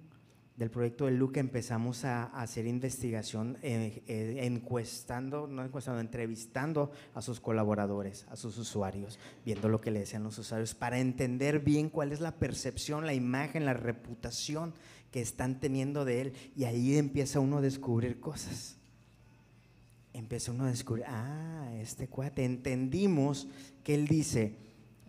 del 0.56 0.70
proyecto 0.70 1.06
de 1.06 1.12
Luca, 1.12 1.40
empezamos 1.40 2.06
a, 2.06 2.26
hacer 2.26 2.68
investigación, 2.68 3.58
eh, 3.64 4.04
eh, 4.08 4.40
encuestando, 4.44 5.48
no 5.48 5.66
encuestando, 5.66 6.00
entrevistando 6.00 6.92
a 7.16 7.22
sus 7.22 7.40
colaboradores, 7.40 8.28
a 8.30 8.36
sus 8.36 8.58
usuarios, 8.58 9.18
viendo 9.46 9.68
lo 9.68 9.82
que 9.82 9.90
le 9.90 10.02
decían 10.02 10.24
los 10.24 10.38
usuarios, 10.38 10.76
para 10.76 11.00
entender 11.00 11.60
bien 11.60 11.90
cuál 11.90 12.12
es 12.12 12.20
la 12.20 12.36
percepción, 12.36 13.08
la 13.08 13.16
imagen, 13.16 13.66
la 13.66 13.74
reputación 13.74 14.74
que 15.12 15.22
están 15.22 15.60
teniendo 15.60 16.06
de 16.06 16.22
él. 16.22 16.34
Y 16.56 16.66
ahí 16.66 16.98
empieza 16.98 17.40
uno 17.40 17.58
a 17.58 17.62
descubrir 17.62 18.20
cosas. 18.20 18.78
Empieza 20.14 20.52
uno 20.52 20.66
a 20.66 20.70
descubrir, 20.70 21.06
ah, 21.08 21.72
este 21.80 22.08
cuate, 22.08 22.46
entendimos 22.46 23.48
que 23.84 23.96
él 23.96 24.08
dice, 24.08 24.56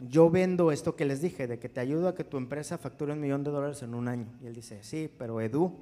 yo 0.00 0.30
vendo 0.30 0.72
esto 0.72 0.96
que 0.96 1.04
les 1.04 1.20
dije, 1.20 1.46
de 1.46 1.58
que 1.58 1.68
te 1.68 1.80
ayudo 1.80 2.08
a 2.08 2.14
que 2.14 2.24
tu 2.24 2.36
empresa 2.36 2.78
facture 2.78 3.12
un 3.12 3.20
millón 3.20 3.44
de 3.44 3.50
dólares 3.50 3.82
en 3.82 3.94
un 3.94 4.08
año. 4.08 4.26
Y 4.42 4.46
él 4.46 4.54
dice, 4.54 4.82
sí, 4.82 5.10
pero 5.18 5.40
Edu 5.40 5.72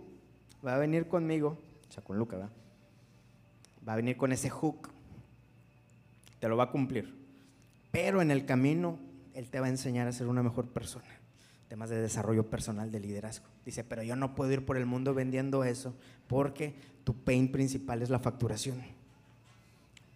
va 0.64 0.75
a 0.75 0.79
venir 0.79 1.09
conmigo, 1.09 1.59
o 1.88 1.92
sea, 1.92 2.03
con 2.03 2.18
Luca, 2.18 2.37
¿va? 2.37 2.51
a 3.92 3.96
venir 3.96 4.16
con 4.16 4.33
ese 4.33 4.48
hook, 4.48 4.90
te 6.38 6.48
lo 6.48 6.57
va 6.57 6.64
a 6.64 6.70
cumplir. 6.70 7.14
Pero 7.90 8.22
en 8.22 8.31
el 8.31 8.44
camino, 8.44 8.98
él 9.35 9.48
te 9.51 9.61
va 9.61 9.66
a 9.66 9.70
enseñar 9.70 10.07
a 10.07 10.12
ser 10.12 10.29
una 10.29 10.42
mejor 10.42 10.66
persona. 10.68 11.07
Temas 11.68 11.88
de 11.90 12.01
desarrollo 12.01 12.48
personal, 12.48 12.92
de 12.92 13.01
liderazgo. 13.01 13.46
Dice, 13.64 13.83
pero 13.83 14.03
yo 14.03 14.14
no 14.14 14.35
puedo 14.35 14.53
ir 14.53 14.64
por 14.64 14.77
el 14.77 14.87
mundo 14.87 15.14
vendiendo 15.14 15.64
eso 15.64 15.94
porque 16.27 16.75
tu 17.05 17.14
pain 17.14 17.51
principal 17.51 18.03
es 18.03 18.11
la 18.11 18.18
facturación 18.18 18.83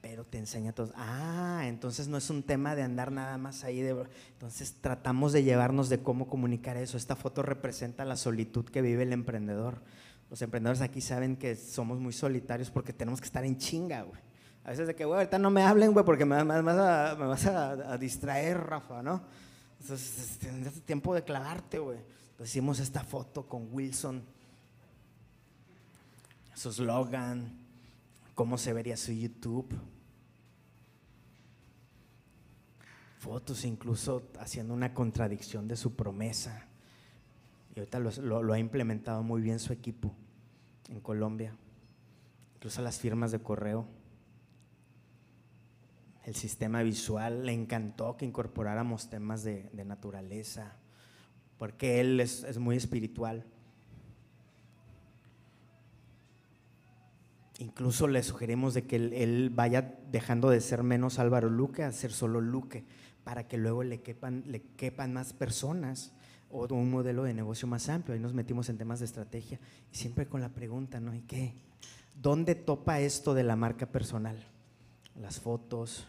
pero 0.08 0.24
te 0.24 0.38
enseña 0.38 0.72
todo. 0.72 0.92
Ah, 0.94 1.62
entonces 1.64 2.06
no 2.06 2.16
es 2.16 2.30
un 2.30 2.44
tema 2.44 2.76
de 2.76 2.82
andar 2.84 3.10
nada 3.10 3.38
más 3.38 3.64
ahí. 3.64 3.80
De, 3.80 4.06
entonces 4.34 4.76
tratamos 4.80 5.32
de 5.32 5.42
llevarnos 5.42 5.88
de 5.88 5.98
cómo 5.98 6.28
comunicar 6.28 6.76
eso. 6.76 6.96
Esta 6.96 7.16
foto 7.16 7.42
representa 7.42 8.04
la 8.04 8.14
solitud 8.14 8.66
que 8.66 8.82
vive 8.82 9.02
el 9.02 9.12
emprendedor. 9.12 9.82
Los 10.30 10.40
emprendedores 10.42 10.80
aquí 10.80 11.00
saben 11.00 11.34
que 11.34 11.56
somos 11.56 11.98
muy 11.98 12.12
solitarios 12.12 12.70
porque 12.70 12.92
tenemos 12.92 13.20
que 13.20 13.26
estar 13.26 13.44
en 13.44 13.58
chinga, 13.58 14.02
güey. 14.02 14.20
A 14.62 14.70
veces 14.70 14.86
de 14.86 14.94
que, 14.94 15.04
güey, 15.04 15.18
ahorita 15.18 15.40
no 15.40 15.50
me 15.50 15.62
hablen, 15.62 15.92
güey, 15.92 16.04
porque 16.04 16.24
me, 16.24 16.44
me, 16.44 16.62
vas 16.62 17.46
a, 17.46 17.98
distraer, 17.98 18.58
Rafa, 18.58 19.02
¿no? 19.02 19.24
Entonces, 19.80 20.38
tendrás 20.38 20.74
tiempo 20.82 21.16
de 21.16 21.24
clavarte, 21.24 21.80
güey. 21.80 21.98
Entonces 21.98 22.50
hicimos 22.50 22.78
esta 22.78 23.02
foto 23.02 23.48
con 23.48 23.70
Wilson, 23.72 24.22
su 26.54 26.72
slogan, 26.72 27.58
cómo 28.36 28.56
se 28.56 28.72
vería 28.72 28.96
su 28.96 29.10
YouTube 29.10 29.76
fotos 33.26 33.64
incluso 33.64 34.22
haciendo 34.38 34.72
una 34.72 34.94
contradicción 34.94 35.66
de 35.66 35.74
su 35.76 35.96
promesa. 35.96 36.68
Y 37.74 37.80
ahorita 37.80 37.98
lo, 37.98 38.52
ha 38.52 38.58
implementado 38.58 39.24
muy 39.24 39.42
bien 39.42 39.58
su 39.58 39.72
equipo 39.72 40.14
en 40.88 41.00
Colombia, 41.00 41.52
incluso 42.54 42.82
las 42.82 43.00
firmas 43.00 43.32
de 43.32 43.40
correo. 43.40 43.84
El 46.24 46.36
sistema 46.36 46.84
visual 46.84 47.46
le 47.46 47.52
encantó 47.52 48.16
que 48.16 48.24
incorporáramos 48.24 49.10
temas 49.10 49.42
de, 49.42 49.68
naturaleza, 49.84 50.76
porque 51.58 52.00
él 52.00 52.20
es, 52.20 52.58
muy 52.58 52.76
espiritual. 52.76 53.44
Incluso 57.58 58.06
le 58.06 58.22
sugerimos 58.22 58.74
de 58.74 58.86
que 58.86 58.96
él, 58.96 59.12
él, 59.14 59.50
vaya 59.50 59.98
dejando 60.12 60.48
de 60.48 60.60
ser 60.60 60.84
menos 60.84 61.18
Álvaro 61.18 61.50
Luque 61.50 61.82
a 61.82 61.90
ser 61.90 62.12
solo 62.12 62.40
Luque, 62.40 62.84
para 63.26 63.48
que 63.48 63.58
luego 63.58 63.82
le 63.82 64.02
quepan, 64.02 64.44
le 64.46 64.62
quepan 64.76 65.12
más 65.12 65.32
personas 65.32 66.12
o 66.48 66.72
un 66.72 66.92
modelo 66.92 67.24
de 67.24 67.34
negocio 67.34 67.66
más 67.66 67.88
amplio. 67.88 68.14
Ahí 68.14 68.20
nos 68.20 68.32
metimos 68.32 68.68
en 68.68 68.78
temas 68.78 69.00
de 69.00 69.04
estrategia 69.04 69.58
y 69.92 69.96
siempre 69.96 70.28
con 70.28 70.40
la 70.40 70.50
pregunta, 70.50 71.00
¿no? 71.00 71.12
¿Y 71.12 71.22
qué? 71.22 71.52
¿Dónde 72.14 72.54
topa 72.54 73.00
esto 73.00 73.34
de 73.34 73.42
la 73.42 73.56
marca 73.56 73.86
personal? 73.86 74.36
Las 75.20 75.40
fotos. 75.40 76.06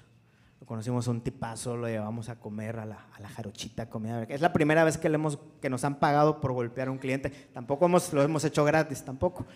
Lo 0.60 0.68
conocimos 0.68 1.08
a 1.08 1.12
un 1.12 1.22
tipazo, 1.22 1.76
lo 1.76 1.88
llevamos 1.88 2.30
a 2.30 2.40
comer 2.40 2.78
a 2.78 2.86
la, 2.86 3.08
a 3.12 3.20
la 3.20 3.30
jarochita 3.30 3.90
comida. 3.90 4.22
Es 4.26 4.42
la 4.42 4.54
primera 4.54 4.84
vez 4.84 5.00
que, 5.00 5.10
le 5.10 5.16
hemos, 5.16 5.40
que 5.60 5.72
nos 5.72 5.84
han 5.86 5.98
pagado 5.98 6.40
por 6.40 6.52
golpear 6.52 6.90
a 6.90 6.92
un 6.92 7.00
cliente. 7.00 7.32
Tampoco 7.52 7.88
hemos, 7.88 8.14
lo 8.14 8.22
hemos 8.22 8.46
hecho 8.46 8.64
gratis, 8.64 9.04
tampoco. 9.04 9.48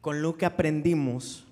Con 0.00 0.22
lo 0.22 0.36
que 0.36 0.44
aprendimos 0.44 1.46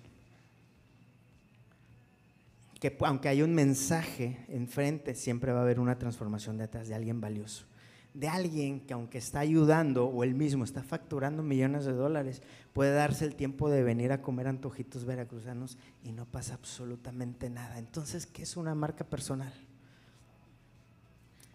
que 2.80 2.96
aunque 3.00 3.28
hay 3.28 3.42
un 3.42 3.54
mensaje 3.54 4.44
enfrente, 4.48 5.14
siempre 5.14 5.52
va 5.52 5.60
a 5.60 5.62
haber 5.62 5.80
una 5.80 5.98
transformación 5.98 6.58
detrás 6.58 6.88
de 6.88 6.94
alguien 6.94 7.20
valioso. 7.20 7.66
De 8.14 8.28
alguien 8.28 8.80
que 8.80 8.94
aunque 8.94 9.18
está 9.18 9.40
ayudando 9.40 10.06
o 10.06 10.24
él 10.24 10.34
mismo 10.34 10.64
está 10.64 10.82
facturando 10.82 11.42
millones 11.42 11.84
de 11.84 11.92
dólares, 11.92 12.42
puede 12.72 12.92
darse 12.92 13.24
el 13.24 13.34
tiempo 13.34 13.68
de 13.68 13.82
venir 13.82 14.12
a 14.12 14.22
comer 14.22 14.48
antojitos 14.48 15.04
veracruzanos 15.04 15.78
y 16.02 16.12
no 16.12 16.24
pasa 16.24 16.54
absolutamente 16.54 17.50
nada. 17.50 17.78
Entonces, 17.78 18.26
¿qué 18.26 18.42
es 18.42 18.56
una 18.56 18.74
marca 18.74 19.04
personal? 19.04 19.52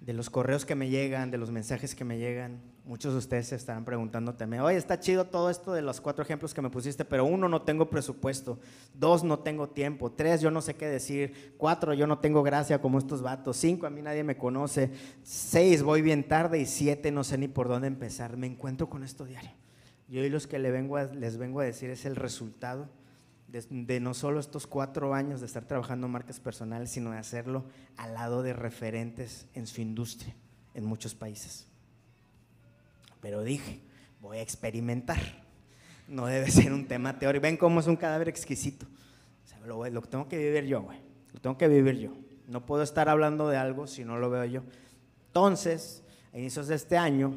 De 0.03 0.13
los 0.13 0.29
correos 0.29 0.65
que 0.65 0.75
me 0.75 0.89
llegan, 0.89 1.31
de 1.31 1.39
los 1.39 1.49
mensajes 1.49 1.95
que 1.95 2.05
me 2.05 2.19
llegan, 2.19 2.61
Muchos 2.85 3.13
de 3.13 3.19
ustedes 3.19 3.47
se 3.47 3.55
estarán 3.55 3.85
preguntando 3.85 4.35
también, 4.35 4.61
oye, 4.61 4.75
está 4.75 4.99
chido 4.99 5.23
todo 5.23 5.49
esto 5.49 5.71
de 5.71 5.81
los 5.81 6.01
cuatro 6.01 6.21
ejemplos 6.21 6.53
que 6.53 6.61
me 6.61 6.69
pusiste, 6.69 7.05
pero 7.05 7.23
uno, 7.23 7.47
no 7.47 7.61
tengo 7.61 7.89
presupuesto, 7.89 8.59
dos, 8.93 9.23
no 9.23 9.39
tengo 9.39 9.69
tiempo, 9.69 10.11
tres, 10.11 10.41
yo 10.41 10.51
no 10.51 10.61
sé 10.61 10.75
qué 10.75 10.87
decir, 10.87 11.53
cuatro, 11.57 11.93
yo 11.93 12.07
no 12.07 12.19
tengo 12.19 12.43
gracia 12.43 12.81
como 12.81 12.97
estos 12.97 13.21
vatos, 13.21 13.55
cinco, 13.55 13.87
a 13.87 13.89
mí 13.89 14.01
nadie 14.01 14.25
me 14.25 14.35
conoce, 14.35 14.91
seis, 15.23 15.81
voy 15.81 16.01
bien 16.01 16.27
tarde. 16.27 16.59
Y 16.59 16.65
siete, 16.65 17.09
no 17.09 17.23
sé 17.23 17.37
ni 17.37 17.47
por 17.47 17.69
dónde 17.69 17.87
empezar. 17.87 18.35
Me 18.35 18.47
encuentro 18.47 18.89
con 18.89 19.03
esto 19.03 19.23
diario. 19.23 19.51
Y 20.09 20.17
hoy 20.17 20.29
los 20.29 20.45
que 20.45 20.59
les 20.59 20.73
vengo 20.73 20.97
a, 20.97 21.05
les 21.05 21.37
vengo 21.37 21.61
a 21.61 21.63
decir 21.63 21.89
es 21.89 22.05
el 22.05 22.17
resultado 22.17 22.89
de, 23.53 23.99
no 23.99 24.15
solo 24.15 24.39
estos 24.39 24.65
cuatro 24.65 25.13
años 25.13 25.39
de 25.39 25.45
estar 25.45 25.65
trabajando 25.65 26.07
en 26.07 26.13
marcas 26.13 26.39
personales, 26.39 26.89
sino 26.89 27.11
de 27.11 27.19
hacerlo 27.19 27.65
al 27.97 28.15
lado 28.15 28.41
de 28.41 28.51
referentes 28.53 29.47
en 29.53 29.67
su 29.67 29.79
industria 29.79 30.35
en 30.73 30.85
muchos 30.85 31.13
países. 31.13 31.67
Pero 33.21 33.43
dije, 33.43 33.79
voy 34.19 34.39
a 34.39 34.41
experimentar. 34.41 35.19
No 36.07 36.25
debe 36.25 36.49
ser 36.49 36.73
un 36.73 36.87
tema 36.87 37.19
teórico. 37.19 37.43
Ven 37.43 37.57
cómo 37.57 37.79
es 37.79 37.85
un 37.85 37.95
cadáver 37.95 38.27
exquisito. 38.27 38.87
lo, 39.65 39.87
lo, 39.87 40.01
tengo 40.01 40.27
que 40.27 40.37
vivir 40.37 40.65
yo, 40.65 40.81
güey. 40.81 40.97
Lo 41.31 41.39
tengo 41.39 41.55
que 41.55 41.67
vivir 41.67 41.99
yo. 41.99 42.11
No 42.47 42.65
puedo 42.65 42.81
estar 42.81 43.07
hablando 43.07 43.47
de 43.49 43.57
algo 43.57 43.85
si 43.85 44.03
no 44.03 44.17
lo 44.17 44.31
veo 44.31 44.45
yo. 44.45 44.63
Entonces, 45.27 46.03
a 46.33 46.39
inicios 46.39 46.67
de 46.67 46.75
este 46.75 46.97
año, 46.97 47.35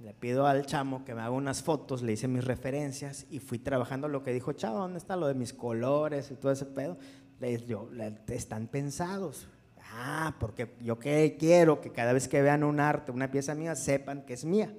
le 0.00 0.14
pido 0.14 0.46
al 0.46 0.64
chamo 0.64 1.04
que 1.04 1.14
me 1.14 1.20
haga 1.20 1.30
unas 1.30 1.62
fotos, 1.62 2.02
le 2.02 2.12
hice 2.12 2.26
mis 2.26 2.44
referencias 2.44 3.26
y 3.30 3.38
fui 3.38 3.58
trabajando 3.58 4.08
lo 4.08 4.22
que 4.22 4.32
dijo 4.32 4.52
Chavo, 4.52 4.78
¿dónde 4.78 4.98
está 4.98 5.14
lo 5.14 5.26
de 5.26 5.34
mis 5.34 5.52
colores 5.52 6.30
y 6.30 6.36
todo 6.36 6.52
ese 6.52 6.64
pedo? 6.64 6.96
Le, 7.38 7.64
yo, 7.66 7.90
están 8.28 8.66
pensados. 8.66 9.46
Ah, 9.92 10.36
porque 10.40 10.74
yo 10.80 10.98
que 10.98 11.36
quiero 11.38 11.80
que 11.80 11.90
cada 11.90 12.14
vez 12.14 12.28
que 12.28 12.40
vean 12.40 12.64
un 12.64 12.80
arte, 12.80 13.12
una 13.12 13.30
pieza 13.30 13.54
mía, 13.54 13.74
sepan 13.74 14.22
que 14.22 14.34
es 14.34 14.44
mía. 14.44 14.74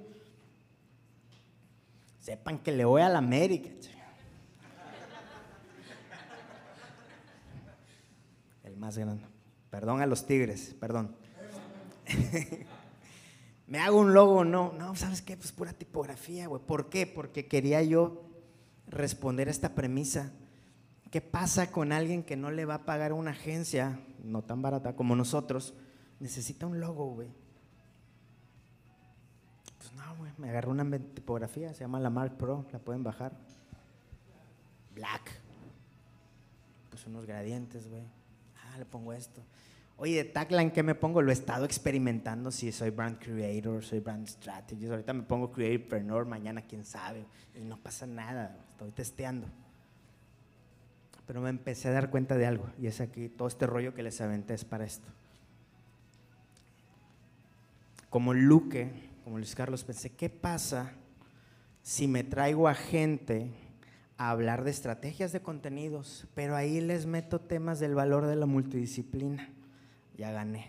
Sepan 2.18 2.58
que 2.58 2.72
le 2.72 2.84
voy 2.84 3.02
a 3.02 3.08
la 3.08 3.18
América. 3.18 3.70
El 8.64 8.76
más 8.76 8.98
grande. 8.98 9.24
Perdón 9.70 10.00
a 10.00 10.06
los 10.06 10.26
tigres, 10.26 10.74
perdón. 10.80 11.14
Me 13.72 13.78
hago 13.80 13.98
un 13.98 14.12
logo, 14.12 14.44
no, 14.44 14.74
no, 14.74 14.94
¿sabes 14.94 15.22
qué? 15.22 15.36
Pues 15.36 15.50
pura 15.50 15.72
tipografía, 15.72 16.46
güey. 16.46 16.60
¿Por 16.60 16.90
qué? 16.90 17.06
Porque 17.06 17.48
quería 17.48 17.82
yo 17.82 18.22
responder 18.86 19.48
a 19.48 19.50
esta 19.50 19.74
premisa 19.74 20.30
¿Qué 21.12 21.20
pasa 21.20 21.70
con 21.70 21.92
alguien 21.92 22.22
que 22.22 22.36
no 22.38 22.50
le 22.50 22.64
va 22.64 22.76
a 22.76 22.84
pagar 22.86 23.12
una 23.12 23.32
agencia, 23.32 24.00
no 24.24 24.40
tan 24.40 24.62
barata 24.62 24.96
como 24.96 25.14
nosotros? 25.14 25.74
Necesita 26.20 26.66
un 26.66 26.80
logo, 26.80 27.04
güey. 27.12 27.28
Pues 29.76 29.92
no, 29.92 30.16
güey, 30.16 30.32
me 30.38 30.48
agarró 30.48 30.70
una 30.70 30.90
tipografía, 30.98 31.74
se 31.74 31.80
llama 31.80 32.00
la 32.00 32.08
Mark 32.08 32.38
Pro, 32.38 32.64
la 32.72 32.78
pueden 32.78 33.02
bajar. 33.02 33.36
Black. 34.94 35.38
Pues 36.88 37.06
unos 37.06 37.26
gradientes, 37.26 37.90
güey. 37.90 38.04
Ah, 38.64 38.78
le 38.78 38.86
pongo 38.86 39.12
esto. 39.12 39.42
Oye, 40.02 40.16
de 40.16 40.24
tagline, 40.24 40.72
¿qué 40.72 40.82
me 40.82 40.96
pongo? 40.96 41.22
Lo 41.22 41.30
he 41.30 41.32
estado 41.32 41.64
experimentando. 41.64 42.50
Si 42.50 42.72
soy 42.72 42.90
brand 42.90 43.20
creator, 43.20 43.84
soy 43.84 44.00
brand 44.00 44.26
strategist. 44.26 44.90
Ahorita 44.90 45.12
me 45.12 45.22
pongo 45.22 45.52
creatorpreneur, 45.52 46.26
mañana 46.26 46.62
quién 46.62 46.84
sabe. 46.84 47.24
Y 47.54 47.60
no 47.60 47.76
pasa 47.76 48.04
nada, 48.04 48.58
estoy 48.70 48.90
testeando. 48.90 49.46
Pero 51.24 51.40
me 51.40 51.50
empecé 51.50 51.86
a 51.86 51.92
dar 51.92 52.10
cuenta 52.10 52.36
de 52.36 52.46
algo. 52.46 52.68
Y 52.80 52.88
es 52.88 53.00
aquí, 53.00 53.28
todo 53.28 53.46
este 53.46 53.64
rollo 53.68 53.94
que 53.94 54.02
les 54.02 54.20
aventé 54.20 54.54
es 54.54 54.64
para 54.64 54.84
esto. 54.84 55.06
Como 58.10 58.34
Luque, 58.34 58.90
como 59.22 59.36
Luis 59.36 59.54
Carlos, 59.54 59.84
pensé, 59.84 60.10
¿qué 60.10 60.28
pasa 60.28 60.94
si 61.80 62.08
me 62.08 62.24
traigo 62.24 62.66
a 62.66 62.74
gente 62.74 63.52
a 64.16 64.30
hablar 64.30 64.64
de 64.64 64.72
estrategias 64.72 65.30
de 65.30 65.42
contenidos, 65.42 66.26
pero 66.34 66.56
ahí 66.56 66.80
les 66.80 67.06
meto 67.06 67.40
temas 67.40 67.78
del 67.78 67.94
valor 67.94 68.26
de 68.26 68.34
la 68.34 68.46
multidisciplina? 68.46 69.48
Ya 70.16 70.30
gané. 70.32 70.68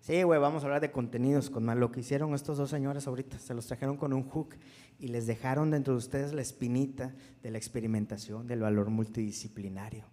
Sí, 0.00 0.22
güey, 0.22 0.40
vamos 0.40 0.62
a 0.62 0.66
hablar 0.66 0.80
de 0.80 0.90
contenidos 0.90 1.50
con 1.50 1.66
lo 1.78 1.92
que 1.92 2.00
hicieron 2.00 2.34
estos 2.34 2.58
dos 2.58 2.70
señores 2.70 3.06
ahorita. 3.06 3.38
Se 3.38 3.54
los 3.54 3.66
trajeron 3.66 3.96
con 3.96 4.12
un 4.12 4.22
hook 4.22 4.56
y 4.98 5.08
les 5.08 5.26
dejaron 5.26 5.70
dentro 5.70 5.94
de 5.94 5.98
ustedes 5.98 6.32
la 6.32 6.40
espinita 6.40 7.14
de 7.42 7.50
la 7.50 7.58
experimentación, 7.58 8.46
del 8.46 8.60
valor 8.60 8.90
multidisciplinario, 8.90 10.04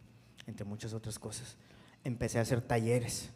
entre 0.46 0.66
muchas 0.66 0.94
otras 0.94 1.18
cosas. 1.20 1.58
Empecé 2.04 2.40
a 2.40 2.42
hacer 2.42 2.62
talleres. 2.62 3.32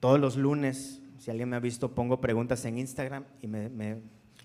Todos 0.00 0.18
los 0.18 0.36
lunes, 0.36 1.02
si 1.18 1.30
alguien 1.30 1.50
me 1.50 1.56
ha 1.56 1.60
visto, 1.60 1.94
pongo 1.94 2.20
preguntas 2.20 2.64
en 2.64 2.78
Instagram 2.78 3.24
y 3.40 3.46
me 3.46 4.00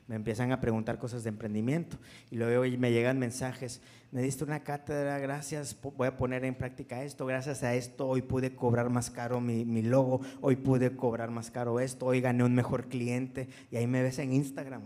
me 0.08 0.16
empiezan 0.16 0.52
a 0.52 0.62
preguntar 0.62 0.98
cosas 0.98 1.24
de 1.24 1.30
emprendimiento 1.30 1.98
y 2.32 2.38
luego 2.38 2.64
me 2.78 2.92
llegan 2.92 3.20
mensajes, 3.20 3.82
me 4.12 4.22
diste 4.22 4.44
una 4.44 4.64
cátedra, 4.64 5.20
gracias, 5.20 5.76
voy 5.82 6.08
a 6.08 6.16
poner 6.16 6.46
en 6.46 6.56
práctica 6.56 7.04
esto, 7.04 7.26
gracias 7.26 7.64
a 7.64 7.76
esto 7.76 8.08
hoy 8.08 8.22
pude 8.22 8.56
cobrar 8.56 8.90
más 8.90 9.10
caro 9.10 9.42
mi, 9.42 9.66
mi, 9.66 9.82
logo, 9.82 10.22
hoy 10.42 10.56
pude 10.56 10.96
cobrar 10.96 11.30
más 11.30 11.52
caro 11.52 11.80
esto, 11.80 12.06
hoy 12.06 12.22
gané 12.22 12.44
un 12.44 12.56
mejor 12.56 12.86
cliente 12.86 13.50
y 13.70 13.76
ahí 13.76 13.88
me 13.88 14.02
ves 14.02 14.20
en 14.20 14.34
Instagram. 14.34 14.84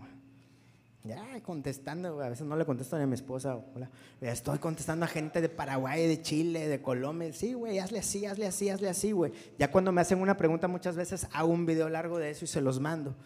Ya 1.04 1.20
contestando, 1.42 2.20
a 2.20 2.28
veces 2.28 2.46
no 2.46 2.54
le 2.54 2.64
contesto 2.64 2.96
ni 2.96 3.02
a 3.02 3.06
mi 3.08 3.14
esposa, 3.14 3.56
hola, 3.74 3.90
estoy 4.20 4.60
contestando 4.60 5.04
a 5.04 5.08
gente 5.08 5.40
de 5.40 5.48
Paraguay, 5.48 6.06
de 6.06 6.22
Chile, 6.22 6.68
de 6.68 6.80
Colombia, 6.80 7.32
sí, 7.32 7.54
güey, 7.54 7.80
hazle 7.80 7.98
así, 7.98 8.24
hazle 8.24 8.46
así, 8.46 8.68
hazle 8.70 8.88
así, 8.88 9.10
güey. 9.10 9.32
Ya 9.58 9.68
cuando 9.68 9.90
me 9.90 10.00
hacen 10.00 10.20
una 10.20 10.36
pregunta 10.36 10.68
muchas 10.68 10.94
veces 10.94 11.26
hago 11.32 11.52
un 11.52 11.66
video 11.66 11.88
largo 11.88 12.18
de 12.18 12.30
eso 12.30 12.44
y 12.44 12.48
se 12.48 12.60
los 12.60 12.78
mando 12.78 13.16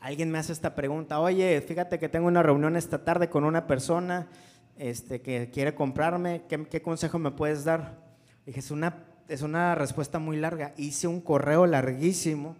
alguien 0.00 0.30
me 0.30 0.38
hace 0.38 0.52
esta 0.52 0.74
pregunta, 0.74 1.20
oye, 1.20 1.60
fíjate 1.60 1.98
que 1.98 2.08
tengo 2.08 2.26
una 2.26 2.42
reunión 2.42 2.76
esta 2.76 3.04
tarde 3.04 3.28
con 3.28 3.44
una 3.44 3.66
persona 3.66 4.28
este, 4.76 5.20
que 5.20 5.50
quiere 5.52 5.74
comprarme, 5.74 6.42
¿qué, 6.48 6.82
consejo 6.82 7.18
me 7.18 7.30
puedes 7.30 7.64
dar? 7.64 8.00
dije, 8.46 8.60
es 8.60 8.70
una, 8.70 9.04
es 9.28 9.42
una 9.42 9.74
respuesta 9.74 10.18
muy 10.18 10.38
larga. 10.38 10.72
Hice 10.78 11.06
un 11.06 11.20
correo 11.20 11.66
larguísimo 11.66 12.56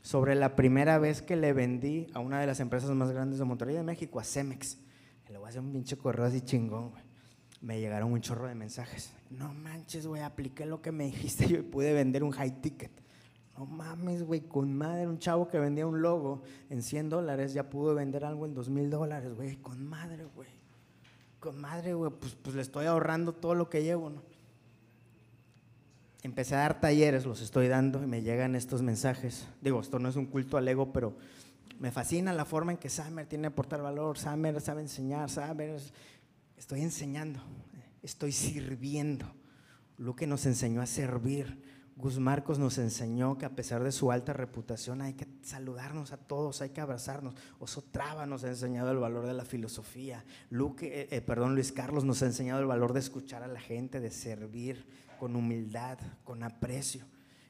sobre 0.00 0.36
la 0.36 0.54
primera 0.54 0.98
vez 0.98 1.20
que 1.20 1.34
le 1.34 1.52
vendí 1.52 2.06
a 2.14 2.20
una 2.20 2.40
de 2.40 2.46
las 2.46 2.60
empresas 2.60 2.90
más 2.90 3.10
grandes 3.10 3.40
de 3.40 3.44
Monterrey 3.44 3.74
de 3.74 3.82
México, 3.82 4.20
a 4.20 4.24
Cemex. 4.24 4.78
Le 5.28 5.38
voy 5.38 5.46
a 5.46 5.48
hacer 5.48 5.60
un 5.60 5.72
pinche 5.72 5.96
correo 5.96 6.24
así 6.24 6.40
chingón. 6.40 6.92
Me 7.60 7.80
llegaron 7.80 8.12
un 8.12 8.20
chorro 8.20 8.46
de 8.46 8.54
mensajes. 8.54 9.12
No 9.30 9.52
manches, 9.52 10.06
güey, 10.06 10.22
apliqué 10.22 10.64
lo 10.66 10.80
que 10.80 10.92
me 10.92 11.04
dijiste 11.06 11.46
y 11.46 11.56
pude 11.62 11.92
vender 11.92 12.22
un 12.22 12.30
high 12.30 12.60
ticket. 12.60 12.92
No 13.56 13.64
mames, 13.64 14.22
güey, 14.22 14.42
con 14.42 14.72
madre, 14.76 15.06
un 15.06 15.18
chavo 15.18 15.48
que 15.48 15.58
vendía 15.58 15.86
un 15.86 16.02
logo 16.02 16.42
en 16.68 16.82
100 16.82 17.08
dólares 17.08 17.54
ya 17.54 17.70
pudo 17.70 17.94
vender 17.94 18.24
algo 18.24 18.44
en 18.44 18.54
2 18.54 18.68
mil 18.68 18.90
dólares, 18.90 19.34
güey, 19.34 19.56
con 19.56 19.86
madre, 19.86 20.24
güey. 20.34 20.48
Con 21.40 21.58
madre, 21.60 21.94
güey, 21.94 22.12
pues, 22.12 22.34
pues 22.34 22.54
le 22.54 22.62
estoy 22.62 22.86
ahorrando 22.86 23.32
todo 23.32 23.54
lo 23.54 23.70
que 23.70 23.82
llevo, 23.82 24.10
¿no? 24.10 24.22
Empecé 26.22 26.54
a 26.56 26.58
dar 26.58 26.80
talleres, 26.80 27.24
los 27.24 27.40
estoy 27.40 27.68
dando 27.68 28.02
y 28.02 28.06
me 28.06 28.20
llegan 28.20 28.56
estos 28.56 28.82
mensajes. 28.82 29.46
Digo, 29.62 29.80
esto 29.80 29.98
no 29.98 30.08
es 30.08 30.16
un 30.16 30.26
culto 30.26 30.56
al 30.56 30.66
ego, 30.68 30.92
pero 30.92 31.16
me 31.78 31.90
fascina 31.90 32.32
la 32.32 32.44
forma 32.44 32.72
en 32.72 32.78
que 32.78 32.90
Samer 32.90 33.26
tiene 33.26 33.42
que 33.42 33.52
aportar 33.52 33.80
valor, 33.80 34.18
Samer 34.18 34.60
sabe 34.60 34.82
enseñar, 34.82 35.30
Samer, 35.30 35.80
estoy 36.56 36.82
enseñando, 36.82 37.40
estoy 38.02 38.32
sirviendo. 38.32 39.26
Lo 39.98 40.14
que 40.14 40.26
nos 40.26 40.44
enseñó 40.44 40.82
a 40.82 40.86
servir 40.86 41.75
Gus 41.98 42.18
Marcos 42.18 42.58
nos 42.58 42.76
enseñó 42.76 43.38
que 43.38 43.46
a 43.46 43.56
pesar 43.56 43.82
de 43.82 43.90
su 43.90 44.12
alta 44.12 44.34
reputación 44.34 45.00
hay 45.00 45.14
que 45.14 45.26
saludarnos 45.40 46.12
a 46.12 46.18
todos, 46.18 46.60
hay 46.60 46.68
que 46.68 46.82
abrazarnos. 46.82 47.34
Oso 47.58 47.82
Traba 47.90 48.26
nos 48.26 48.44
ha 48.44 48.48
enseñado 48.48 48.90
el 48.90 48.98
valor 48.98 49.26
de 49.26 49.32
la 49.32 49.46
filosofía. 49.46 50.22
Luke, 50.50 50.86
eh, 50.86 51.08
eh, 51.10 51.22
perdón, 51.22 51.54
Luis 51.54 51.72
Carlos 51.72 52.04
nos 52.04 52.22
ha 52.22 52.26
enseñado 52.26 52.60
el 52.60 52.66
valor 52.66 52.92
de 52.92 53.00
escuchar 53.00 53.42
a 53.42 53.48
la 53.48 53.60
gente, 53.60 53.98
de 53.98 54.10
servir 54.10 54.86
con 55.18 55.34
humildad, 55.36 55.98
con 56.22 56.42
aprecio. 56.42 57.06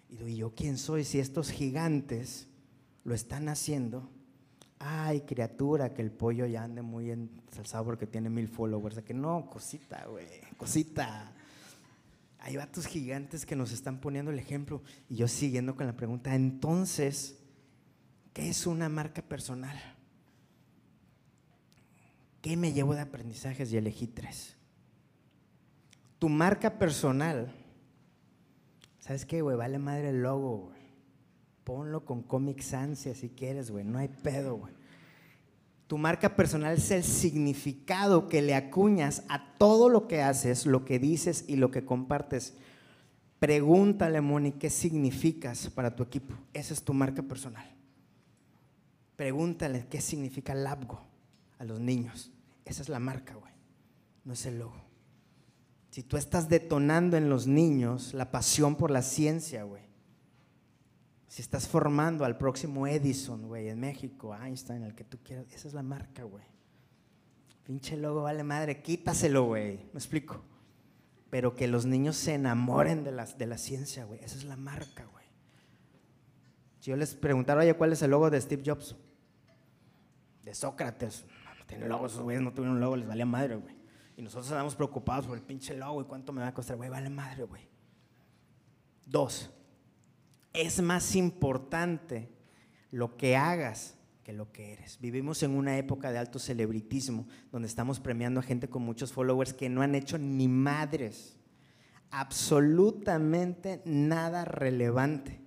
Y 0.09 0.37
yo 0.37 0.55
quién 0.55 0.79
soy 0.79 1.03
si 1.03 1.19
estos 1.19 1.51
gigantes 1.51 2.47
lo 3.03 3.15
están 3.15 3.49
haciendo. 3.49 4.09
Ay, 4.79 5.23
criatura, 5.23 5.93
que 5.93 6.03
el 6.03 6.13
pollo 6.13 6.47
ya 6.47 6.63
ande 6.63 6.83
muy 6.83 7.11
ensalzado 7.11 7.85
porque 7.87 8.07
tiene 8.07 8.31
mil 8.31 8.47
followers. 8.47 9.03
Que 9.03 9.13
no, 9.13 9.51
cosita, 9.51 10.07
güey, 10.07 10.27
cosita 10.57 11.36
hay 12.47 12.57
vatos 12.57 12.87
gigantes 12.87 13.45
que 13.45 13.57
nos 13.57 13.73
están 13.73 13.99
poniendo 13.99 14.31
el 14.31 14.39
ejemplo. 14.39 14.81
Y 15.09 15.17
yo 15.17 15.27
siguiendo 15.27 15.75
con 15.75 15.85
la 15.85 15.97
pregunta, 15.97 16.33
entonces, 16.33 17.41
¿qué 18.33 18.49
es 18.49 18.69
una 18.69 18.89
marca 18.89 19.21
personal? 19.21 19.77
¿Qué 22.41 22.57
me 22.57 22.73
llevo 22.73 22.95
de 22.95 23.01
aprendizajes? 23.01 23.73
Y 23.73 23.79
elegí 23.79 24.07
tres. 24.07 24.57
Tu 26.21 26.29
marca 26.29 26.79
personal, 26.79 27.53
¿sabes 29.01 29.27
qué, 29.27 29.43
güey? 29.43 29.57
Vale 29.57 29.81
madre 29.81 30.11
el 30.11 30.23
logo, 30.23 30.69
güey. 30.69 30.81
Ponlo 31.65 32.05
con 32.05 32.23
Comic 32.23 32.61
Sans 32.61 33.01
si 33.01 33.29
quieres, 33.29 33.73
güey. 33.73 33.85
No 33.85 33.99
hay 33.99 34.07
pedo, 34.07 34.55
güey. 34.55 34.73
Tu 35.87 35.99
marca 35.99 36.35
personal 36.35 36.77
es 36.77 36.91
el 36.91 37.05
significado 37.05 38.29
que 38.29 38.43
le 38.43 38.55
acuñas 38.55 39.23
a 39.29 39.55
todo 39.57 39.89
lo 39.89 40.09
que 40.09 40.21
haces, 40.21 40.67
lo 40.67 40.85
que 40.85 40.99
dices 40.99 41.45
y 41.47 41.57
lo 41.57 41.71
que 41.71 41.85
compartes. 41.85 42.55
Pregúntale, 43.39 44.21
Moni, 44.21 44.53
¿qué 44.53 44.69
significas 44.69 45.71
para 45.71 45.95
tu 45.95 46.03
equipo? 46.03 46.35
Esa 46.53 46.75
es 46.75 46.83
tu 46.83 46.93
marca 46.93 47.23
personal. 47.23 47.71
Pregúntale 49.15 49.87
qué 49.89 50.01
significa 50.01 50.55
Labgo 50.55 51.01
a 51.59 51.65
los 51.65 51.79
niños. 51.79 52.33
Esa 52.65 52.83
es 52.83 52.89
la 52.89 52.99
marca, 52.99 53.35
güey. 53.35 53.53
No 54.25 54.33
es 54.33 54.45
el 54.47 54.59
logo. 54.59 54.87
Si 55.91 56.03
tú 56.03 56.17
estás 56.17 56.49
detonando 56.49 57.17
en 57.17 57.31
los 57.31 57.47
niños 57.47 58.13
la 58.13 58.31
pasión 58.31 58.75
por 58.75 58.91
la 58.91 59.03
ciencia, 59.03 59.63
güey, 59.63 59.86
si 61.37 61.43
estás 61.43 61.69
formando 61.69 62.25
al 62.25 62.39
próximo 62.39 62.87
Edison, 62.87 63.47
güey, 63.47 63.69
en 63.69 63.79
México, 63.79 64.35
Einstein, 64.35 64.83
el 64.85 64.95
que 64.95 65.05
tú 65.05 65.19
quieras, 65.23 65.45
esa 65.53 65.69
es 65.69 65.75
la 65.75 65.83
marca, 65.83 66.23
güey. 66.23 66.47
Pinche 67.63 67.99
logo 67.99 68.23
vale 68.23 68.43
madre, 68.43 68.81
quítaselo, 68.81 69.45
güey. 69.45 69.77
Me 69.93 69.99
explico. 69.99 70.43
Pero 71.29 71.55
que 71.55 71.69
los 71.69 71.85
niños 71.85 72.17
se 72.17 72.33
enamoren 72.33 73.05
de 73.05 73.13
la, 73.13 73.27
de 73.27 73.47
la 73.47 73.59
ciencia, 73.59 74.07
güey. 74.07 74.19
Esa 74.25 74.39
es 74.39 74.45
la 74.45 74.57
marca, 74.57 75.05
güey. 75.13 75.27
Si 76.79 76.91
yo 76.91 76.97
les 76.97 77.15
preguntara, 77.15 77.61
oye, 77.61 77.75
¿cuál 77.75 77.93
es 77.93 78.01
el 78.01 78.13
logo 78.13 78.31
de 78.31 78.41
Steve 78.41 78.63
Jobs? 78.65 78.97
De 80.43 80.55
Sócrates. 80.55 81.27
No, 81.59 81.67
tiene 81.67 81.87
logo, 81.87 82.07
esos 82.07 82.23
güeyes 82.23 82.43
no 82.43 82.55
tuvieron 82.55 82.81
logo, 82.81 82.97
les 82.97 83.07
valía 83.07 83.27
madre, 83.27 83.57
güey. 83.57 83.77
Y 84.17 84.23
nosotros 84.23 84.51
andamos 84.53 84.75
preocupados 84.75 85.27
por 85.27 85.37
el 85.37 85.43
pinche 85.43 85.77
logo 85.77 86.01
y 86.01 86.07
cuánto 86.07 86.33
me 86.33 86.41
va 86.41 86.49
a 86.49 86.55
costar, 86.55 86.79
güey, 86.79 86.89
vale 86.89 87.11
madre, 87.11 87.45
güey. 87.45 87.69
Dos, 89.05 89.51
es 90.57 90.81
más 90.81 91.15
importante 91.15 92.31
lo 92.91 93.17
que 93.17 93.37
hagas 93.37 93.97
que 94.25 94.33
lo 94.33 94.51
que 94.51 94.73
eres. 94.73 94.99
Vivimos 95.01 95.45
en 95.45 95.53
una 95.53 95.79
época 95.79 96.11
de 96.11 96.19
alto 96.19 96.41
celebritismo, 96.41 97.29
donde 97.53 97.69
estamos 97.69 98.01
premiando 98.01 98.41
a 98.41 98.43
gente 98.43 98.69
con 98.69 98.83
muchos 98.83 99.13
followers 99.13 99.53
que 99.53 99.69
no 99.69 99.83
han 99.83 99.95
hecho 99.95 100.19
ni 100.19 100.49
madres, 100.49 101.37
absolutamente 102.11 103.83
nada 103.85 104.45
relevante. 104.45 105.41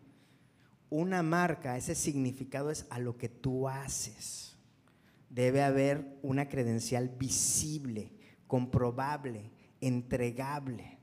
Una 0.90 1.24
marca, 1.24 1.76
ese 1.76 1.94
significado 1.94 2.72
es 2.72 2.86
a 2.90 3.00
lo 3.00 3.18
que 3.18 3.28
tú 3.28 3.68
haces. 3.68 4.58
Debe 5.30 5.62
haber 5.62 6.18
una 6.22 6.48
credencial 6.48 7.10
visible, 7.10 8.14
comprobable, 8.48 9.52
entregable. 9.82 10.99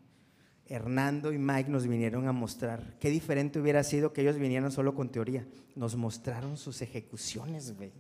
Hernando 0.69 1.33
y 1.33 1.39
Mike 1.39 1.71
nos 1.71 1.87
vinieron 1.87 2.27
a 2.29 2.33
mostrar 2.33 2.97
qué 2.99 3.11
diferente 3.11 3.61
hubiera 3.61 3.85
sido 3.85 4.13
que 4.13 4.23
ellos 4.23 4.39
vinieran 4.39 4.73
solo 4.73 4.95
con 4.95 5.11
teoría. 5.11 5.47
Nos 5.75 5.97
mostraron 5.97 6.57
sus 6.57 6.83
ejecuciones, 6.83 7.77
güey. 7.77 7.93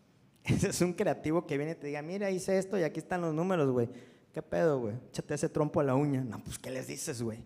Ese 0.44 0.68
es 0.68 0.80
un 0.80 0.92
creativo 0.92 1.46
que 1.46 1.56
viene 1.56 1.72
y 1.72 1.76
te 1.76 1.86
diga, 1.86 2.02
mira, 2.02 2.30
hice 2.30 2.58
esto 2.58 2.78
y 2.78 2.82
aquí 2.82 3.00
están 3.00 3.20
los 3.20 3.34
números, 3.34 3.70
güey. 3.70 3.88
¿Qué 4.32 4.42
pedo, 4.42 4.80
güey? 4.80 4.96
Échate 5.10 5.34
ese 5.34 5.48
trompo 5.48 5.80
a 5.80 5.84
la 5.84 5.94
uña. 5.94 6.24
No, 6.24 6.42
pues, 6.42 6.58
¿qué 6.58 6.70
les 6.70 6.88
dices, 6.88 7.22
güey? 7.22 7.44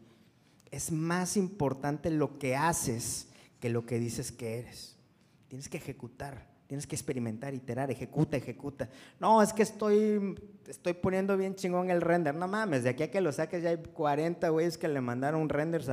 Es 0.71 0.91
más 0.91 1.37
importante 1.37 2.11
lo 2.11 2.39
que 2.39 2.57
haces 2.57 3.29
que 3.61 3.69
lo 3.69 3.85
que 3.85 3.99
dices 3.99 4.33
que 4.33 4.59
eres. 4.59 4.97
Tienes 5.49 5.69
que 5.69 5.79
ejecutar, 5.79 6.47
tienes 6.67 6.87
que 6.87 6.95
experimentar, 6.95 7.55
iterar, 7.55 7.91
ejecuta, 7.91 8.37
ejecuta. 8.37 8.89
No, 9.19 9.43
es 9.43 9.53
que 9.53 9.63
estoy, 9.63 10.35
estoy 10.69 10.93
poniendo 10.93 11.37
bien 11.37 11.55
chingón 11.55 11.91
el 11.91 12.01
render. 12.01 12.35
No 12.35 12.47
mames, 12.47 12.85
de 12.85 12.91
aquí 12.91 13.03
a 13.03 13.11
que 13.11 13.21
lo 13.21 13.33
saques 13.33 13.63
ya 13.63 13.71
hay 13.71 13.79
40 13.79 14.49
güeyes 14.51 14.79
que 14.79 14.89
le 14.89 15.01
mandaron 15.01 15.49
renders 15.49 15.91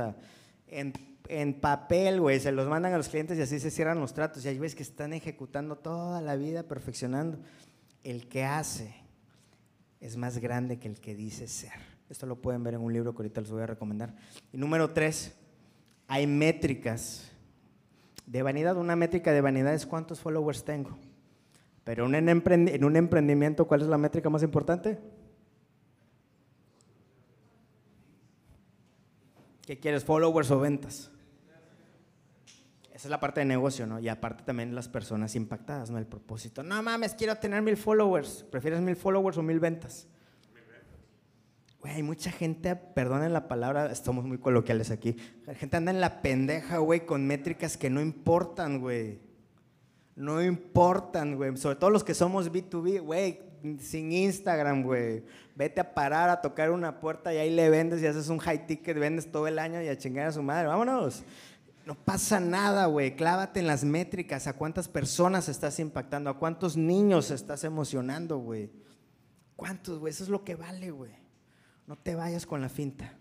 en, 0.68 0.92
en 1.28 1.60
papel, 1.60 2.20
güey. 2.20 2.38
Se 2.38 2.52
los 2.52 2.68
mandan 2.68 2.92
a 2.92 2.96
los 2.96 3.08
clientes 3.08 3.38
y 3.38 3.42
así 3.42 3.58
se 3.58 3.70
cierran 3.70 3.98
los 4.00 4.14
tratos. 4.14 4.44
Y 4.44 4.48
hay 4.48 4.58
güeyes 4.58 4.74
que 4.74 4.82
están 4.82 5.12
ejecutando 5.12 5.76
toda 5.76 6.20
la 6.20 6.36
vida, 6.36 6.62
perfeccionando. 6.62 7.38
El 8.04 8.28
que 8.28 8.44
hace 8.44 8.94
es 10.00 10.16
más 10.16 10.38
grande 10.38 10.78
que 10.78 10.88
el 10.88 11.00
que 11.00 11.14
dice 11.14 11.48
ser. 11.48 11.72
Esto 12.08 12.26
lo 12.26 12.36
pueden 12.36 12.62
ver 12.62 12.74
en 12.74 12.80
un 12.80 12.92
libro 12.92 13.12
que 13.12 13.18
ahorita 13.18 13.40
les 13.40 13.50
voy 13.50 13.62
a 13.62 13.66
recomendar. 13.66 14.14
Y 14.52 14.58
número 14.58 14.90
tres, 14.92 15.34
hay 16.06 16.26
métricas 16.26 17.32
de 18.26 18.42
vanidad. 18.42 18.76
Una 18.76 18.94
métrica 18.94 19.32
de 19.32 19.40
vanidad 19.40 19.74
es 19.74 19.86
cuántos 19.86 20.20
followers 20.20 20.64
tengo. 20.64 20.96
Pero 21.86 22.04
en 22.04 22.84
un 22.84 22.96
emprendimiento, 22.96 23.68
¿cuál 23.68 23.82
es 23.82 23.86
la 23.86 23.96
métrica 23.96 24.28
más 24.28 24.42
importante? 24.42 24.98
¿Qué 29.64 29.78
quieres, 29.78 30.04
followers 30.04 30.50
o 30.50 30.58
ventas? 30.58 31.12
Esa 32.92 33.06
es 33.06 33.10
la 33.10 33.20
parte 33.20 33.38
de 33.38 33.46
negocio, 33.46 33.86
¿no? 33.86 34.00
Y 34.00 34.08
aparte 34.08 34.42
también 34.42 34.74
las 34.74 34.88
personas 34.88 35.36
impactadas, 35.36 35.90
¿no? 35.90 35.98
El 35.98 36.06
propósito. 36.06 36.64
No 36.64 36.82
mames, 36.82 37.14
quiero 37.14 37.36
tener 37.36 37.62
mil 37.62 37.76
followers. 37.76 38.44
¿Prefieres 38.50 38.80
mil 38.80 38.96
followers 38.96 39.38
o 39.38 39.44
mil 39.44 39.60
ventas? 39.60 40.08
Güey, 41.78 41.94
hay 41.94 42.02
mucha 42.02 42.32
gente, 42.32 42.74
perdonen 42.74 43.32
la 43.32 43.46
palabra, 43.46 43.92
estamos 43.92 44.24
muy 44.24 44.38
coloquiales 44.38 44.90
aquí. 44.90 45.16
La 45.46 45.54
gente 45.54 45.76
anda 45.76 45.92
en 45.92 46.00
la 46.00 46.20
pendeja, 46.20 46.78
güey, 46.78 47.06
con 47.06 47.28
métricas 47.28 47.76
que 47.76 47.90
no 47.90 48.00
importan, 48.00 48.80
güey. 48.80 49.24
No 50.16 50.42
importan, 50.42 51.36
güey. 51.36 51.56
Sobre 51.58 51.76
todo 51.76 51.90
los 51.90 52.02
que 52.02 52.14
somos 52.14 52.50
B2B, 52.50 53.02
güey, 53.02 53.38
sin 53.78 54.10
Instagram, 54.10 54.82
güey. 54.82 55.22
Vete 55.54 55.80
a 55.80 55.94
parar 55.94 56.30
a 56.30 56.40
tocar 56.40 56.70
una 56.70 57.00
puerta 57.00 57.32
y 57.32 57.36
ahí 57.36 57.54
le 57.54 57.68
vendes 57.68 58.02
y 58.02 58.06
haces 58.06 58.28
un 58.28 58.38
high 58.38 58.66
ticket, 58.66 58.98
vendes 58.98 59.30
todo 59.30 59.46
el 59.46 59.58
año 59.58 59.82
y 59.82 59.88
a 59.88 59.98
chingar 59.98 60.28
a 60.28 60.32
su 60.32 60.42
madre. 60.42 60.68
Vámonos. 60.68 61.22
No 61.84 61.94
pasa 61.94 62.40
nada, 62.40 62.86
güey. 62.86 63.14
Clávate 63.14 63.60
en 63.60 63.66
las 63.66 63.84
métricas. 63.84 64.46
¿A 64.46 64.54
cuántas 64.54 64.88
personas 64.88 65.48
estás 65.48 65.78
impactando? 65.78 66.30
¿A 66.30 66.38
cuántos 66.38 66.76
niños 66.76 67.30
estás 67.30 67.62
emocionando, 67.62 68.38
güey? 68.38 68.72
¿Cuántos, 69.54 69.98
güey? 69.98 70.10
Eso 70.10 70.24
es 70.24 70.30
lo 70.30 70.42
que 70.44 70.56
vale, 70.56 70.90
güey. 70.90 71.12
No 71.86 71.96
te 71.96 72.14
vayas 72.14 72.46
con 72.46 72.60
la 72.60 72.68
finta. 72.68 73.16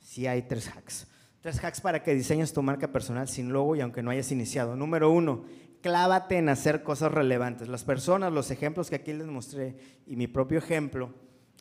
Sí 0.00 0.26
hay 0.26 0.42
tres 0.42 0.68
hacks. 0.68 1.06
Tres 1.40 1.62
hacks 1.62 1.80
para 1.80 2.02
que 2.02 2.14
diseñes 2.14 2.52
tu 2.52 2.62
marca 2.62 2.90
personal 2.90 3.28
sin 3.28 3.52
logo 3.52 3.76
y 3.76 3.80
aunque 3.80 4.02
no 4.02 4.10
hayas 4.10 4.32
iniciado. 4.32 4.74
Número 4.74 5.10
uno, 5.10 5.44
clávate 5.86 6.38
en 6.38 6.48
hacer 6.48 6.82
cosas 6.82 7.12
relevantes. 7.12 7.68
Las 7.68 7.84
personas, 7.84 8.32
los 8.32 8.50
ejemplos 8.50 8.90
que 8.90 8.96
aquí 8.96 9.12
les 9.12 9.28
mostré 9.28 9.76
y 10.04 10.16
mi 10.16 10.26
propio 10.26 10.58
ejemplo, 10.58 11.14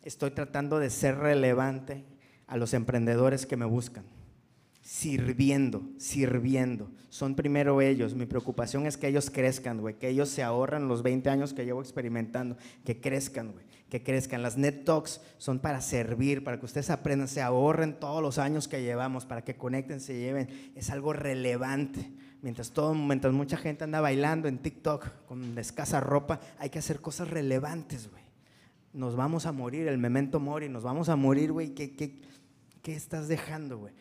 estoy 0.03 0.31
tratando 0.31 0.79
de 0.79 0.89
ser 0.89 1.19
relevante 1.19 2.03
a 2.47 2.57
los 2.57 2.73
emprendedores 2.73 3.45
que 3.45 3.55
me 3.55 3.65
buscan 3.65 4.03
sirviendo, 4.85 5.81
sirviendo. 5.97 6.91
Son 7.09 7.33
primero 7.33 7.81
ellos. 7.81 8.13
Mi 8.13 8.27
preocupación 8.27 8.85
es 8.85 8.97
que 8.97 9.07
ellos 9.07 9.31
crezcan, 9.31 9.81
güey, 9.81 9.97
que 9.97 10.09
ellos 10.09 10.29
se 10.29 10.43
ahorran 10.43 10.87
los 10.87 11.01
20 11.01 11.27
años 11.31 11.53
que 11.53 11.65
llevo 11.65 11.81
experimentando, 11.81 12.55
que 12.83 13.01
crezcan, 13.01 13.51
güey, 13.51 13.65
que 13.89 14.03
crezcan. 14.03 14.43
Las 14.43 14.57
Net 14.57 14.85
Talks 14.85 15.21
son 15.39 15.57
para 15.57 15.81
servir, 15.81 16.43
para 16.43 16.59
que 16.59 16.65
ustedes 16.65 16.91
aprendan, 16.91 17.27
se 17.27 17.41
ahorren 17.41 17.99
todos 17.99 18.21
los 18.21 18.37
años 18.37 18.67
que 18.67 18.83
llevamos, 18.83 19.25
para 19.25 19.43
que 19.43 19.55
conecten, 19.55 19.99
se 19.99 20.19
lleven. 20.19 20.49
Es 20.75 20.91
algo 20.91 21.13
relevante. 21.13 22.11
Mientras, 22.45 22.69
todo, 22.69 22.93
mientras 22.93 23.33
mucha 23.33 23.57
gente 23.57 23.85
anda 23.85 24.01
bailando 24.01 24.47
en 24.47 24.59
TikTok 24.59 25.25
con 25.25 25.57
escasa 25.57 25.99
ropa, 25.99 26.39
hay 26.59 26.69
que 26.69 26.77
hacer 26.77 27.01
cosas 27.01 27.31
relevantes, 27.31 28.07
güey. 28.07 28.21
Nos 28.93 29.15
vamos 29.15 29.47
a 29.47 29.51
morir, 29.51 29.87
el 29.87 29.97
memento 29.97 30.39
mori, 30.39 30.69
nos 30.69 30.83
vamos 30.83 31.09
a 31.09 31.15
morir, 31.15 31.51
güey. 31.51 31.73
¿Qué, 31.73 31.95
qué, 31.95 32.21
qué 32.83 32.93
estás 32.93 33.27
dejando, 33.27 33.79
güey? 33.79 33.95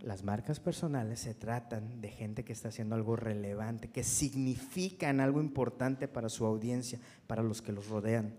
Las 0.00 0.24
marcas 0.24 0.58
personales 0.58 1.20
se 1.20 1.34
tratan 1.34 2.00
de 2.00 2.08
gente 2.08 2.44
que 2.44 2.52
está 2.52 2.70
haciendo 2.70 2.96
algo 2.96 3.14
relevante, 3.14 3.90
que 3.90 4.02
significan 4.02 5.20
algo 5.20 5.40
importante 5.40 6.08
para 6.08 6.30
su 6.30 6.44
audiencia, 6.44 6.98
para 7.28 7.44
los 7.44 7.62
que 7.62 7.70
los 7.70 7.86
rodean. 7.86 8.34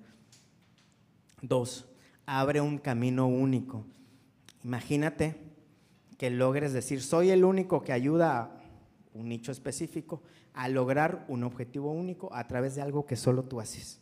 Dos, 1.41 1.88
abre 2.25 2.59
un 2.59 2.77
camino 2.77 3.25
único. 3.25 3.86
Imagínate 4.65 5.38
que 6.17 6.29
logres 6.29 6.73
decir, 6.73 7.01
soy 7.01 7.29
el 7.29 7.45
único 7.45 7.83
que 7.83 7.93
ayuda 7.93 8.41
a 8.41 8.62
un 9.13 9.30
nicho 9.30 9.52
específico 9.52 10.21
a 10.54 10.67
lograr 10.69 11.26
un 11.28 11.43
objetivo 11.43 11.91
único 11.91 12.34
a 12.34 12.47
través 12.47 12.76
de 12.76 12.82
algo 12.82 13.06
que 13.06 13.15
solo 13.15 13.43
tú 13.43 13.60
haces. 13.60 14.02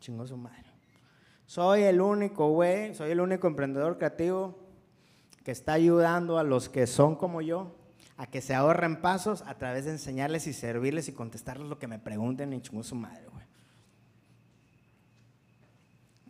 Chingo 0.00 0.26
su 0.26 0.36
madre. 0.36 0.64
Soy 1.46 1.82
el 1.82 2.00
único, 2.00 2.50
güey, 2.50 2.94
soy 2.94 3.10
el 3.10 3.20
único 3.20 3.46
emprendedor 3.46 3.98
creativo 3.98 4.58
que 5.44 5.52
está 5.52 5.74
ayudando 5.74 6.38
a 6.38 6.42
los 6.42 6.68
que 6.68 6.86
son 6.86 7.14
como 7.16 7.40
yo 7.40 7.72
a 8.16 8.26
que 8.26 8.40
se 8.40 8.54
ahorren 8.54 9.00
pasos 9.00 9.42
a 9.42 9.56
través 9.58 9.84
de 9.84 9.92
enseñarles 9.92 10.46
y 10.46 10.52
servirles 10.52 11.08
y 11.08 11.12
contestarles 11.12 11.68
lo 11.68 11.78
que 11.78 11.86
me 11.86 11.98
pregunten 11.98 12.52
y 12.52 12.62
su 12.64 12.94
madre, 12.94 13.26
güey. 13.30 13.44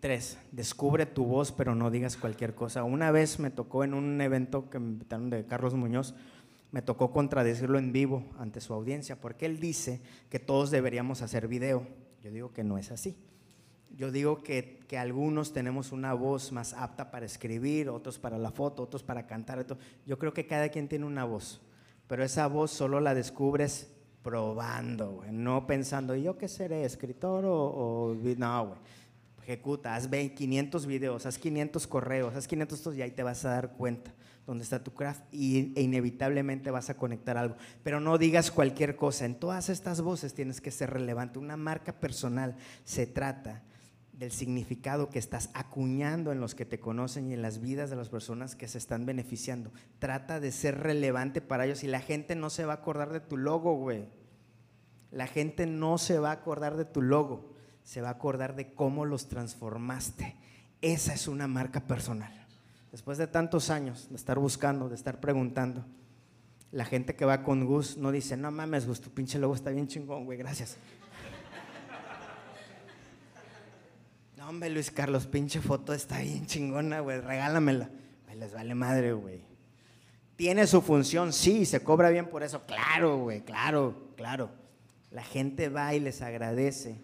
Tres, 0.01 0.39
descubre 0.53 1.07
tu 1.07 1.25
voz, 1.25 1.53
pero 1.53 1.75
no 1.75 1.91
digas 1.91 2.17
cualquier 2.17 2.55
cosa. 2.55 2.85
Una 2.85 3.11
vez 3.11 3.39
me 3.39 3.51
tocó 3.51 3.83
en 3.83 3.95
un 3.95 4.21
evento 4.21 4.69
que 4.69 4.79
me 4.79 4.89
invitaron 4.89 5.31
de 5.31 5.47
Carlos 5.47 5.75
Muñoz, 5.75 6.15
me 6.77 6.83
tocó 6.83 7.11
contradecirlo 7.11 7.79
en 7.79 7.91
vivo 7.91 8.23
ante 8.39 8.61
su 8.61 8.75
audiencia, 8.75 9.19
porque 9.19 9.47
él 9.47 9.59
dice 9.61 10.03
que 10.29 10.39
todos 10.39 10.71
deberíamos 10.71 11.23
hacer 11.23 11.49
video. 11.49 11.87
Yo 12.23 12.31
digo 12.31 12.53
que 12.53 12.65
no 12.65 12.77
es 12.77 12.91
así. 12.91 13.17
Yo 13.97 14.11
digo 14.11 14.43
que, 14.43 14.85
algunos 14.99 15.55
tenemos 15.55 15.91
una 15.91 16.12
voz 16.12 16.53
más 16.53 16.75
apta 16.75 17.11
para 17.11 17.25
escribir, 17.25 17.89
otros 17.89 18.19
para 18.19 18.37
la 18.37 18.51
foto, 18.51 18.83
otros 18.83 19.03
para 19.03 19.27
cantar. 19.27 19.65
Yo 20.05 20.19
creo 20.19 20.35
que 20.35 20.47
cada 20.47 20.69
quien 20.69 20.87
tiene 20.87 21.07
una 21.07 21.25
voz, 21.25 21.62
pero 22.09 22.23
esa 22.23 22.47
voz 22.47 22.73
solo 22.73 23.01
la 23.01 23.15
descubres 23.15 23.91
probando, 24.23 25.25
no 25.33 25.67
pensando, 25.67 26.15
¿yo 26.15 26.37
qué 26.37 26.47
seré? 26.47 26.85
¿Escritor 26.85 27.47
o...? 27.47 28.15
no, 28.37 28.67
güey. 28.67 28.79
Ejecuta, 29.45 29.95
haz 29.95 30.09
500 30.09 30.85
videos, 30.85 31.25
haz 31.25 31.39
500 31.39 31.87
correos, 31.87 32.35
haz 32.35 32.47
500 32.47 32.97
y 32.97 33.01
ahí 33.01 33.12
te 33.12 33.23
vas 33.23 33.47
a 33.47 33.51
dar 33.53 33.73
cuenta 33.79 34.12
dónde 34.46 34.64
está 34.64 34.82
tu 34.82 34.94
craft 34.94 35.22
y, 35.32 35.72
e 35.74 35.82
inevitablemente 35.82 36.70
vas 36.70 36.88
a 36.88 36.96
conectar 36.96 37.37
algo. 37.37 37.56
Pero 37.82 38.00
no 38.00 38.16
digas 38.16 38.50
cualquier 38.50 38.96
cosa. 38.96 39.24
En 39.24 39.35
todas 39.35 39.68
estas 39.68 40.00
voces 40.00 40.35
tienes 40.35 40.61
que 40.61 40.70
ser 40.70 40.90
relevante. 40.90 41.38
Una 41.38 41.56
marca 41.56 41.98
personal 41.98 42.56
se 42.85 43.06
trata 43.06 43.62
del 44.12 44.32
significado 44.32 45.11
que 45.11 45.18
estás 45.18 45.50
acuñando 45.52 46.32
en 46.32 46.40
los 46.40 46.54
que 46.54 46.64
te 46.64 46.80
conocen 46.80 47.30
y 47.30 47.35
en 47.35 47.42
las 47.42 47.61
vidas 47.61 47.90
de 47.90 47.96
las 47.96 48.09
personas 48.09 48.56
que 48.56 48.68
se 48.68 48.78
están 48.78 49.04
beneficiando. 49.04 49.72
Trata 49.98 50.40
de 50.40 50.52
ser 50.52 50.78
relevante 50.78 51.42
para 51.42 51.66
ellos 51.66 51.85
y 51.85 51.88
la 51.88 52.00
gente 52.00 52.35
no 52.35 52.48
se 52.48 52.64
va 52.64 52.72
a 52.74 52.76
acordar 52.76 53.12
de 53.12 53.20
tu 53.20 53.37
logo, 53.37 53.74
güey. 53.74 54.09
La 55.11 55.26
gente 55.26 55.66
no 55.66 55.98
se 55.98 56.18
va 56.18 56.30
a 56.30 56.35
acordar 56.35 56.76
de 56.76 56.85
tu 56.85 57.02
logo, 57.02 57.52
se 57.82 58.00
va 58.00 58.09
a 58.09 58.12
acordar 58.12 58.56
de 58.56 58.72
cómo 58.72 59.04
los 59.04 59.28
transformaste. 59.28 60.37
Esa 60.80 61.14
es 61.14 61.28
una 61.28 61.46
marca 61.46 61.87
personal. 61.87 62.45
Después 62.92 63.18
de 63.18 63.27
tantos 63.27 63.70
años 63.70 64.09
de 64.09 64.16
estar 64.16 64.38
buscando, 64.38 64.88
de 64.88 64.94
estar 64.94 65.20
preguntando, 65.20 65.85
la 66.72 66.85
gente 66.85 67.14
que 67.14 67.25
va 67.25 67.42
con 67.42 67.64
Gus 67.64 67.96
no 67.96 68.12
dice, 68.12 68.37
no 68.37 68.51
mames, 68.51 68.87
Gus, 68.87 69.01
tu 69.01 69.11
pinche 69.11 69.38
logo 69.38 69.55
está 69.55 69.70
bien 69.70 69.88
chingón, 69.88 70.25
güey, 70.25 70.38
gracias. 70.38 70.77
hombre, 74.46 74.70
Luis 74.70 74.90
Carlos, 74.90 75.27
pinche 75.27 75.61
foto 75.61 75.92
está 75.92 76.20
bien 76.20 76.46
chingona, 76.46 77.01
güey, 77.01 77.20
regálamela. 77.20 77.90
les 78.35 78.53
vale 78.53 78.75
madre, 78.75 79.12
güey. 79.12 79.42
Tiene 80.37 80.66
su 80.66 80.83
función, 80.83 81.33
sí, 81.33 81.64
se 81.64 81.83
cobra 81.83 82.11
bien 82.11 82.29
por 82.29 82.42
eso. 82.42 82.62
Claro, 82.66 83.18
güey, 83.18 83.40
claro, 83.40 84.12
claro. 84.16 84.51
La 85.11 85.25
gente 85.25 85.68
va 85.70 85.94
y 85.94 86.01
les 86.01 86.20
agradece 86.20 87.01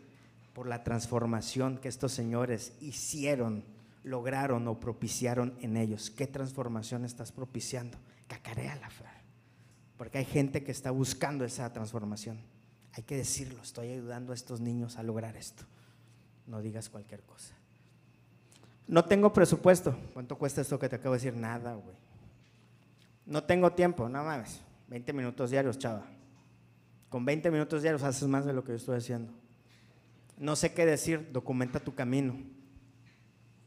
por 0.53 0.67
la 0.67 0.85
transformación 0.85 1.79
que 1.79 1.89
estos 1.89 2.13
señores 2.13 2.75
hicieron, 2.81 3.65
lograron 4.03 4.67
o 4.69 4.81
propiciaron 4.81 5.57
en 5.61 5.77
ellos. 5.77 6.11
¿Qué 6.11 6.27
transformación 6.27 7.05
estás 7.05 7.33
propiciando? 7.33 7.99
Cacarea 8.27 8.77
la 8.77 8.91
fe. 8.91 9.05
Porque 9.97 10.19
hay 10.19 10.25
gente 10.25 10.65
que 10.65 10.73
está 10.73 10.91
buscando 10.91 11.45
esa 11.45 11.73
transformación. 11.73 12.41
Hay 12.93 13.05
que 13.05 13.17
decirlo, 13.17 13.63
estoy 13.63 13.91
ayudando 13.91 14.33
a 14.33 14.35
estos 14.35 14.61
niños 14.61 14.97
a 14.97 15.03
lograr 15.03 15.37
esto 15.37 15.65
no 16.47 16.61
digas 16.61 16.89
cualquier 16.89 17.23
cosa. 17.23 17.55
No 18.87 19.05
tengo 19.05 19.33
presupuesto. 19.33 19.97
¿Cuánto 20.13 20.37
cuesta 20.37 20.61
esto 20.61 20.79
que 20.79 20.89
te 20.89 20.97
acabo 20.97 21.15
de 21.15 21.19
decir? 21.19 21.35
Nada, 21.35 21.75
güey. 21.75 21.97
No 23.25 23.45
tengo 23.45 23.73
tiempo, 23.73 24.09
nada 24.09 24.39
más. 24.39 24.61
20 24.89 25.13
minutos 25.13 25.51
diarios, 25.51 25.79
chava. 25.79 26.05
Con 27.09 27.25
20 27.25 27.51
minutos 27.51 27.83
diarios 27.83 28.03
haces 28.03 28.29
más 28.29 28.45
de 28.45 28.53
lo 28.53 28.65
que 28.65 28.73
yo 28.73 28.77
estoy 28.77 28.99
haciendo. 28.99 29.33
No 30.37 30.57
sé 30.57 30.75
qué 30.75 30.85
decir, 30.85 31.31
documenta 31.33 31.79
tu 31.79 31.95
camino. 31.95 32.37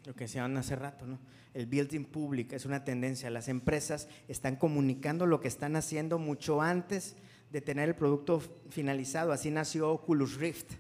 Lo 0.06 0.14
que 0.14 0.26
decían 0.26 0.56
hace 0.58 0.76
rato, 0.76 1.06
¿no? 1.06 1.20
El 1.54 1.68
building 1.68 2.06
public 2.06 2.54
es 2.54 2.66
una 2.66 2.84
tendencia. 2.84 3.30
Las 3.30 3.48
empresas 3.48 4.08
están 4.28 4.58
comunicando 4.58 5.26
lo 5.26 5.40
que 5.40 5.48
están 5.48 5.76
haciendo 5.76 6.20
mucho 6.20 6.62
antes 6.62 7.16
de 7.52 7.62
tener 7.62 7.90
el 7.90 7.96
producto 7.96 8.42
finalizado. 8.70 9.32
Así 9.32 9.52
nació 9.52 9.90
Oculus 9.92 10.36
Rift, 10.36 10.74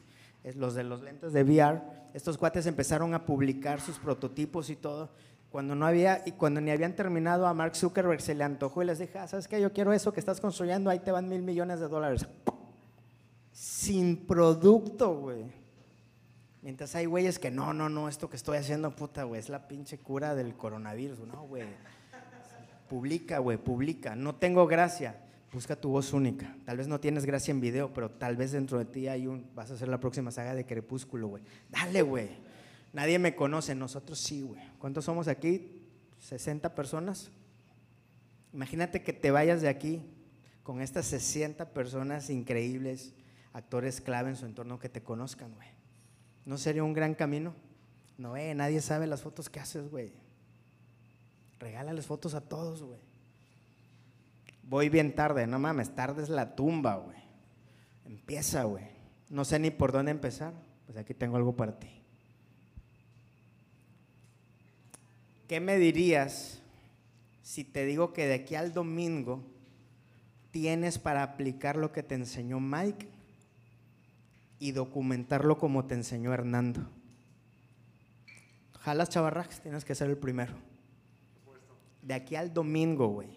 los 0.55 0.75
de 0.75 0.83
los 0.83 1.01
lentes 1.01 1.31
de 1.31 1.43
VR. 1.43 1.81
Estos 2.13 2.37
cuates 2.37 2.65
empezaron 2.65 3.13
a 3.13 3.25
publicar 3.25 3.79
sus 3.79 3.97
prototipos 3.99 4.69
y 4.69 4.75
todo. 4.75 5.11
Cuando 5.49 5.75
no 5.75 5.85
había, 5.85 6.21
y 6.25 6.33
cuando 6.33 6.59
ni 6.59 6.71
habían 6.71 6.95
terminado, 6.95 7.47
a 7.47 7.53
Mark 7.53 7.77
Zuckerberg 7.77 8.19
se 8.19 8.35
le 8.35 8.43
antojó 8.43 8.83
y 8.83 8.85
les 8.85 8.99
dije, 8.99 9.17
ah, 9.17 9.27
¿sabes 9.27 9.47
qué? 9.47 9.61
Yo 9.61 9.71
quiero 9.71 9.93
eso 9.93 10.11
que 10.11 10.19
estás 10.19 10.41
construyendo, 10.41 10.89
ahí 10.89 10.99
te 10.99 11.13
van 11.13 11.29
mil 11.29 11.41
millones 11.41 11.79
de 11.79 11.87
dólares. 11.87 12.27
Sin 13.53 14.27
producto, 14.27 15.15
güey. 15.15 15.64
Mientras 16.65 16.95
hay 16.95 17.05
güeyes 17.05 17.37
que 17.37 17.51
no, 17.51 17.75
no, 17.75 17.89
no, 17.89 18.09
esto 18.09 18.27
que 18.27 18.35
estoy 18.35 18.57
haciendo, 18.57 18.89
puta, 18.95 19.23
güey, 19.23 19.39
es 19.39 19.49
la 19.49 19.67
pinche 19.67 19.99
cura 19.99 20.33
del 20.33 20.55
coronavirus. 20.55 21.19
No, 21.19 21.43
güey. 21.43 21.67
Publica, 22.89 23.37
güey, 23.37 23.59
publica. 23.59 24.15
No 24.15 24.33
tengo 24.33 24.65
gracia. 24.65 25.15
Busca 25.53 25.75
tu 25.75 25.89
voz 25.89 26.11
única. 26.11 26.57
Tal 26.65 26.77
vez 26.77 26.87
no 26.87 26.99
tienes 26.99 27.23
gracia 27.23 27.51
en 27.51 27.61
video, 27.61 27.93
pero 27.93 28.09
tal 28.09 28.35
vez 28.35 28.51
dentro 28.51 28.79
de 28.79 28.85
ti 28.85 29.07
hay 29.07 29.27
un. 29.27 29.47
Vas 29.53 29.69
a 29.69 29.75
hacer 29.75 29.87
la 29.87 29.99
próxima 29.99 30.31
saga 30.31 30.55
de 30.55 30.65
Crepúsculo, 30.65 31.27
güey. 31.27 31.43
Dale, 31.69 32.01
güey. 32.01 32.29
Nadie 32.93 33.19
me 33.19 33.35
conoce, 33.35 33.75
nosotros 33.75 34.17
sí, 34.17 34.41
güey. 34.41 34.63
¿Cuántos 34.79 35.05
somos 35.05 35.27
aquí? 35.27 35.83
60 36.17 36.73
personas. 36.73 37.29
Imagínate 38.53 39.03
que 39.03 39.13
te 39.13 39.29
vayas 39.29 39.61
de 39.61 39.69
aquí 39.69 40.01
con 40.63 40.81
estas 40.81 41.05
60 41.05 41.73
personas 41.73 42.31
increíbles, 42.31 43.13
actores 43.53 44.01
clave 44.01 44.31
en 44.31 44.35
su 44.35 44.47
entorno 44.47 44.79
que 44.79 44.89
te 44.89 45.03
conozcan, 45.03 45.53
güey. 45.53 45.74
¿No 46.45 46.57
sería 46.57 46.83
un 46.83 46.93
gran 46.93 47.15
camino? 47.15 47.53
No, 48.17 48.37
eh, 48.37 48.53
nadie 48.53 48.81
sabe 48.81 49.07
las 49.07 49.21
fotos 49.21 49.49
que 49.49 49.59
haces, 49.59 49.89
güey. 49.89 50.13
Regálales 51.59 52.05
fotos 52.05 52.33
a 52.33 52.41
todos, 52.41 52.83
güey. 52.83 52.99
Voy 54.63 54.89
bien 54.89 55.13
tarde, 55.13 55.47
no 55.47 55.59
mames, 55.59 55.93
tarde 55.93 56.23
es 56.23 56.29
la 56.29 56.55
tumba, 56.55 56.95
güey. 56.95 57.17
Empieza, 58.05 58.63
güey. 58.63 58.85
No 59.29 59.43
sé 59.45 59.59
ni 59.59 59.71
por 59.71 59.91
dónde 59.91 60.11
empezar. 60.11 60.53
Pues 60.85 60.97
aquí 60.97 61.13
tengo 61.13 61.37
algo 61.37 61.55
para 61.55 61.79
ti. 61.79 61.89
¿Qué 65.47 65.59
me 65.59 65.77
dirías 65.77 66.59
si 67.43 67.63
te 67.63 67.85
digo 67.85 68.13
que 68.13 68.27
de 68.27 68.35
aquí 68.35 68.55
al 68.55 68.73
domingo 68.73 69.43
tienes 70.51 70.97
para 70.97 71.21
aplicar 71.21 71.75
lo 71.75 71.91
que 71.91 72.01
te 72.01 72.15
enseñó 72.15 72.59
Mike 72.59 73.07
y 74.59 74.71
documentarlo 74.71 75.57
como 75.57 75.85
te 75.85 75.95
enseñó 75.95 76.33
Hernando? 76.33 76.81
Jalas 78.79 79.09
chavarrax, 79.09 79.61
tienes 79.61 79.83
que 79.85 79.95
ser 79.95 80.09
el 80.09 80.17
primero. 80.17 80.53
De 82.01 82.13
aquí 82.13 82.35
al 82.35 82.53
domingo, 82.53 83.07
güey. 83.07 83.29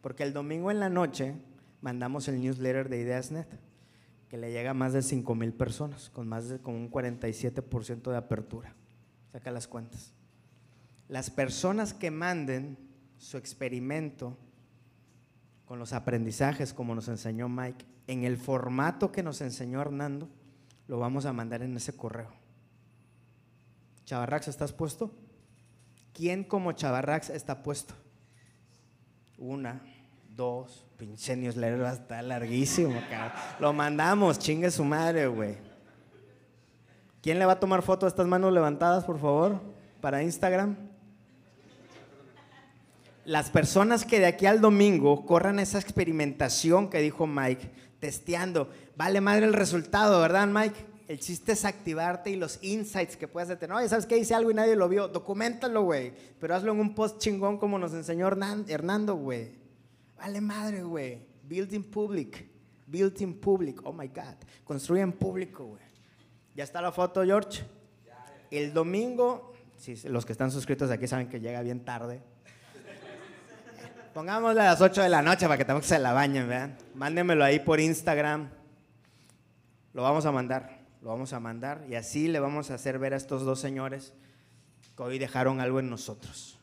Porque 0.00 0.22
el 0.22 0.32
domingo 0.32 0.70
en 0.70 0.80
la 0.80 0.88
noche 0.88 1.34
mandamos 1.80 2.28
el 2.28 2.40
newsletter 2.40 2.88
de 2.88 3.00
IdeasNet, 3.00 3.48
que 4.28 4.36
le 4.36 4.50
llega 4.50 4.70
a 4.70 4.74
más 4.74 4.92
de 4.92 5.02
5 5.02 5.34
mil 5.34 5.52
personas, 5.52 6.10
con 6.10 6.28
más 6.28 6.48
de 6.48 6.58
con 6.58 6.74
un 6.74 6.90
47% 6.90 8.10
de 8.10 8.16
apertura. 8.16 8.74
Saca 9.32 9.50
las 9.50 9.68
cuentas 9.68 10.12
las 11.08 11.30
personas 11.30 11.94
que 11.94 12.10
manden 12.10 12.76
su 13.18 13.36
experimento 13.36 14.36
con 15.64 15.78
los 15.78 15.92
aprendizajes, 15.92 16.72
como 16.72 16.94
nos 16.94 17.08
enseñó 17.08 17.48
Mike, 17.48 17.84
en 18.06 18.24
el 18.24 18.36
formato 18.36 19.10
que 19.10 19.22
nos 19.22 19.40
enseñó 19.40 19.80
Hernando, 19.80 20.28
lo 20.88 20.98
vamos 20.98 21.26
a 21.26 21.32
mandar 21.32 21.62
en 21.62 21.76
ese 21.76 21.96
correo. 21.96 22.30
Chavarrax, 24.04 24.48
¿estás 24.48 24.72
puesto? 24.72 25.10
¿Quién 26.12 26.44
como 26.44 26.72
Chavarrax 26.72 27.30
está 27.30 27.62
puesto? 27.62 27.94
Una, 29.38 29.82
dos, 30.28 30.86
pinche 30.96 31.36
newsletter 31.36 31.82
va 31.82 31.90
a 31.90 32.22
larguísimo, 32.22 32.94
Lo 33.58 33.72
mandamos, 33.72 34.38
chingue 34.38 34.70
su 34.70 34.84
madre, 34.84 35.26
güey. 35.26 35.56
¿Quién 37.20 37.38
le 37.38 37.46
va 37.46 37.54
a 37.54 37.60
tomar 37.60 37.82
foto 37.82 38.06
a 38.06 38.08
estas 38.08 38.26
manos 38.26 38.52
levantadas, 38.52 39.04
por 39.04 39.18
favor, 39.18 39.60
para 40.00 40.22
Instagram? 40.22 40.76
Las 43.26 43.50
personas 43.50 44.04
que 44.04 44.20
de 44.20 44.26
aquí 44.26 44.46
al 44.46 44.60
domingo 44.60 45.26
corran 45.26 45.58
esa 45.58 45.80
experimentación 45.80 46.88
que 46.88 47.00
dijo 47.00 47.26
Mike, 47.26 47.70
testeando, 47.98 48.70
vale 48.96 49.20
madre 49.20 49.46
el 49.46 49.52
resultado, 49.52 50.20
¿verdad, 50.20 50.46
Mike? 50.46 50.86
El 51.08 51.18
chiste 51.18 51.52
es 51.52 51.64
activarte 51.64 52.30
y 52.30 52.36
los 52.36 52.62
insights 52.62 53.16
que 53.16 53.26
puedas 53.26 53.48
tener. 53.58 53.76
Oye, 53.76 53.88
¿sabes 53.88 54.06
qué? 54.06 54.16
Hice 54.16 54.34
algo 54.34 54.52
y 54.52 54.54
nadie 54.54 54.76
lo 54.76 54.88
vio. 54.88 55.08
Documentalo, 55.08 55.82
güey. 55.82 56.12
Pero 56.40 56.54
hazlo 56.54 56.72
en 56.72 56.80
un 56.80 56.94
post 56.94 57.18
chingón 57.18 57.58
como 57.58 57.78
nos 57.78 57.94
enseñó 57.94 58.28
Hernando, 58.28 59.14
güey. 59.16 59.52
Vale 60.16 60.40
madre, 60.40 60.82
güey. 60.82 61.26
Building 61.44 61.82
public. 61.82 62.48
Building 62.86 63.34
public. 63.34 63.80
Oh 63.84 63.92
my 63.92 64.08
God. 64.08 64.36
Construye 64.64 65.02
en 65.02 65.12
público, 65.12 65.64
güey. 65.64 65.82
¿Ya 66.54 66.64
está 66.64 66.80
la 66.80 66.90
foto, 66.90 67.24
George? 67.24 67.62
El 68.50 68.72
domingo, 68.72 69.52
los 70.04 70.26
que 70.26 70.32
están 70.32 70.50
suscritos 70.50 70.90
aquí 70.90 71.06
saben 71.06 71.28
que 71.28 71.38
llega 71.38 71.60
bien 71.62 71.84
tarde. 71.84 72.20
Pongámosle 74.16 74.62
a 74.62 74.64
las 74.64 74.80
8 74.80 75.02
de 75.02 75.10
la 75.10 75.20
noche 75.20 75.44
para 75.44 75.58
que 75.58 75.66
tampoco 75.66 75.86
se 75.86 75.98
la 75.98 76.14
bañen, 76.14 76.48
¿verdad? 76.48 76.70
Mándenmelo 76.94 77.44
ahí 77.44 77.60
por 77.60 77.80
Instagram. 77.80 78.48
Lo 79.92 80.02
vamos 80.02 80.24
a 80.24 80.32
mandar, 80.32 80.78
lo 81.02 81.10
vamos 81.10 81.34
a 81.34 81.38
mandar 81.38 81.84
y 81.86 81.96
así 81.96 82.26
le 82.26 82.40
vamos 82.40 82.70
a 82.70 82.76
hacer 82.76 82.98
ver 82.98 83.12
a 83.12 83.18
estos 83.18 83.44
dos 83.44 83.60
señores 83.60 84.14
que 84.96 85.02
hoy 85.02 85.18
dejaron 85.18 85.60
algo 85.60 85.80
en 85.80 85.90
nosotros. 85.90 86.58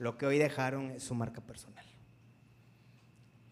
Lo 0.00 0.18
que 0.18 0.26
hoy 0.26 0.38
dejaron 0.38 0.90
es 0.90 1.04
su 1.04 1.14
marca 1.14 1.40
personal. 1.40 1.84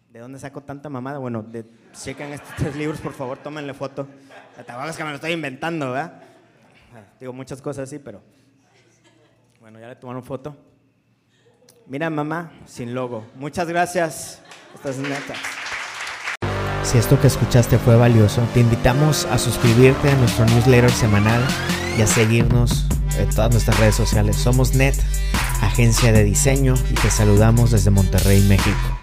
¿De 0.09 0.19
dónde 0.19 0.37
saco 0.37 0.59
tanta 0.59 0.89
mamada? 0.89 1.19
Bueno, 1.19 1.41
de, 1.41 1.65
chequen 1.93 2.33
estos 2.33 2.53
tres 2.57 2.75
libros, 2.75 2.99
por 2.99 3.13
favor, 3.13 3.37
tómenle 3.37 3.73
foto. 3.73 4.05
La 4.67 4.89
es 4.89 4.97
que 4.97 5.03
me 5.05 5.11
lo 5.11 5.15
estoy 5.15 5.31
inventando, 5.31 5.93
¿verdad? 5.93 6.21
Ah, 6.93 7.05
digo 7.21 7.31
muchas 7.31 7.61
cosas 7.61 7.87
así, 7.87 7.99
pero 7.99 8.21
bueno, 9.61 9.79
ya 9.79 9.87
le 9.87 9.95
tomaron 9.95 10.25
foto. 10.25 10.74
Mira, 11.87 12.09
mamá, 12.09 12.51
sin 12.65 12.95
logo. 12.95 13.23
Muchas 13.35 13.67
gracias. 13.67 14.41
Estás 14.73 14.97
neta. 14.97 15.35
Si 16.83 16.97
esto 16.97 17.19
que 17.19 17.27
escuchaste 17.27 17.77
fue 17.77 17.95
valioso, 17.95 18.41
te 18.53 18.59
invitamos 18.59 19.25
a 19.25 19.37
suscribirte 19.37 20.09
a 20.09 20.15
nuestro 20.15 20.45
newsletter 20.45 20.89
semanal 20.89 21.41
y 21.97 22.01
a 22.01 22.07
seguirnos 22.07 22.87
en 23.19 23.29
todas 23.29 23.51
nuestras 23.51 23.79
redes 23.79 23.95
sociales. 23.95 24.35
Somos 24.35 24.73
NET, 24.73 24.95
agencia 25.61 26.11
de 26.11 26.23
diseño, 26.23 26.73
y 26.89 26.95
te 26.95 27.11
saludamos 27.11 27.71
desde 27.71 27.91
Monterrey, 27.91 28.41
México. 28.41 28.94